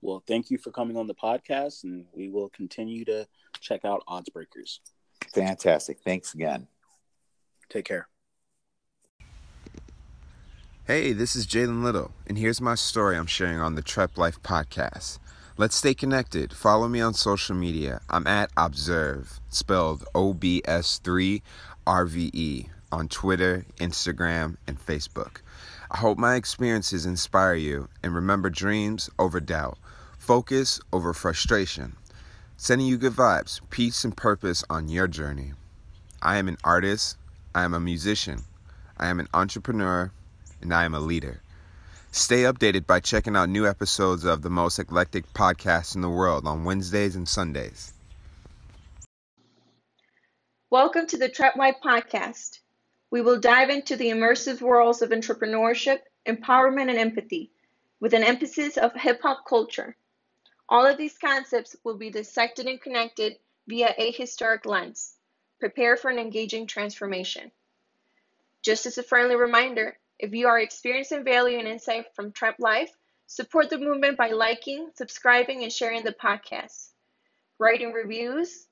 Well, 0.03 0.22
thank 0.27 0.50
you 0.50 0.59
for 0.59 0.70
coming 0.70 0.98
on 0.98 1.07
the 1.07 1.14
podcast, 1.14 1.85
and 1.85 2.05
we 2.12 2.29
will 2.29 2.50
continue 2.50 3.07
to 3.07 3.27
check 3.61 3.87
out 3.87 4.03
Odds 4.07 4.29
Breakers. 4.29 4.81
Fantastic. 5.33 6.00
Thanks 6.05 6.35
again. 6.35 6.68
Take 7.70 7.87
care. 7.87 8.13
Hey, 10.87 11.14
this 11.14 11.35
is 11.35 11.47
Jalen 11.47 11.83
Little, 11.83 12.11
and 12.27 12.37
here's 12.37 12.61
my 12.61 12.75
story 12.75 13.16
I'm 13.16 13.25
sharing 13.25 13.59
on 13.59 13.75
the 13.75 13.81
Trap 13.81 14.18
Life 14.18 14.42
podcast. 14.42 15.18
Let's 15.57 15.77
stay 15.77 15.94
connected. 15.94 16.53
Follow 16.53 16.88
me 16.88 17.01
on 17.01 17.14
social 17.14 17.57
media. 17.57 18.03
I'm 18.11 18.27
at 18.27 18.51
Observe, 18.55 19.40
spelled 19.49 20.05
O 20.14 20.35
B 20.35 20.61
S 20.67 21.00
3 21.02 21.42
R 21.87 22.04
V 22.04 22.31
E, 22.35 22.67
on 22.92 23.09
Twitter, 23.09 23.65
Instagram, 23.79 24.59
and 24.67 24.79
Facebook. 24.79 25.40
I 25.90 25.96
hope 25.96 26.19
my 26.19 26.35
experiences 26.35 27.06
inspire 27.06 27.54
you 27.54 27.88
and 28.02 28.15
remember 28.15 28.50
dreams 28.50 29.09
over 29.19 29.40
doubt, 29.40 29.79
focus 30.19 30.83
over 30.92 31.15
frustration. 31.15 31.96
Sending 32.59 32.87
you 32.87 32.98
good 32.98 33.15
vibes, 33.15 33.59
peace, 33.71 34.04
and 34.04 34.15
purpose 34.15 34.63
on 34.69 34.90
your 34.90 35.09
journey. 35.09 35.54
I 36.21 36.37
am 36.37 36.46
an 36.46 36.59
artist, 36.63 37.17
I 37.54 37.65
am 37.65 37.73
a 37.73 37.81
musician, 37.81 38.42
I 38.98 39.06
am 39.06 39.19
an 39.19 39.29
entrepreneur 39.33 40.13
and 40.65 40.75
I 40.75 40.85
am 40.85 40.94
a 40.94 41.00
leader. 41.00 41.40
Stay 42.10 42.42
updated 42.42 42.87
by 42.87 43.00
checking 43.00 43.37
out 43.37 43.48
new 43.48 43.67
episodes 43.67 44.25
of 44.25 44.42
the 44.42 44.50
most 44.50 44.79
eclectic 44.79 45.31
podcast 45.35 45.94
in 45.94 46.00
the 46.00 46.08
world 46.08 46.46
on 46.46 46.65
Wednesdays 46.65 47.15
and 47.17 47.29
Sundays. 47.29 47.92
Welcome 50.71 51.06
to 51.08 51.19
the 51.19 51.29
Trap 51.29 51.56
Life 51.56 51.77
podcast. 51.85 52.60
We 53.10 53.21
will 53.21 53.38
dive 53.38 53.69
into 53.69 53.94
the 53.94 54.08
immersive 54.08 54.60
worlds 54.60 55.02
of 55.02 55.10
entrepreneurship, 55.10 56.00
empowerment, 56.27 56.88
and 56.88 56.98
empathy 56.98 57.52
with 58.00 58.15
an 58.15 58.25
emphasis 58.25 58.77
of 58.77 58.92
hip 58.94 59.21
hop 59.23 59.46
culture. 59.46 59.96
All 60.69 60.87
of 60.87 60.96
these 60.96 61.19
concepts 61.19 61.77
will 61.85 61.96
be 61.96 62.10
dissected 62.10 62.67
and 62.67 62.81
connected 62.81 63.37
via 63.67 63.94
a 63.98 64.10
historic 64.12 64.67
lens. 64.67 65.17
Prepare 65.60 65.96
for 65.96 66.10
an 66.10 66.19
engaging 66.19 66.67
transformation. 66.67 67.50
Just 68.62 68.87
as 68.87 68.98
a 68.98 69.02
friendly 69.02 69.37
reminder, 69.37 69.98
if 70.19 70.33
you 70.33 70.46
are 70.46 70.58
experiencing 70.58 71.25
value 71.25 71.58
and 71.58 71.69
insight 71.69 72.15
from 72.15 72.33
Trap 72.33 72.56
Life, 72.58 72.90
support 73.27 73.71
the 73.71 73.79
movement 73.79 74.17
by 74.17 74.29
liking, 74.31 74.90
subscribing, 74.94 75.62
and 75.62 75.73
sharing 75.73 76.04
the 76.04 76.12
podcast. 76.12 76.90
Writing 77.58 77.92
reviews, 77.92 78.67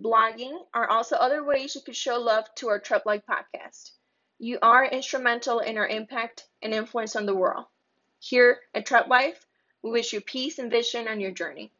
blogging 0.00 0.58
are 0.72 0.88
also 0.88 1.16
other 1.16 1.44
ways 1.44 1.74
you 1.74 1.80
could 1.80 1.96
show 1.96 2.18
love 2.18 2.44
to 2.56 2.68
our 2.68 2.78
Trap 2.78 3.06
Life 3.06 3.22
podcast. 3.28 3.92
You 4.38 4.58
are 4.62 4.84
instrumental 4.84 5.60
in 5.60 5.78
our 5.78 5.86
impact 5.86 6.44
and 6.60 6.74
influence 6.74 7.14
on 7.14 7.26
the 7.26 7.34
world. 7.34 7.66
Here 8.18 8.60
at 8.74 8.86
Trap 8.86 9.08
Life, 9.08 9.46
we 9.82 9.90
wish 9.90 10.12
you 10.12 10.20
peace 10.20 10.58
and 10.58 10.70
vision 10.70 11.06
on 11.08 11.20
your 11.20 11.30
journey. 11.30 11.72